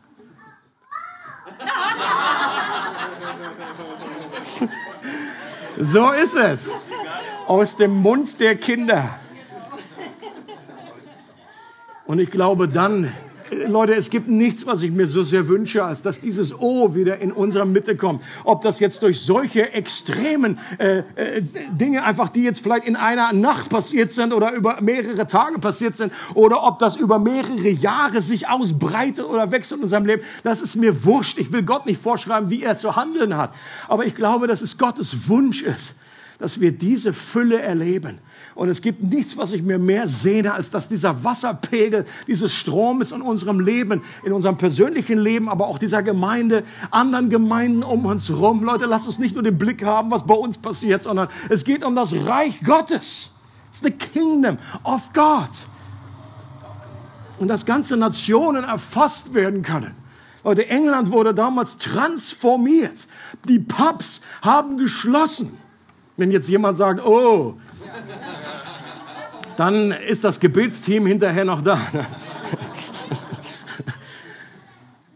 So 5.78 6.10
ist 6.12 6.36
es. 6.36 6.72
Aus 7.46 7.76
dem 7.76 8.02
Mund 8.02 8.40
der 8.40 8.56
Kinder. 8.56 9.20
Und 12.06 12.20
ich 12.20 12.30
glaube 12.30 12.68
dann 12.68 13.12
Leute, 13.68 13.94
es 13.94 14.10
gibt 14.10 14.28
nichts, 14.28 14.66
was 14.66 14.82
ich 14.82 14.92
mir 14.92 15.08
so 15.08 15.22
sehr 15.22 15.48
wünsche, 15.48 15.84
als 15.84 16.02
dass 16.02 16.20
dieses 16.20 16.60
O 16.60 16.96
wieder 16.96 17.20
in 17.20 17.32
unserer 17.32 17.66
Mitte 17.66 17.96
kommt. 17.96 18.24
Ob 18.44 18.62
das 18.62 18.80
jetzt 18.80 19.04
durch 19.04 19.22
solche 19.22 19.72
extremen 19.72 20.58
äh, 20.80 21.00
äh, 21.00 21.44
Dinge 21.70 22.04
einfach, 22.04 22.30
die 22.30 22.44
jetzt 22.44 22.62
vielleicht 22.62 22.86
in 22.86 22.96
einer 22.96 23.34
Nacht 23.34 23.70
passiert 23.70 24.12
sind 24.12 24.34
oder 24.34 24.52
über 24.52 24.82
mehrere 24.82 25.28
Tage 25.28 25.60
passiert 25.60 25.96
sind, 25.96 26.12
oder 26.34 26.64
ob 26.64 26.80
das 26.80 26.96
über 26.96 27.20
mehrere 27.20 27.70
Jahre 27.70 28.22
sich 28.22 28.48
ausbreitet 28.48 29.26
oder 29.26 29.52
wechselt 29.52 29.80
in 29.80 29.84
unserem 29.84 30.06
Leben, 30.06 30.24
das 30.44 30.62
ist 30.62 30.76
mir 30.76 31.06
wurscht. 31.06 31.38
Ich 31.38 31.52
will 31.52 31.64
Gott 31.64 31.86
nicht 31.86 32.02
vorschreiben, 32.02 32.50
wie 32.50 32.64
er 32.64 32.78
zu 32.78 32.96
handeln 32.96 33.38
hat. 33.38 33.54
Aber 33.88 34.06
ich 34.06 34.16
glaube, 34.16 34.48
dass 34.48 34.62
es 34.62 34.80
Gottes 34.80 35.30
Wunsch 35.30 35.62
ist, 35.62 35.94
dass 36.40 36.60
wir 36.60 36.72
diese 36.72 37.14
Fülle 37.14 37.62
erleben. 37.62 38.18
Und 38.56 38.70
es 38.70 38.82
gibt 38.82 39.04
nichts, 39.04 39.36
was 39.36 39.52
ich 39.52 39.62
mir 39.64 39.78
mehr 39.78 40.08
sehne, 40.08 40.54
als 40.54 40.72
dass 40.72 40.88
dieser 40.88 41.26
Wasserpegel 41.26 42.06
dieses 42.26 42.54
Stromes 42.54 43.12
in 43.12 43.22
unserem 43.22 43.60
Leben, 43.60 44.02
in 44.24 44.32
unserem 44.32 44.58
persönlichen 44.58 45.20
Leben, 45.20 45.50
aber 45.50 45.68
auch 45.68 45.78
dieser 45.78 46.02
Gemeinde, 46.02 46.64
anderen 46.90 47.30
Gemeinden 47.30 47.84
um 47.84 48.06
uns 48.06 48.32
rum. 48.32 48.64
Leute, 48.64 48.86
lasst 48.86 49.08
uns 49.08 49.20
nicht 49.20 49.36
nur 49.36 49.44
den 49.44 49.58
Blick 49.58 49.84
haben, 49.84 50.10
was 50.10 50.26
bei 50.26 50.34
uns 50.34 50.58
passiert, 50.58 51.04
sondern 51.04 51.28
es 51.50 51.66
geht 51.66 51.84
um 51.84 51.98
das 51.98 52.14
Reich 52.14 52.62
Gottes. 52.64 53.32
It's 53.70 53.82
the 53.82 53.92
kingdom 53.92 54.58
of 54.86 55.12
God. 55.12 55.50
Und 57.38 57.50
dass 57.50 57.66
ganze 57.66 57.98
Nationen 57.98 58.64
erfasst 58.64 59.34
werden 59.34 59.64
können. 59.64 59.94
Leute, 60.46 60.70
England 60.70 61.12
wurde 61.12 61.34
damals 61.34 61.78
transformiert. 61.78 63.06
Die 63.50 63.60
Pubs 63.60 64.22
haben 64.42 64.78
geschlossen. 64.78 65.58
Wenn 66.16 66.32
jetzt 66.32 66.48
jemand 66.48 66.78
sagt, 66.78 67.06
oh, 67.06 67.58
dann 69.58 69.92
ist 69.92 70.24
das 70.24 70.40
Gebetsteam 70.40 71.06
hinterher 71.06 71.46
noch 71.46 71.62
da. 71.62 71.80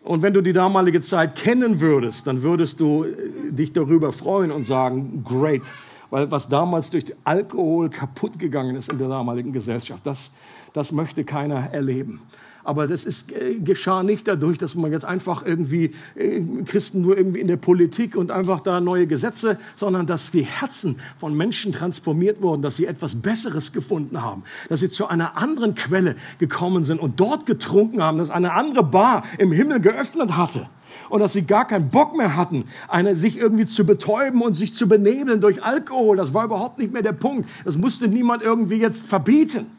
Und 0.10 0.24
wenn 0.24 0.34
du 0.34 0.42
die 0.42 0.54
damalige 0.54 1.02
Zeit 1.02 1.36
kennen 1.36 1.80
würdest, 1.80 2.26
dann 2.26 2.42
würdest 2.42 2.80
du 2.80 3.04
äh, 3.04 3.52
dich 3.52 3.74
darüber 3.74 4.12
freuen 4.12 4.52
und 4.52 4.66
sagen, 4.66 5.24
great. 5.24 5.72
Weil 6.10 6.32
was 6.32 6.50
damals 6.50 6.90
durch 6.90 7.14
Alkohol 7.24 7.92
kaputt 7.92 8.40
gegangen 8.40 8.76
ist 8.76 8.92
in 8.92 8.98
der 8.98 9.08
damaligen 9.08 9.54
Gesellschaft, 9.54 10.08
das, 10.08 10.32
das 10.74 10.92
möchte 10.92 11.24
keiner 11.24 11.72
erleben. 11.72 12.22
Aber 12.70 12.86
das 12.86 13.04
ist, 13.04 13.32
äh, 13.32 13.56
geschah 13.56 14.04
nicht 14.04 14.28
dadurch, 14.28 14.60
dass 14.60 14.76
man 14.76 14.92
jetzt 14.92 15.04
einfach 15.04 15.44
irgendwie 15.44 15.96
äh, 16.14 16.40
Christen 16.66 17.02
nur 17.02 17.18
irgendwie 17.18 17.40
in 17.40 17.48
der 17.48 17.58
Politik 17.58 18.16
und 18.16 18.30
einfach 18.30 18.60
da 18.60 18.80
neue 18.80 19.08
Gesetze, 19.08 19.58
sondern 19.76 20.06
dass 20.06 20.30
die 20.30 20.44
Herzen 20.44 21.00
von 21.18 21.36
Menschen 21.36 21.72
transformiert 21.72 22.44
wurden, 22.44 22.62
dass 22.62 22.76
sie 22.76 22.86
etwas 22.86 23.16
Besseres 23.16 23.74
gefunden 23.74 24.22
haben, 24.22 24.44
dass 24.68 24.82
sie 24.82 24.90
zu 24.90 25.08
einer 25.08 25.36
anderen 25.36 25.74
Quelle 25.74 26.16
gekommen 26.38 26.84
sind 26.84 27.00
und 27.00 27.20
dort 27.20 27.48
getrunken 27.48 28.04
haben, 28.04 28.20
dass 28.20 28.30
eine 28.30 28.54
andere 28.54 28.84
Bar 28.84 29.24
im 29.40 29.52
Himmel 29.52 29.80
geöffnet 29.80 30.38
hatte 30.38 30.70
Und 31.10 31.22
dass 31.22 31.34
sie 31.34 31.48
gar 31.48 31.66
keinen 31.66 31.90
Bock 31.90 32.16
mehr 32.16 32.36
hatten, 32.36 32.66
eine, 32.88 33.16
sich 33.16 33.36
irgendwie 33.36 33.66
zu 33.66 33.84
betäuben 33.84 34.44
und 34.44 34.54
sich 34.54 34.76
zu 34.76 34.88
benebeln 34.88 35.42
durch 35.42 35.64
Alkohol. 35.64 36.18
Das 36.18 36.36
war 36.36 36.46
überhaupt 36.46 36.78
nicht 36.78 36.94
mehr 36.94 37.02
der 37.02 37.14
Punkt. 37.14 37.50
Das 37.66 37.78
musste 37.78 38.08
niemand 38.08 38.44
irgendwie 38.44 38.78
jetzt 38.78 39.08
verbieten. 39.08 39.79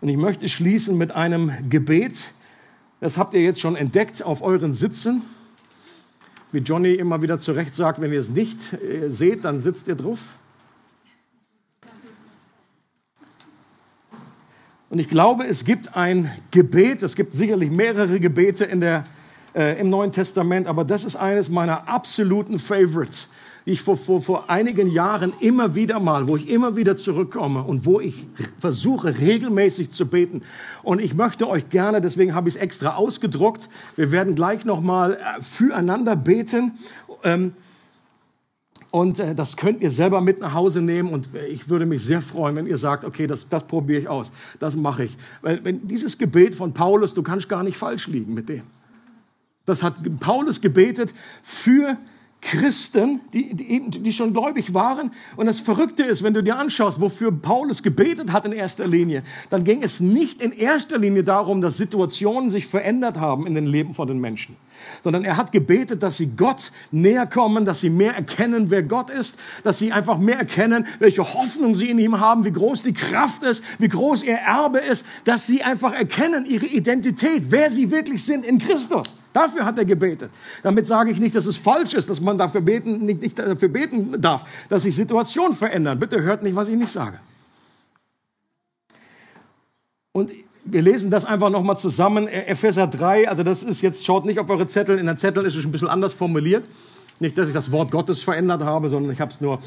Und 0.00 0.08
ich 0.08 0.16
möchte 0.16 0.48
schließen 0.48 0.96
mit 0.96 1.12
einem 1.12 1.50
Gebet. 1.68 2.32
Das 3.00 3.18
habt 3.18 3.34
ihr 3.34 3.42
jetzt 3.42 3.60
schon 3.60 3.74
entdeckt 3.74 4.22
auf 4.22 4.42
euren 4.42 4.72
Sitzen. 4.74 5.22
Wie 6.52 6.58
Johnny 6.58 6.94
immer 6.94 7.20
wieder 7.20 7.38
zurecht 7.38 7.74
sagt, 7.74 8.00
wenn 8.00 8.12
ihr 8.12 8.20
es 8.20 8.30
nicht 8.30 8.72
äh, 8.74 9.10
seht, 9.10 9.44
dann 9.44 9.58
sitzt 9.58 9.88
ihr 9.88 9.96
drauf. 9.96 10.20
Und 14.88 15.00
ich 15.00 15.08
glaube, 15.08 15.46
es 15.46 15.64
gibt 15.64 15.96
ein 15.96 16.30
Gebet, 16.50 17.02
es 17.02 17.14
gibt 17.14 17.34
sicherlich 17.34 17.70
mehrere 17.70 18.20
Gebete 18.20 18.64
in 18.64 18.80
der, 18.80 19.04
äh, 19.54 19.78
im 19.78 19.90
Neuen 19.90 20.12
Testament, 20.12 20.66
aber 20.66 20.84
das 20.84 21.04
ist 21.04 21.16
eines 21.16 21.50
meiner 21.50 21.88
absoluten 21.88 22.58
Favorites 22.58 23.28
die 23.68 23.74
ich 23.74 23.82
vor, 23.82 23.98
vor, 23.98 24.22
vor 24.22 24.48
einigen 24.48 24.88
Jahren 24.90 25.34
immer 25.40 25.74
wieder 25.74 26.00
mal, 26.00 26.26
wo 26.26 26.36
ich 26.36 26.48
immer 26.48 26.74
wieder 26.74 26.96
zurückkomme 26.96 27.62
und 27.62 27.84
wo 27.84 28.00
ich 28.00 28.26
versuche 28.58 29.18
regelmäßig 29.18 29.90
zu 29.90 30.06
beten. 30.06 30.40
Und 30.82 31.02
ich 31.02 31.12
möchte 31.12 31.46
euch 31.46 31.68
gerne, 31.68 32.00
deswegen 32.00 32.34
habe 32.34 32.48
ich 32.48 32.54
es 32.54 32.60
extra 32.62 32.94
ausgedruckt, 32.94 33.68
wir 33.94 34.10
werden 34.10 34.34
gleich 34.34 34.64
nochmal 34.64 35.16
äh, 35.16 35.42
füreinander 35.42 36.16
beten. 36.16 36.78
Ähm, 37.22 37.52
und 38.90 39.18
äh, 39.18 39.34
das 39.34 39.58
könnt 39.58 39.82
ihr 39.82 39.90
selber 39.90 40.22
mit 40.22 40.40
nach 40.40 40.54
Hause 40.54 40.80
nehmen. 40.80 41.10
Und 41.10 41.28
ich 41.50 41.68
würde 41.68 41.84
mich 41.84 42.02
sehr 42.02 42.22
freuen, 42.22 42.56
wenn 42.56 42.66
ihr 42.66 42.78
sagt, 42.78 43.04
okay, 43.04 43.26
das, 43.26 43.50
das 43.50 43.66
probiere 43.66 44.00
ich 44.00 44.08
aus. 44.08 44.32
Das 44.60 44.76
mache 44.76 45.04
ich. 45.04 45.18
Weil 45.42 45.62
wenn 45.62 45.86
dieses 45.86 46.16
Gebet 46.16 46.54
von 46.54 46.72
Paulus, 46.72 47.12
du 47.12 47.22
kannst 47.22 47.50
gar 47.50 47.62
nicht 47.62 47.76
falsch 47.76 48.06
liegen 48.06 48.32
mit 48.32 48.48
dem. 48.48 48.62
Das 49.66 49.82
hat 49.82 49.96
Paulus 50.20 50.62
gebetet 50.62 51.12
für 51.42 51.98
Christen, 52.40 53.20
die, 53.34 53.52
die, 53.52 53.90
die 53.90 54.12
schon 54.12 54.32
gläubig 54.32 54.72
waren. 54.72 55.10
Und 55.36 55.46
das 55.46 55.58
Verrückte 55.58 56.04
ist, 56.04 56.22
wenn 56.22 56.34
du 56.34 56.42
dir 56.42 56.56
anschaust, 56.56 57.00
wofür 57.00 57.32
Paulus 57.32 57.82
gebetet 57.82 58.32
hat 58.32 58.46
in 58.46 58.52
erster 58.52 58.86
Linie, 58.86 59.22
dann 59.50 59.64
ging 59.64 59.82
es 59.82 60.00
nicht 60.00 60.40
in 60.40 60.52
erster 60.52 60.98
Linie 60.98 61.24
darum, 61.24 61.60
dass 61.60 61.76
Situationen 61.76 62.48
sich 62.48 62.66
verändert 62.66 63.18
haben 63.18 63.46
in 63.46 63.54
den 63.54 63.66
Leben 63.66 63.92
von 63.92 64.06
den 64.06 64.20
Menschen, 64.20 64.56
sondern 65.02 65.24
er 65.24 65.36
hat 65.36 65.50
gebetet, 65.50 66.02
dass 66.02 66.16
sie 66.16 66.28
Gott 66.36 66.70
näher 66.92 67.26
kommen, 67.26 67.64
dass 67.64 67.80
sie 67.80 67.90
mehr 67.90 68.14
erkennen, 68.14 68.70
wer 68.70 68.84
Gott 68.84 69.10
ist, 69.10 69.38
dass 69.64 69.78
sie 69.78 69.92
einfach 69.92 70.18
mehr 70.18 70.38
erkennen, 70.38 70.86
welche 71.00 71.22
Hoffnung 71.22 71.74
sie 71.74 71.90
in 71.90 71.98
ihm 71.98 72.20
haben, 72.20 72.44
wie 72.44 72.52
groß 72.52 72.84
die 72.84 72.94
Kraft 72.94 73.42
ist, 73.42 73.64
wie 73.78 73.88
groß 73.88 74.22
ihr 74.22 74.36
Erbe 74.36 74.78
ist, 74.78 75.04
dass 75.24 75.46
sie 75.46 75.62
einfach 75.62 75.92
erkennen 75.92 76.46
ihre 76.46 76.66
Identität, 76.66 77.44
wer 77.48 77.70
sie 77.70 77.90
wirklich 77.90 78.24
sind 78.24 78.46
in 78.46 78.58
Christus. 78.58 79.16
Dafür 79.38 79.64
hat 79.64 79.78
er 79.78 79.84
gebetet. 79.84 80.32
Damit 80.64 80.88
sage 80.88 81.12
ich 81.12 81.20
nicht, 81.20 81.36
dass 81.36 81.46
es 81.46 81.56
falsch 81.56 81.94
ist, 81.94 82.10
dass 82.10 82.20
man 82.20 82.36
dafür 82.36 82.60
beten, 82.60 83.06
nicht, 83.06 83.22
nicht 83.22 83.38
dafür 83.38 83.68
beten 83.68 84.20
darf, 84.20 84.42
dass 84.68 84.82
sich 84.82 84.96
Situationen 84.96 85.52
verändern. 85.52 85.96
Bitte 86.00 86.20
hört 86.20 86.42
nicht, 86.42 86.56
was 86.56 86.68
ich 86.68 86.74
nicht 86.74 86.90
sage. 86.90 87.20
Und 90.10 90.32
wir 90.64 90.82
lesen 90.82 91.12
das 91.12 91.24
einfach 91.24 91.50
nochmal 91.50 91.76
zusammen. 91.76 92.26
Epheser 92.26 92.88
3, 92.88 93.28
also 93.28 93.44
das 93.44 93.62
ist 93.62 93.80
jetzt, 93.80 94.04
schaut 94.04 94.24
nicht 94.24 94.40
auf 94.40 94.50
eure 94.50 94.66
Zettel. 94.66 94.98
In 94.98 95.06
der 95.06 95.16
Zettel 95.16 95.44
ist 95.46 95.54
es 95.54 95.64
ein 95.64 95.70
bisschen 95.70 95.86
anders 95.86 96.14
formuliert. 96.14 96.64
Nicht, 97.20 97.38
dass 97.38 97.46
ich 97.46 97.54
das 97.54 97.70
Wort 97.70 97.92
Gottes 97.92 98.22
verändert 98.22 98.62
habe, 98.62 98.88
sondern 98.88 99.12
ich 99.12 99.20
habe 99.20 99.30
es 99.30 99.40
nur 99.40 99.60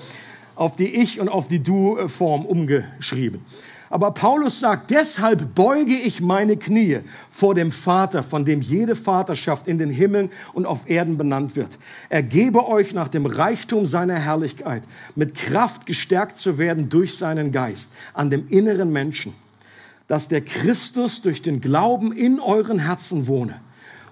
auf 0.56 0.76
die 0.76 0.94
Ich- 0.96 1.22
und 1.22 1.30
auf 1.30 1.48
die 1.48 1.64
Du-Form 1.64 2.46
umgeschrieben. 2.46 3.46
Aber 3.92 4.12
Paulus 4.12 4.62
sagt, 4.62 4.89
deshalb 4.89 5.54
beuge 5.54 5.94
ich 5.94 6.22
meine 6.22 6.56
Knie 6.56 7.00
vor 7.30 7.56
dem 7.56 7.74
Vater, 7.74 8.24
von 8.24 8.46
dem 8.46 8.62
jede 8.62 8.96
Vaterschaft 8.96 9.68
in 9.68 9.78
den 9.78 9.89
Himmeln 9.89 10.30
und 10.54 10.66
auf 10.66 10.89
Erden 10.89 11.18
benannt 11.18 11.58
wird. 11.58 11.78
Er 12.08 12.24
gebe 12.24 12.70
euch 12.70 12.94
nach 12.94 13.10
dem 13.10 13.26
Reichtum 13.26 13.86
seiner 13.86 14.16
Herrlichkeit 14.16 14.84
mit 15.16 15.36
Kraft 15.36 15.86
gestärkt 15.86 16.38
zu 16.38 16.58
werden 16.58 16.88
durch 16.88 17.18
seinen 17.18 17.52
Geist 17.52 17.92
an 18.14 18.30
dem 18.30 18.48
inneren 18.48 18.94
Menschen, 18.94 19.34
dass 20.08 20.30
der 20.30 20.39
Christus 20.39 21.22
durch 21.22 21.42
den 21.42 21.60
Glauben 21.60 22.14
in 22.14 22.39
euren 22.39 22.80
Herzen 22.80 23.28
wohne 23.28 23.60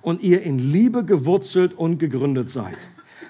und 0.01 0.21
ihr 0.21 0.41
in 0.41 0.59
Liebe 0.59 1.05
gewurzelt 1.05 1.73
und 1.73 1.99
gegründet 1.99 2.49
seid 2.49 2.77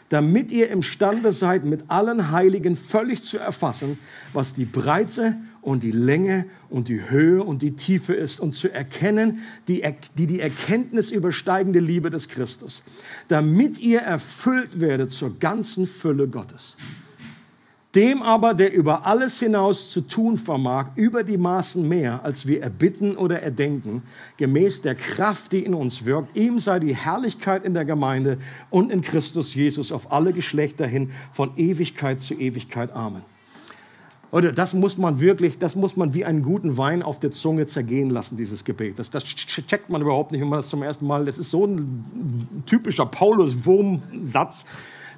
damit 0.09 0.51
ihr 0.51 0.71
imstande 0.71 1.31
seid, 1.31 1.65
mit 1.65 1.83
allen 1.87 2.31
Heiligen 2.31 2.75
völlig 2.75 3.21
zu 3.21 3.37
erfassen, 3.37 3.99
was 4.33 4.55
die 4.55 4.65
Breite 4.65 5.37
und 5.61 5.83
die 5.83 5.91
Länge 5.91 6.45
und 6.69 6.87
die 6.87 7.09
Höhe 7.09 7.43
und 7.43 7.61
die 7.61 7.75
Tiefe 7.75 8.13
ist 8.13 8.39
und 8.39 8.53
zu 8.53 8.71
erkennen, 8.71 9.39
die 9.67 9.83
die, 10.17 10.27
die 10.27 10.39
Erkenntnis 10.39 11.11
übersteigende 11.11 11.79
Liebe 11.79 12.09
des 12.09 12.29
Christus, 12.29 12.83
damit 13.27 13.79
ihr 13.79 13.99
erfüllt 13.99 14.79
werdet 14.79 15.11
zur 15.11 15.37
ganzen 15.39 15.87
Fülle 15.87 16.27
Gottes. 16.27 16.77
Dem 17.95 18.21
aber, 18.21 18.53
der 18.53 18.71
über 18.71 19.07
alles 19.07 19.39
hinaus 19.39 19.91
zu 19.91 20.01
tun 20.01 20.37
vermag, 20.37 20.91
über 20.95 21.23
die 21.23 21.39
Maßen 21.39 21.87
mehr, 21.87 22.23
als 22.23 22.45
wir 22.45 22.61
erbitten 22.61 23.17
oder 23.17 23.41
erdenken, 23.41 24.03
gemäß 24.37 24.83
der 24.83 24.93
Kraft, 24.93 25.51
die 25.53 25.65
in 25.65 25.73
uns 25.73 26.05
wirkt, 26.05 26.37
ihm 26.37 26.59
sei 26.59 26.79
die 26.79 26.95
Herrlichkeit 26.95 27.65
in 27.65 27.73
der 27.73 27.85
Gemeinde 27.85 28.37
und 28.69 28.91
in 28.91 29.01
Christus 29.01 29.55
Jesus 29.55 29.91
auf 29.91 30.11
alle 30.11 30.33
Geschlechter 30.33 30.85
hin, 30.85 31.09
von 31.31 31.57
Ewigkeit 31.57 32.21
zu 32.21 32.35
Ewigkeit. 32.35 32.93
Amen. 32.93 33.23
Oder 34.31 34.51
das 34.51 34.73
muss 34.73 34.97
man 34.97 35.19
wirklich, 35.19 35.57
das 35.57 35.75
muss 35.75 35.97
man 35.97 36.13
wie 36.13 36.23
einen 36.23 36.43
guten 36.43 36.77
Wein 36.77 37.01
auf 37.01 37.19
der 37.19 37.31
Zunge 37.31 37.65
zergehen 37.65 38.09
lassen, 38.09 38.37
dieses 38.37 38.63
Gebet. 38.63 38.99
Das, 38.99 39.09
das 39.09 39.23
checkt 39.23 39.89
man 39.89 40.01
überhaupt 40.01 40.31
nicht, 40.31 40.41
wenn 40.41 40.49
man 40.49 40.59
das 40.59 40.69
zum 40.69 40.83
ersten 40.83 41.07
Mal, 41.07 41.25
das 41.25 41.37
ist 41.37 41.49
so 41.49 41.65
ein 41.65 42.63
typischer 42.65 43.07
Paulus-Wurmsatz 43.07 44.65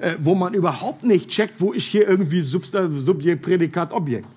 äh, 0.01 0.15
wo 0.19 0.35
man 0.35 0.53
überhaupt 0.53 1.03
nicht 1.03 1.29
checkt, 1.29 1.61
wo 1.61 1.73
ich 1.73 1.85
hier 1.85 2.07
irgendwie 2.07 2.41
Subjekt, 2.41 3.43
Prädikat, 3.43 3.93
Objekt. 3.93 4.27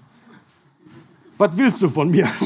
Was 1.39 1.57
willst 1.57 1.83
du 1.83 1.89
von 1.89 2.11
mir? 2.11 2.29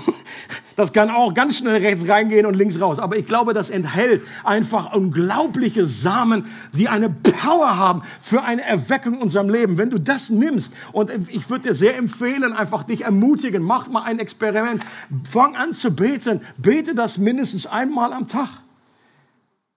Das 0.78 0.92
kann 0.92 1.10
auch 1.10 1.34
ganz 1.34 1.58
schnell 1.58 1.84
rechts 1.84 2.08
reingehen 2.08 2.46
und 2.46 2.54
links 2.54 2.80
raus. 2.80 3.00
Aber 3.00 3.16
ich 3.16 3.26
glaube, 3.26 3.52
das 3.52 3.68
enthält 3.68 4.22
einfach 4.44 4.94
unglaubliche 4.94 5.86
Samen, 5.86 6.46
die 6.72 6.88
eine 6.88 7.10
Power 7.10 7.76
haben 7.76 8.02
für 8.20 8.44
eine 8.44 8.62
Erweckung 8.62 9.14
in 9.14 9.22
unserem 9.22 9.50
Leben. 9.50 9.76
Wenn 9.76 9.90
du 9.90 9.98
das 9.98 10.30
nimmst, 10.30 10.74
und 10.92 11.10
ich 11.30 11.50
würde 11.50 11.70
dir 11.70 11.74
sehr 11.74 11.96
empfehlen, 11.96 12.52
einfach 12.52 12.84
dich 12.84 13.00
ermutigen, 13.00 13.60
mach 13.60 13.88
mal 13.88 14.04
ein 14.04 14.20
Experiment, 14.20 14.84
fang 15.28 15.56
an 15.56 15.72
zu 15.72 15.90
beten, 15.90 16.42
bete 16.58 16.94
das 16.94 17.18
mindestens 17.18 17.66
einmal 17.66 18.12
am 18.12 18.28
Tag. 18.28 18.48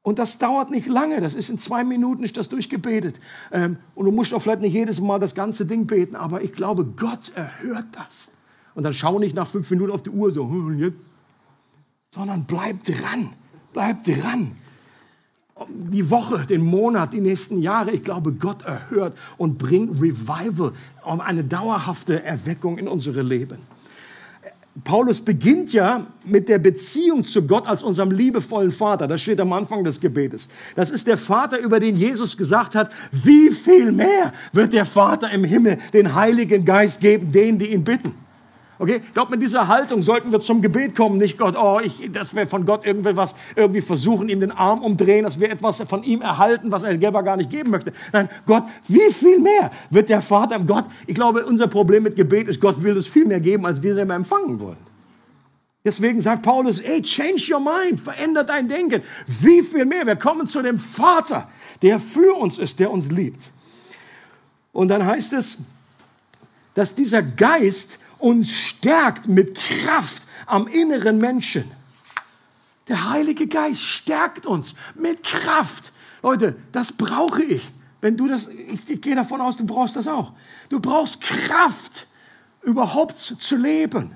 Und 0.04 0.20
das 0.20 0.38
dauert 0.38 0.70
nicht 0.70 0.86
lange, 0.86 1.20
das 1.20 1.34
ist 1.34 1.50
in 1.50 1.58
zwei 1.58 1.84
Minuten 1.84 2.24
ist 2.24 2.38
das 2.38 2.48
durchgebetet. 2.48 3.20
Ähm, 3.52 3.78
und 3.96 4.06
du 4.06 4.12
musst 4.12 4.36
auch 4.36 4.42
vielleicht 4.44 4.62
nicht 4.62 4.74
jedes 4.74 5.02
Mal 5.02 5.18
das 5.18 5.34
ganze 5.34 5.66
Ding 5.66 5.88
beten, 5.88 6.16
aber 6.16 6.44
ich 6.44 6.54
glaube, 6.54 6.86
Gott 6.86 7.32
erhört 7.34 7.88
das. 7.94 8.28
Und 8.76 8.84
dann 8.84 8.94
schau 8.94 9.20
nicht 9.20 9.36
nach 9.36 9.48
fünf 9.48 9.70
Minuten 9.72 9.92
auf 9.92 10.04
die 10.04 10.10
Uhr 10.10 10.32
so, 10.32 10.48
hm, 10.48 10.68
und 10.68 10.80
jetzt? 10.80 11.10
Sondern 12.10 12.46
bleib 12.46 12.84
dran, 12.84 13.30
bleib 13.74 14.04
dran. 14.04 14.56
Die 15.70 16.10
Woche, 16.10 16.46
den 16.46 16.62
Monat, 16.62 17.14
die 17.14 17.22
nächsten 17.22 17.62
Jahre, 17.62 17.92
ich 17.92 18.04
glaube, 18.04 18.34
Gott 18.34 18.64
erhört 18.64 19.16
und 19.38 19.58
bringt 19.58 20.02
Revival, 20.02 20.74
eine 21.04 21.44
dauerhafte 21.44 22.24
Erweckung 22.24 22.78
in 22.78 22.88
unsere 22.88 23.22
Leben. 23.22 23.60
Paulus 24.86 25.20
beginnt 25.20 25.74
ja 25.74 26.08
mit 26.26 26.48
der 26.48 26.58
Beziehung 26.58 27.26
zu 27.26 27.46
Gott 27.46 27.68
als 27.68 27.84
unserem 27.84 28.10
liebevollen 28.10 28.72
Vater. 28.72 29.06
Das 29.06 29.22
steht 29.22 29.42
am 29.42 29.52
Anfang 29.52 29.84
des 29.84 30.00
Gebetes. 30.00 30.48
Das 30.76 30.90
ist 30.90 31.08
der 31.08 31.18
Vater, 31.18 31.60
über 31.60 31.80
den 31.80 31.98
Jesus 31.98 32.38
gesagt 32.38 32.74
hat, 32.74 32.90
wie 33.12 33.50
viel 33.50 33.92
mehr 33.92 34.34
wird 34.54 34.72
der 34.72 34.86
Vater 34.86 35.30
im 35.32 35.44
Himmel 35.44 35.78
den 35.94 36.16
Heiligen 36.16 36.64
Geist 36.64 37.02
geben, 37.02 37.32
denen, 37.34 37.60
die 37.60 37.74
ihn 37.74 37.84
bitten. 37.84 38.16
Okay? 38.82 39.02
Ich 39.06 39.14
glaube, 39.14 39.30
mit 39.30 39.44
dieser 39.44 39.68
Haltung 39.68 40.02
sollten 40.02 40.32
wir 40.32 40.40
zum 40.40 40.64
Gebet 40.64 40.96
kommen. 40.96 41.20
Nicht 41.20 41.38
Gott, 41.38 41.56
oh, 41.56 41.80
ich, 41.84 42.12
dass 42.12 42.36
wir 42.36 42.48
von 42.48 42.66
Gott 42.66 42.84
irgendwie 42.84 43.16
was, 43.16 43.36
irgendwie 43.56 43.82
versuchen, 43.82 44.28
ihm 44.28 44.40
den 44.40 44.52
Arm 44.52 44.82
umdrehen, 44.82 45.24
dass 45.24 45.40
wir 45.40 45.52
etwas 45.52 45.82
von 45.82 46.02
ihm 46.02 46.24
erhalten, 46.24 46.72
was 46.72 46.82
er 46.82 47.00
selber 47.00 47.22
gar 47.22 47.38
nicht 47.38 47.52
geben 47.52 47.70
möchte. 47.70 47.94
Nein, 48.12 48.28
Gott, 48.48 48.64
wie 48.88 49.14
viel 49.14 49.38
mehr 49.38 49.70
wird 49.92 50.10
der 50.10 50.20
Vater 50.20 50.56
im 50.56 50.66
Gott? 50.66 50.86
Ich 51.06 51.14
glaube, 51.14 51.46
unser 51.46 51.68
Problem 51.68 52.02
mit 52.02 52.16
Gebet 52.16 52.48
ist, 52.48 52.60
Gott 52.60 52.82
will 52.82 52.98
es 52.98 53.06
viel 53.06 53.26
mehr 53.26 53.40
geben, 53.40 53.68
als 53.68 53.84
wir 53.84 53.94
selber 53.94 54.16
empfangen 54.16 54.60
wollen. 54.60 54.78
Deswegen 55.86 56.20
sagt 56.20 56.42
Paulus, 56.42 56.80
ey, 56.80 57.04
change 57.04 57.54
your 57.54 57.60
mind, 57.60 58.00
verändert 58.00 58.50
dein 58.50 58.68
Denken. 58.68 59.04
Wie 59.28 59.62
viel 59.62 59.86
mehr? 59.86 60.08
Wir 60.08 60.16
kommen 60.16 60.48
zu 60.48 60.64
dem 60.64 60.80
Vater, 60.80 61.48
der 61.84 62.00
für 62.00 62.36
uns 62.36 62.58
ist, 62.58 62.80
der 62.80 62.90
uns 62.90 63.12
liebt. 63.12 63.52
Und 64.74 64.88
dann 64.88 65.06
heißt 65.06 65.34
es, 65.34 65.60
dass 66.74 66.96
dieser 66.96 67.22
Geist 67.22 68.00
uns 68.22 68.52
stärkt 68.52 69.28
mit 69.28 69.56
Kraft 69.56 70.24
am 70.46 70.68
inneren 70.68 71.18
Menschen. 71.18 71.70
Der 72.88 73.10
Heilige 73.10 73.48
Geist 73.48 73.84
stärkt 73.84 74.46
uns 74.46 74.76
mit 74.96 75.24
Kraft. 75.24 75.92
Leute, 76.24 76.56
das 76.72 76.92
brauche 76.92 77.44
ich. 77.44 77.72
Wenn 78.02 78.18
du 78.18 78.28
das, 78.28 78.48
ich, 78.48 78.90
ich 78.90 79.02
gehe 79.02 79.16
davon 79.16 79.42
aus, 79.42 79.58
du 79.58 79.66
brauchst 79.66 79.96
das 79.96 80.08
auch. 80.08 80.34
Du 80.70 80.80
brauchst 80.80 81.22
Kraft, 81.22 82.08
überhaupt 82.64 83.18
zu 83.18 83.56
leben. 83.56 84.12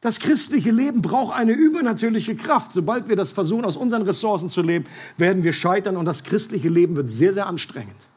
Das 0.00 0.20
christliche 0.20 0.70
Leben 0.70 1.02
braucht 1.02 1.34
eine 1.34 1.52
übernatürliche 1.52 2.36
Kraft. 2.36 2.72
Sobald 2.72 3.08
wir 3.08 3.16
das 3.16 3.32
versuchen, 3.32 3.64
aus 3.64 3.76
unseren 3.76 4.02
Ressourcen 4.02 4.48
zu 4.48 4.62
leben, 4.62 4.84
werden 5.16 5.42
wir 5.42 5.52
scheitern 5.52 5.96
und 5.96 6.04
das 6.04 6.22
christliche 6.22 6.68
Leben 6.68 6.94
wird 6.94 7.08
sehr, 7.08 7.32
sehr 7.32 7.46
anstrengend. 7.46 8.08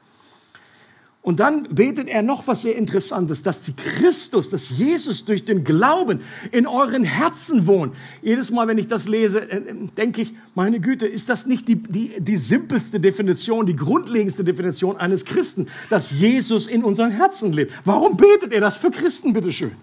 Und 1.24 1.40
dann 1.40 1.64
betet 1.64 2.10
er 2.10 2.24
noch 2.24 2.48
was 2.48 2.64
sehr 2.64 2.76
Interessantes, 2.76 3.44
dass 3.44 3.62
die 3.62 3.76
Christus, 3.76 4.50
dass 4.50 4.72
Jesus 4.72 5.24
durch 5.24 5.46
den 5.46 5.64
Glauben 5.64 6.22
in 6.52 6.66
euren 6.66 7.04
Herzen 7.04 7.68
wohnt. 7.68 7.94
Jedes 8.24 8.50
Mal, 8.50 8.68
wenn 8.68 8.80
ich 8.80 8.88
das 8.88 9.08
lese, 9.08 9.42
äh, 9.42 9.58
äh, 9.58 9.76
denke 9.96 10.24
ich, 10.24 10.34
meine 10.56 10.80
Güte, 10.80 11.06
ist 11.06 11.30
das 11.30 11.46
nicht 11.46 11.68
die, 11.68 11.76
die, 11.76 12.14
die 12.20 12.38
simpelste 12.38 13.00
Definition, 13.00 13.68
die 13.68 13.76
grundlegendste 13.76 14.44
Definition 14.44 14.98
eines 14.98 15.24
Christen, 15.24 15.68
dass 15.92 16.10
Jesus 16.10 16.66
in 16.66 16.84
unseren 16.84 17.12
Herzen 17.12 17.54
lebt? 17.54 17.72
Warum 17.86 18.18
betet 18.18 18.52
er 18.52 18.62
das 18.62 18.78
für 18.78 18.90
Christen, 18.90 19.34
bitteschön? 19.34 19.74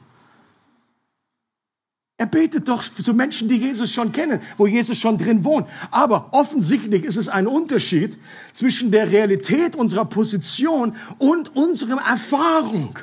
Er 2.21 2.27
betet 2.27 2.67
doch 2.67 2.83
zu 2.83 3.15
Menschen, 3.15 3.49
die 3.49 3.57
Jesus 3.57 3.93
schon 3.93 4.11
kennen, 4.11 4.41
wo 4.57 4.67
Jesus 4.67 4.99
schon 4.99 5.19
drin 5.19 5.45
wohnt. 5.45 5.69
Aber 5.93 6.31
offensichtlich 6.33 7.05
ist 7.05 7.17
es 7.17 7.29
ein 7.29 7.47
Unterschied 7.47 8.19
zwischen 8.53 8.91
der 8.91 9.13
Realität 9.13 9.77
unserer 9.77 10.05
Position 10.05 10.97
und 11.19 11.55
unserer 11.55 12.05
Erfahrung. 12.05 12.99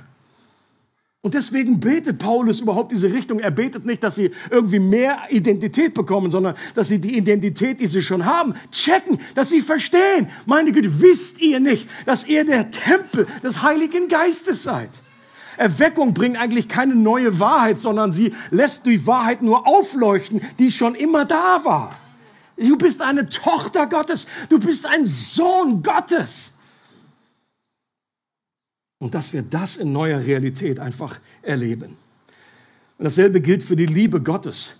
Und 1.22 1.34
deswegen 1.34 1.80
betet 1.80 2.20
Paulus 2.20 2.60
überhaupt 2.60 2.92
diese 2.92 3.12
Richtung. 3.12 3.40
Er 3.40 3.52
betet 3.52 3.86
nicht, 3.86 4.04
dass 4.04 4.16
sie 4.16 4.32
irgendwie 4.52 4.80
mehr 4.80 5.18
Identität 5.30 5.94
bekommen, 5.94 6.30
sondern 6.30 6.56
dass 6.76 6.90
sie 6.90 7.00
die 7.00 7.18
Identität, 7.18 7.80
die 7.80 7.88
sie 7.88 8.04
schon 8.04 8.26
haben, 8.26 8.54
checken, 8.70 9.20
dass 9.34 9.50
sie 9.50 9.62
verstehen. 9.62 10.28
Meine 10.46 10.74
Güte, 10.74 11.02
wisst 11.02 11.42
ihr 11.42 11.62
nicht, 11.62 11.88
dass 12.06 12.28
ihr 12.28 12.44
der 12.44 12.70
Tempel 12.70 13.28
des 13.42 13.64
Heiligen 13.64 14.10
Geistes 14.10 14.64
seid? 14.64 14.90
Erweckung 15.58 16.14
bringt 16.14 16.38
eigentlich 16.38 16.68
keine 16.68 16.96
neue 16.96 17.40
Wahrheit, 17.40 17.80
sondern 17.80 18.12
sie 18.12 18.34
lässt 18.52 18.86
die 18.86 19.06
Wahrheit 19.08 19.42
nur 19.42 19.68
aufleuchten, 19.68 20.42
die 20.60 20.72
schon 20.72 20.96
immer 20.96 21.26
da 21.26 21.64
war. 21.64 21.96
Du 22.58 22.78
bist 22.78 23.02
eine 23.02 23.28
Tochter 23.28 23.88
Gottes. 23.88 24.28
Du 24.50 24.60
bist 24.60 24.86
ein 24.86 25.06
Sohn 25.06 25.84
Gottes. 25.84 26.52
Und 29.00 29.14
dass 29.14 29.34
wir 29.34 29.42
das 29.42 29.76
in 29.78 29.92
neuer 29.92 30.20
Realität 30.20 30.80
einfach 30.80 31.20
erleben. 31.42 31.98
Und 32.98 33.06
dasselbe 33.06 33.42
gilt 33.42 33.62
für 33.62 33.76
die 33.76 33.86
Liebe 33.86 34.22
Gottes. 34.22 34.78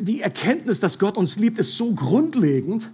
Die 0.00 0.22
Erkenntnis, 0.22 0.80
dass 0.80 0.98
Gott 0.98 1.16
uns 1.16 1.36
liebt, 1.36 1.58
ist 1.58 1.76
so 1.76 1.94
grundlegend, 1.94 2.90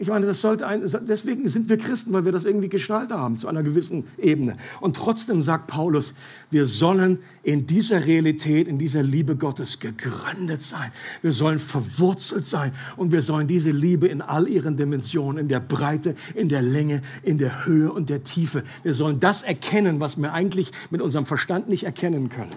ich 0.00 0.06
meine, 0.06 0.26
das 0.26 0.40
sollte 0.40 0.64
ein, 0.64 0.82
deswegen 1.08 1.48
sind 1.48 1.68
wir 1.68 1.76
Christen, 1.76 2.12
weil 2.12 2.24
wir 2.24 2.30
das 2.30 2.44
irgendwie 2.44 2.68
geschnallt 2.68 3.10
haben 3.10 3.36
zu 3.36 3.48
einer 3.48 3.64
gewissen 3.64 4.04
Ebene. 4.16 4.56
Und 4.80 4.94
trotzdem 4.94 5.42
sagt 5.42 5.66
Paulus, 5.66 6.14
wir 6.52 6.66
sollen 6.66 7.18
in 7.42 7.66
dieser 7.66 8.06
Realität, 8.06 8.68
in 8.68 8.78
dieser 8.78 9.02
Liebe 9.02 9.34
Gottes 9.34 9.80
gegründet 9.80 10.62
sein. 10.62 10.92
Wir 11.20 11.32
sollen 11.32 11.58
verwurzelt 11.58 12.46
sein 12.46 12.70
und 12.96 13.10
wir 13.10 13.22
sollen 13.22 13.48
diese 13.48 13.72
Liebe 13.72 14.06
in 14.06 14.22
all 14.22 14.46
ihren 14.48 14.76
Dimensionen, 14.76 15.38
in 15.38 15.48
der 15.48 15.60
Breite, 15.60 16.14
in 16.36 16.48
der 16.48 16.62
Länge, 16.62 17.02
in 17.24 17.38
der 17.38 17.66
Höhe 17.66 17.92
und 17.92 18.08
der 18.08 18.22
Tiefe. 18.22 18.62
Wir 18.84 18.94
sollen 18.94 19.18
das 19.18 19.42
erkennen, 19.42 19.98
was 19.98 20.16
wir 20.16 20.32
eigentlich 20.32 20.70
mit 20.90 21.02
unserem 21.02 21.26
Verstand 21.26 21.68
nicht 21.68 21.82
erkennen 21.82 22.28
können. 22.28 22.54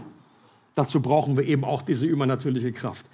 Dazu 0.75 1.01
brauchen 1.01 1.35
wir 1.37 1.45
eben 1.45 1.63
auch 1.63 1.81
diese 1.81 2.05
übernatürliche 2.05 2.71
Kraft. 2.71 3.05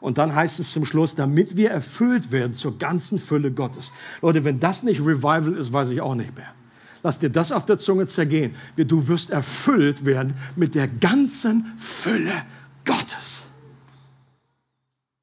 Und 0.00 0.18
dann 0.18 0.34
heißt 0.34 0.60
es 0.60 0.72
zum 0.72 0.86
Schluss, 0.86 1.14
damit 1.14 1.56
wir 1.56 1.70
erfüllt 1.70 2.32
werden 2.32 2.54
zur 2.54 2.78
ganzen 2.78 3.18
Fülle 3.18 3.52
Gottes. 3.52 3.92
Leute, 4.22 4.44
wenn 4.44 4.58
das 4.58 4.82
nicht 4.82 5.00
Revival 5.00 5.54
ist, 5.54 5.72
weiß 5.72 5.90
ich 5.90 6.00
auch 6.00 6.14
nicht 6.14 6.34
mehr. 6.36 6.54
Lass 7.02 7.18
dir 7.18 7.30
das 7.30 7.52
auf 7.52 7.66
der 7.66 7.78
Zunge 7.78 8.06
zergehen. 8.06 8.54
Du 8.76 9.08
wirst 9.08 9.30
erfüllt 9.30 10.04
werden 10.04 10.34
mit 10.56 10.74
der 10.74 10.88
ganzen 10.88 11.72
Fülle 11.78 12.44
Gottes. 12.84 13.42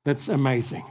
That's 0.03 0.29
amazing. 0.29 0.83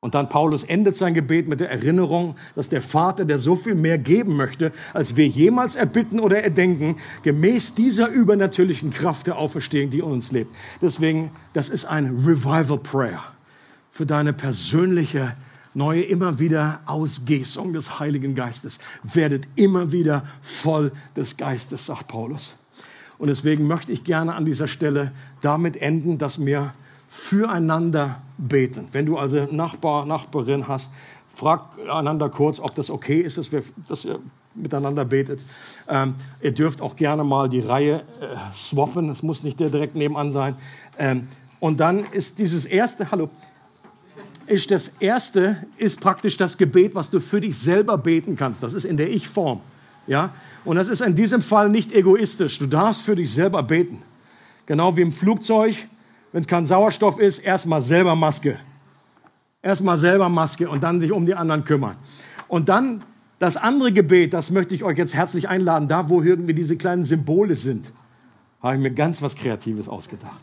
Und 0.00 0.14
dann 0.14 0.28
Paulus 0.28 0.62
endet 0.62 0.96
sein 0.96 1.12
Gebet 1.12 1.48
mit 1.48 1.58
der 1.58 1.70
Erinnerung, 1.70 2.36
dass 2.54 2.68
der 2.68 2.82
Vater, 2.82 3.24
der 3.24 3.38
so 3.40 3.56
viel 3.56 3.74
mehr 3.74 3.98
geben 3.98 4.36
möchte, 4.36 4.72
als 4.94 5.16
wir 5.16 5.26
jemals 5.26 5.74
erbitten 5.74 6.20
oder 6.20 6.40
erdenken, 6.40 6.98
gemäß 7.24 7.74
dieser 7.74 8.08
übernatürlichen 8.08 8.90
Kraft 8.90 9.26
der 9.26 9.38
Auferstehung, 9.38 9.90
die 9.90 9.98
in 9.98 10.04
uns 10.04 10.30
lebt. 10.30 10.54
Deswegen, 10.80 11.32
das 11.52 11.68
ist 11.68 11.84
ein 11.84 12.24
Revival 12.24 12.78
Prayer 12.78 13.22
für 13.90 14.06
deine 14.06 14.32
persönliche 14.32 15.34
neue 15.74 16.02
immer 16.02 16.38
wieder 16.38 16.80
Ausgießung 16.86 17.72
des 17.72 17.98
Heiligen 17.98 18.36
Geistes. 18.36 18.78
Werdet 19.02 19.48
immer 19.56 19.90
wieder 19.90 20.24
voll 20.40 20.92
des 21.16 21.36
Geistes, 21.36 21.86
sagt 21.86 22.06
Paulus. 22.06 22.54
Und 23.18 23.26
deswegen 23.26 23.66
möchte 23.66 23.92
ich 23.92 24.04
gerne 24.04 24.36
an 24.36 24.44
dieser 24.44 24.68
Stelle 24.68 25.10
damit 25.40 25.76
enden, 25.76 26.18
dass 26.18 26.38
mir 26.38 26.72
füreinander 27.08 28.20
beten. 28.36 28.88
Wenn 28.92 29.06
du 29.06 29.18
also 29.18 29.48
Nachbar, 29.50 30.06
Nachbarin 30.06 30.68
hast, 30.68 30.92
frag 31.34 31.78
einander 31.90 32.28
kurz, 32.28 32.60
ob 32.60 32.74
das 32.74 32.90
okay 32.90 33.20
ist, 33.20 33.38
dass, 33.38 33.50
wir, 33.50 33.62
dass 33.88 34.04
ihr 34.04 34.20
miteinander 34.54 35.04
betet. 35.04 35.42
Ähm, 35.88 36.14
ihr 36.40 36.52
dürft 36.52 36.80
auch 36.80 36.96
gerne 36.96 37.24
mal 37.24 37.48
die 37.48 37.60
Reihe 37.60 38.02
äh, 38.20 38.36
swappen, 38.52 39.08
es 39.08 39.22
muss 39.22 39.42
nicht 39.42 39.58
der 39.58 39.70
direkt 39.70 39.96
nebenan 39.96 40.30
sein. 40.30 40.56
Ähm, 40.98 41.28
und 41.60 41.80
dann 41.80 42.00
ist 42.12 42.38
dieses 42.38 42.66
erste, 42.66 43.10
hallo, 43.10 43.28
ist 44.46 44.70
das 44.70 44.88
erste, 45.00 45.64
ist 45.76 46.00
praktisch 46.00 46.36
das 46.36 46.58
Gebet, 46.58 46.94
was 46.94 47.10
du 47.10 47.20
für 47.20 47.40
dich 47.40 47.58
selber 47.58 47.98
beten 47.98 48.36
kannst. 48.36 48.62
Das 48.62 48.74
ist 48.74 48.84
in 48.84 48.96
der 48.96 49.10
Ich-Form. 49.10 49.60
Ja? 50.06 50.34
Und 50.64 50.76
das 50.76 50.88
ist 50.88 51.00
in 51.00 51.14
diesem 51.14 51.42
Fall 51.42 51.68
nicht 51.68 51.92
egoistisch. 51.92 52.58
Du 52.58 52.66
darfst 52.66 53.02
für 53.02 53.16
dich 53.16 53.32
selber 53.32 53.62
beten. 53.62 54.02
Genau 54.66 54.96
wie 54.96 55.02
im 55.02 55.12
Flugzeug 55.12 55.86
wenn 56.32 56.42
es 56.42 56.46
kein 56.46 56.64
Sauerstoff 56.64 57.18
ist, 57.18 57.40
erstmal 57.40 57.82
selber 57.82 58.14
Maske. 58.14 58.58
Erstmal 59.62 59.98
selber 59.98 60.28
Maske 60.28 60.68
und 60.68 60.82
dann 60.82 61.00
sich 61.00 61.12
um 61.12 61.26
die 61.26 61.34
anderen 61.34 61.64
kümmern. 61.64 61.96
Und 62.46 62.68
dann 62.68 63.02
das 63.38 63.56
andere 63.56 63.92
Gebet, 63.92 64.32
das 64.34 64.50
möchte 64.50 64.74
ich 64.74 64.84
euch 64.84 64.98
jetzt 64.98 65.14
herzlich 65.14 65.48
einladen, 65.48 65.88
da 65.88 66.08
wo 66.08 66.22
irgendwie 66.22 66.54
diese 66.54 66.76
kleinen 66.76 67.04
Symbole 67.04 67.54
sind, 67.54 67.92
habe 68.60 68.74
ich 68.74 68.80
mir 68.80 68.90
ganz 68.90 69.22
was 69.22 69.36
Kreatives 69.36 69.88
ausgedacht. 69.88 70.40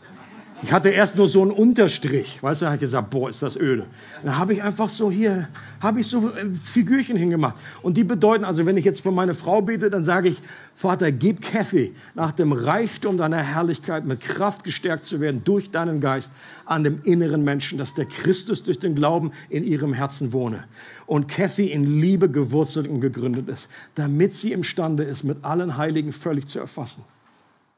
Ich 0.62 0.72
hatte 0.72 0.88
erst 0.88 1.16
nur 1.16 1.28
so 1.28 1.42
einen 1.42 1.50
Unterstrich, 1.50 2.42
weißt 2.42 2.62
du, 2.62 2.66
habe 2.66 2.76
ich 2.76 2.80
gesagt, 2.80 3.10
boah, 3.10 3.28
ist 3.28 3.42
das 3.42 3.58
öde. 3.58 3.84
Da 4.24 4.38
habe 4.38 4.54
ich 4.54 4.62
einfach 4.62 4.88
so 4.88 5.10
hier, 5.10 5.48
habe 5.80 6.00
ich 6.00 6.06
so 6.06 6.30
äh, 6.30 6.54
Figürchen 6.54 7.16
hingemacht. 7.16 7.56
Und 7.82 7.96
die 7.98 8.04
bedeuten, 8.04 8.42
also 8.42 8.64
wenn 8.64 8.78
ich 8.78 8.84
jetzt 8.86 9.02
für 9.02 9.10
meine 9.10 9.34
Frau 9.34 9.60
bete, 9.60 9.90
dann 9.90 10.02
sage 10.02 10.30
ich, 10.30 10.40
Vater, 10.74 11.12
gib 11.12 11.42
Kathy 11.42 11.94
nach 12.14 12.32
dem 12.32 12.52
Reichtum 12.52 13.18
deiner 13.18 13.42
Herrlichkeit 13.42 14.06
mit 14.06 14.20
Kraft 14.20 14.64
gestärkt 14.64 15.04
zu 15.04 15.20
werden 15.20 15.42
durch 15.44 15.70
deinen 15.70 16.00
Geist 16.00 16.32
an 16.64 16.84
dem 16.84 17.02
inneren 17.04 17.44
Menschen, 17.44 17.76
dass 17.76 17.94
der 17.94 18.06
Christus 18.06 18.62
durch 18.62 18.78
den 18.78 18.94
Glauben 18.94 19.32
in 19.50 19.62
ihrem 19.62 19.92
Herzen 19.92 20.32
wohne. 20.32 20.64
Und 21.04 21.28
Kathy 21.28 21.66
in 21.66 22.00
Liebe 22.00 22.30
gewurzelt 22.30 22.88
und 22.88 23.02
gegründet 23.02 23.48
ist, 23.48 23.68
damit 23.94 24.32
sie 24.32 24.52
imstande 24.52 25.04
ist, 25.04 25.22
mit 25.22 25.44
allen 25.44 25.76
Heiligen 25.76 26.12
völlig 26.12 26.46
zu 26.46 26.58
erfassen. 26.58 27.04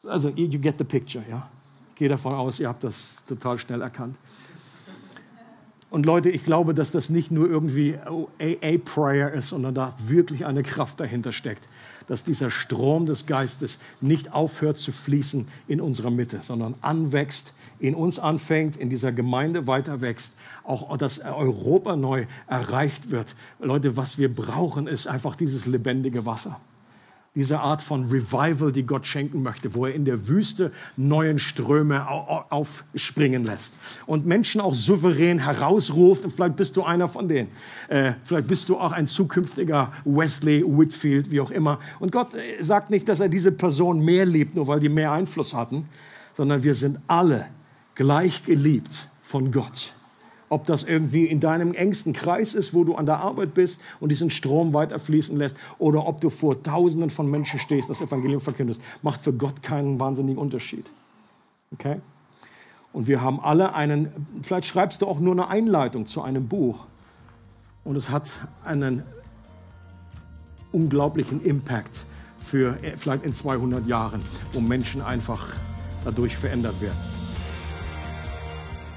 Also, 0.07 0.29
you 0.29 0.61
get 0.61 0.77
the 0.79 0.85
picture, 0.85 1.25
ja? 1.29 1.49
Gehe 1.99 2.09
davon 2.09 2.35
aus, 2.35 2.61
ihr 2.61 2.69
habt 2.69 2.85
das 2.85 3.25
total 3.27 3.59
schnell 3.59 3.83
erkannt. 3.83 4.17
Und 5.91 6.05
Leute, 6.05 6.29
ich 6.29 6.45
glaube, 6.45 6.75
dass 6.75 6.91
das 6.91 7.09
nicht 7.09 7.31
nur 7.31 7.49
irgendwie 7.49 7.97
AA-Prayer 7.97 9.33
ist, 9.33 9.49
sondern 9.49 9.75
da 9.75 9.95
wirklich 10.07 10.45
eine 10.45 10.63
Kraft 10.63 11.01
dahinter 11.01 11.33
steckt. 11.33 11.67
Dass 12.07 12.25
dieser 12.25 12.51
Strom 12.51 13.07
des 13.07 13.25
Geistes 13.25 13.79
nicht 14.03 14.35
aufhört 14.35 14.77
zu 14.77 14.93
fließen 14.93 15.49
in 15.67 15.81
unserer 15.81 16.11
Mitte, 16.11 16.41
sondern 16.43 16.75
anwächst, 16.83 17.55
in 17.79 17.95
uns 17.95 18.19
anfängt, 18.19 18.77
in 18.77 18.91
dieser 18.91 19.13
Gemeinde 19.13 19.67
weiter 19.67 20.03
wächst, 20.03 20.35
auch 20.63 20.95
dass 20.99 21.21
Europa 21.21 21.97
neu 21.97 22.27
erreicht 22.47 23.11
wird. 23.11 23.35
Leute, 23.59 23.97
was 23.97 24.19
wir 24.19 24.35
brauchen, 24.35 24.89
ist 24.89 25.07
einfach 25.07 25.37
dieses 25.37 25.65
lebendige 25.65 26.27
Wasser 26.27 26.61
diese 27.35 27.61
Art 27.61 27.83
von 27.83 28.07
Revival, 28.07 28.73
die 28.73 28.85
Gott 28.85 29.07
schenken 29.07 29.43
möchte, 29.43 29.75
wo 29.75 29.87
er 29.87 29.95
in 29.95 30.05
der 30.05 30.29
Wüste 30.29 30.73
neuen 30.97 31.39
Ströme 31.39 32.09
aufspringen 32.09 33.45
lässt 33.45 33.75
und 34.07 34.27
Menschen 34.27 34.61
auch 34.61 34.75
souverän 34.75 35.39
herausruft. 35.39 36.25
Und 36.25 36.33
vielleicht 36.33 36.57
bist 36.57 36.77
du 36.77 36.83
einer 36.83 37.07
von 37.07 37.29
denen. 37.29 37.51
Äh, 37.89 38.15
vielleicht 38.25 38.49
bist 38.49 38.69
du 38.69 38.79
auch 38.79 38.93
ein 38.93 39.07
zukünftiger 39.07 39.93
Wesley 40.05 40.65
Whitfield, 40.67 41.31
wie 41.31 41.41
auch 41.41 41.51
immer. 41.51 41.79
Und 42.01 42.13
Gott 42.13 42.35
äh, 42.35 42.63
sagt 42.63 42.91
nicht, 42.91 43.09
dass 43.09 43.21
er 43.21 43.29
diese 43.29 43.53
Person 43.53 44.05
mehr 44.05 44.27
liebt, 44.27 44.55
nur 44.55 44.67
weil 44.67 44.81
die 44.81 44.89
mehr 44.89 45.13
Einfluss 45.13 45.55
hatten, 45.55 45.89
sondern 46.35 46.63
wir 46.63 46.75
sind 46.75 46.99
alle 47.07 47.47
gleich 47.95 48.45
geliebt 48.45 49.09
von 49.21 49.53
Gott. 49.53 49.93
Ob 50.51 50.65
das 50.67 50.85
irgendwie 50.85 51.27
in 51.27 51.41
deinem 51.41 51.75
engsten 51.75 52.13
Kreis 52.13 52.55
ist, 52.55 52.73
wo 52.73 52.85
du 52.85 52.95
an 52.95 53.07
der 53.07 53.19
Arbeit 53.19 53.55
bist 53.55 53.81
und 54.01 54.11
diesen 54.11 54.31
Strom 54.31 54.73
weiterfließen 54.73 55.37
lässt, 55.37 55.57
oder 55.79 56.07
ob 56.07 56.21
du 56.21 56.31
vor 56.31 56.63
Tausenden 56.63 57.11
von 57.11 57.31
Menschen 57.31 57.61
stehst, 57.61 57.91
das 57.91 58.01
Evangelium 58.01 58.41
verkündest, 58.41 58.81
macht 59.03 59.21
für 59.21 59.33
Gott 59.33 59.63
keinen 59.63 60.01
wahnsinnigen 60.01 60.39
Unterschied. 60.39 60.91
Okay? 61.73 62.01
Und 62.93 63.07
wir 63.07 63.21
haben 63.21 63.41
alle 63.41 63.75
einen, 63.75 64.09
vielleicht 64.43 64.65
schreibst 64.65 65.03
du 65.03 65.07
auch 65.07 65.21
nur 65.21 65.33
eine 65.33 65.49
Einleitung 65.49 66.07
zu 66.07 66.23
einem 66.23 66.49
Buch 66.49 66.85
und 67.85 67.97
es 67.97 68.11
hat 68.11 68.33
einen 68.65 69.03
unglaublichen 70.73 71.45
Impact 71.45 72.07
für 72.41 72.79
vielleicht 72.97 73.25
in 73.25 73.35
200 73.35 73.87
Jahren, 73.87 74.23
wo 74.53 74.61
Menschen 74.61 75.03
einfach 75.03 75.55
dadurch 76.05 76.37
verändert 76.37 76.81
werden. 76.81 77.18